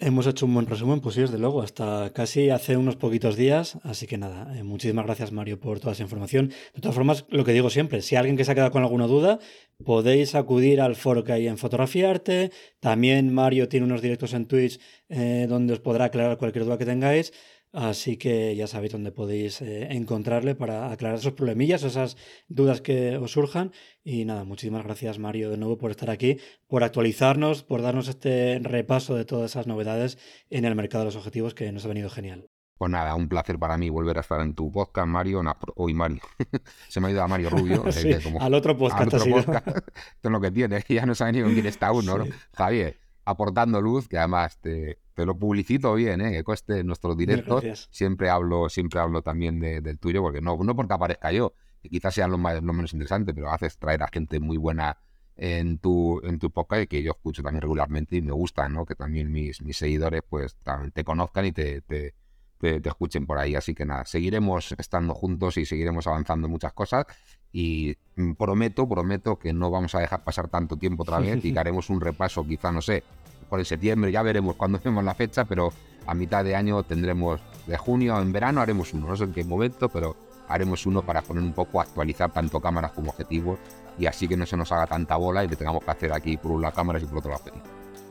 Hemos 0.00 0.28
hecho 0.28 0.46
un 0.46 0.54
buen 0.54 0.66
resumen, 0.66 1.00
pues 1.00 1.16
sí, 1.16 1.22
desde 1.22 1.38
luego, 1.38 1.60
hasta 1.60 2.12
casi 2.12 2.50
hace 2.50 2.76
unos 2.76 2.94
poquitos 2.94 3.34
días. 3.34 3.78
Así 3.82 4.06
que 4.06 4.16
nada, 4.16 4.56
eh, 4.56 4.62
muchísimas 4.62 5.04
gracias 5.04 5.32
Mario 5.32 5.58
por 5.58 5.80
toda 5.80 5.92
esa 5.92 6.04
información. 6.04 6.52
De 6.72 6.80
todas 6.80 6.94
formas, 6.94 7.24
lo 7.30 7.44
que 7.44 7.52
digo 7.52 7.68
siempre, 7.68 8.00
si 8.00 8.14
alguien 8.14 8.36
que 8.36 8.44
se 8.44 8.52
ha 8.52 8.54
quedado 8.54 8.70
con 8.70 8.84
alguna 8.84 9.08
duda, 9.08 9.40
podéis 9.84 10.36
acudir 10.36 10.80
al 10.80 10.94
foro 10.94 11.24
que 11.24 11.32
hay 11.32 11.48
en 11.48 11.58
Fotografiarte. 11.58 12.52
También 12.78 13.34
Mario 13.34 13.68
tiene 13.68 13.86
unos 13.86 14.00
directos 14.00 14.34
en 14.34 14.46
Twitch 14.46 14.78
eh, 15.08 15.46
donde 15.48 15.72
os 15.72 15.80
podrá 15.80 16.04
aclarar 16.04 16.38
cualquier 16.38 16.64
duda 16.64 16.78
que 16.78 16.86
tengáis. 16.86 17.32
Así 17.72 18.16
que 18.16 18.56
ya 18.56 18.66
sabéis 18.66 18.92
dónde 18.92 19.12
podéis 19.12 19.60
eh, 19.60 19.88
encontrarle 19.92 20.54
para 20.54 20.90
aclarar 20.90 21.18
esos 21.18 21.34
problemillas, 21.34 21.82
esas 21.82 22.16
dudas 22.48 22.80
que 22.80 23.16
os 23.18 23.32
surjan. 23.32 23.72
Y 24.02 24.24
nada, 24.24 24.44
muchísimas 24.44 24.84
gracias 24.84 25.18
Mario 25.18 25.50
de 25.50 25.58
nuevo 25.58 25.76
por 25.76 25.90
estar 25.90 26.10
aquí, 26.10 26.38
por 26.66 26.82
actualizarnos, 26.82 27.62
por 27.62 27.82
darnos 27.82 28.08
este 28.08 28.58
repaso 28.62 29.14
de 29.14 29.24
todas 29.24 29.50
esas 29.50 29.66
novedades 29.66 30.18
en 30.48 30.64
el 30.64 30.74
mercado 30.74 31.04
de 31.04 31.06
los 31.06 31.16
objetivos 31.16 31.54
que 31.54 31.70
nos 31.72 31.84
ha 31.84 31.88
venido 31.88 32.08
genial. 32.08 32.48
Pues 32.78 32.92
nada, 32.92 33.16
un 33.16 33.28
placer 33.28 33.58
para 33.58 33.76
mí 33.76 33.90
volver 33.90 34.18
a 34.18 34.20
estar 34.20 34.40
en 34.40 34.54
tu 34.54 34.70
podcast, 34.70 35.08
Mario. 35.08 35.42
Hoy 35.74 35.94
Mario. 35.94 36.20
Se 36.88 37.00
me 37.00 37.08
ha 37.08 37.10
ido 37.10 37.22
a 37.22 37.26
Mario 37.26 37.50
Rubio. 37.50 37.84
al 38.40 38.54
otro 38.54 38.78
podcast. 38.78 39.12
Al 39.12 39.20
otro 39.20 39.30
podcast. 39.30 39.66
Esto 39.66 40.28
es 40.28 40.30
lo 40.30 40.40
que 40.40 40.52
tiene. 40.52 40.84
Ya 40.88 41.04
no 41.04 41.16
sabe 41.16 41.32
ni 41.32 41.42
con 41.42 41.52
quién 41.54 41.66
está 41.66 41.90
uno, 41.90 42.18
¿no? 42.18 42.26
Javier, 42.54 43.00
aportando 43.28 43.80
luz, 43.82 44.08
que 44.08 44.16
además 44.16 44.58
te, 44.58 44.98
te 45.14 45.26
lo 45.26 45.38
publicito 45.38 45.94
bien, 45.94 46.20
¿eh? 46.22 46.32
que 46.32 46.44
cueste 46.44 46.82
nuestros 46.82 47.16
directos. 47.16 47.88
Siempre 47.90 48.30
hablo, 48.30 48.68
siempre 48.68 49.00
hablo 49.00 49.20
también 49.20 49.60
del 49.60 49.98
tuyo, 49.98 50.22
porque 50.22 50.40
no, 50.40 50.56
no 50.56 50.74
porque 50.74 50.94
aparezca 50.94 51.30
yo, 51.30 51.52
que 51.82 51.90
quizás 51.90 52.14
sea 52.14 52.26
lo, 52.26 52.38
más, 52.38 52.62
lo 52.62 52.72
menos 52.72 52.92
interesante, 52.94 53.34
pero 53.34 53.50
haces 53.50 53.76
traer 53.78 54.02
a 54.02 54.08
gente 54.08 54.40
muy 54.40 54.56
buena 54.56 54.96
en 55.36 55.78
tu, 55.78 56.20
en 56.24 56.38
tu 56.38 56.50
podcast 56.50 56.84
y 56.84 56.86
que 56.86 57.02
yo 57.02 57.12
escucho 57.12 57.42
también 57.42 57.62
regularmente 57.62 58.16
y 58.16 58.22
me 58.22 58.32
gusta, 58.32 58.68
¿no? 58.68 58.86
Que 58.86 58.94
también 58.94 59.30
mis, 59.30 59.60
mis 59.60 59.76
seguidores 59.76 60.22
pues 60.28 60.56
te 60.94 61.04
conozcan 61.04 61.44
y 61.44 61.52
te, 61.52 61.82
te, 61.82 62.14
te, 62.58 62.88
escuchen 62.88 63.26
por 63.26 63.38
ahí. 63.38 63.54
Así 63.54 63.74
que 63.74 63.84
nada, 63.84 64.04
seguiremos 64.04 64.74
estando 64.78 65.14
juntos 65.14 65.56
y 65.56 65.64
seguiremos 65.64 66.06
avanzando 66.06 66.46
en 66.46 66.52
muchas 66.52 66.72
cosas 66.72 67.06
y 67.52 67.96
prometo, 68.36 68.88
prometo 68.88 69.38
que 69.38 69.52
no 69.52 69.70
vamos 69.70 69.94
a 69.94 70.00
dejar 70.00 70.24
pasar 70.24 70.48
tanto 70.48 70.76
tiempo 70.76 71.02
otra 71.02 71.18
vez 71.18 71.44
y 71.44 71.52
que 71.52 71.58
haremos 71.60 71.88
un 71.90 72.00
repaso, 72.00 72.46
quizá, 72.46 72.72
no 72.72 72.82
sé, 72.82 73.04
por 73.48 73.60
el 73.60 73.66
septiembre, 73.66 74.12
ya 74.12 74.22
veremos 74.22 74.56
cuándo 74.56 74.80
vemos 74.84 75.04
la 75.04 75.14
fecha, 75.14 75.44
pero 75.44 75.72
a 76.06 76.14
mitad 76.14 76.44
de 76.44 76.54
año 76.54 76.82
tendremos, 76.82 77.40
de 77.66 77.76
junio 77.76 78.20
en 78.20 78.32
verano 78.32 78.60
haremos 78.60 78.92
uno, 78.94 79.08
no 79.08 79.16
sé 79.16 79.24
en 79.24 79.32
qué 79.32 79.44
momento, 79.44 79.88
pero 79.88 80.16
haremos 80.48 80.86
uno 80.86 81.02
para 81.02 81.22
poner 81.22 81.42
un 81.42 81.52
poco, 81.52 81.80
actualizar 81.80 82.32
tanto 82.32 82.60
cámaras 82.60 82.92
como 82.92 83.10
objetivos 83.10 83.58
y 83.98 84.06
así 84.06 84.26
que 84.26 84.36
no 84.36 84.46
se 84.46 84.56
nos 84.56 84.72
haga 84.72 84.86
tanta 84.86 85.16
bola 85.16 85.44
y 85.44 85.48
que 85.48 85.56
tengamos 85.56 85.84
que 85.84 85.90
hacer 85.90 86.12
aquí 86.12 86.36
por 86.36 86.52
un 86.52 86.62
lado 86.62 86.74
cámaras 86.74 87.02
y 87.02 87.06
por 87.06 87.18
otro 87.18 87.32
lado 87.32 87.44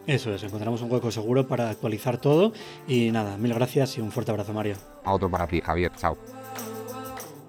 Eso 0.05 0.33
es, 0.33 0.43
encontramos 0.43 0.81
un 0.81 0.91
hueco 0.91 1.11
seguro 1.11 1.47
para 1.47 1.69
actualizar 1.69 2.17
todo 2.17 2.53
y 2.87 3.11
nada, 3.11 3.37
mil 3.37 3.53
gracias 3.53 3.97
y 3.97 4.01
un 4.01 4.11
fuerte 4.11 4.31
abrazo 4.31 4.53
Mario. 4.53 4.75
A 5.03 5.13
otro 5.13 5.29
para 5.29 5.47
ti, 5.47 5.61
Javier, 5.61 5.91
chao. 5.95 6.17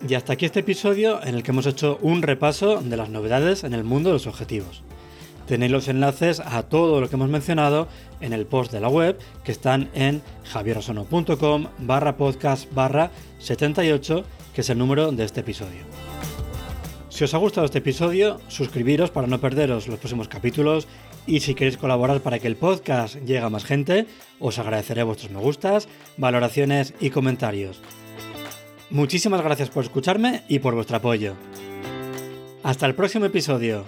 Y 0.07 0.15
hasta 0.15 0.35
aquí 0.35 0.47
este 0.47 0.61
episodio 0.61 1.23
en 1.25 1.35
el 1.35 1.43
que 1.43 1.51
hemos 1.51 1.67
hecho 1.67 1.99
un 2.01 2.23
repaso 2.23 2.81
de 2.81 2.97
las 2.97 3.11
novedades 3.11 3.65
en 3.65 3.75
el 3.75 3.83
mundo 3.83 4.11
de 4.11 4.15
los 4.15 4.29
objetivos. 4.29 4.85
Tenéis 5.49 5.73
los 5.73 5.89
enlaces 5.89 6.41
a 6.41 6.63
todo 6.63 7.01
lo 7.01 7.09
que 7.09 7.17
hemos 7.17 7.31
mencionado 7.31 7.89
en 8.21 8.35
el 8.35 8.45
post 8.45 8.71
de 8.71 8.81
la 8.81 8.89
web 8.89 9.19
que 9.45 9.53
están 9.53 9.89
en 9.95 10.21
javierosono.com 10.45 11.69
barra 11.79 12.19
podcast 12.19 12.71
barra 12.75 13.11
78, 13.39 14.25
que 14.55 14.61
es 14.61 14.69
el 14.69 14.77
número 14.77 15.11
de 15.11 15.25
este 15.25 15.41
episodio. 15.41 15.81
Si 17.09 17.25
os 17.25 17.33
ha 17.33 17.39
gustado 17.39 17.65
este 17.65 17.79
episodio, 17.79 18.39
suscribiros 18.49 19.11
para 19.11 19.27
no 19.27 19.41
perderos 19.41 19.89
los 19.89 19.99
próximos 19.99 20.29
capítulos 20.29 20.87
y 21.27 21.41
si 21.41 21.55
queréis 21.55 21.79
colaborar 21.79 22.21
para 22.21 22.39
que 22.39 22.47
el 22.47 22.57
podcast 22.57 23.17
llegue 23.17 23.39
a 23.39 23.49
más 23.49 23.65
gente, 23.65 24.07
os 24.39 24.59
agradeceré 24.59 25.03
vuestros 25.03 25.33
me 25.33 25.41
gustas, 25.41 25.89
valoraciones 26.19 26.93
y 27.01 27.09
comentarios. 27.09 27.81
Muchísimas 28.91 29.41
gracias 29.41 29.71
por 29.71 29.85
escucharme 29.85 30.43
y 30.47 30.59
por 30.59 30.75
vuestro 30.75 30.99
apoyo. 30.99 31.37
Hasta 32.63 32.85
el 32.85 32.95
próximo 32.95 33.25
episodio. 33.25 33.87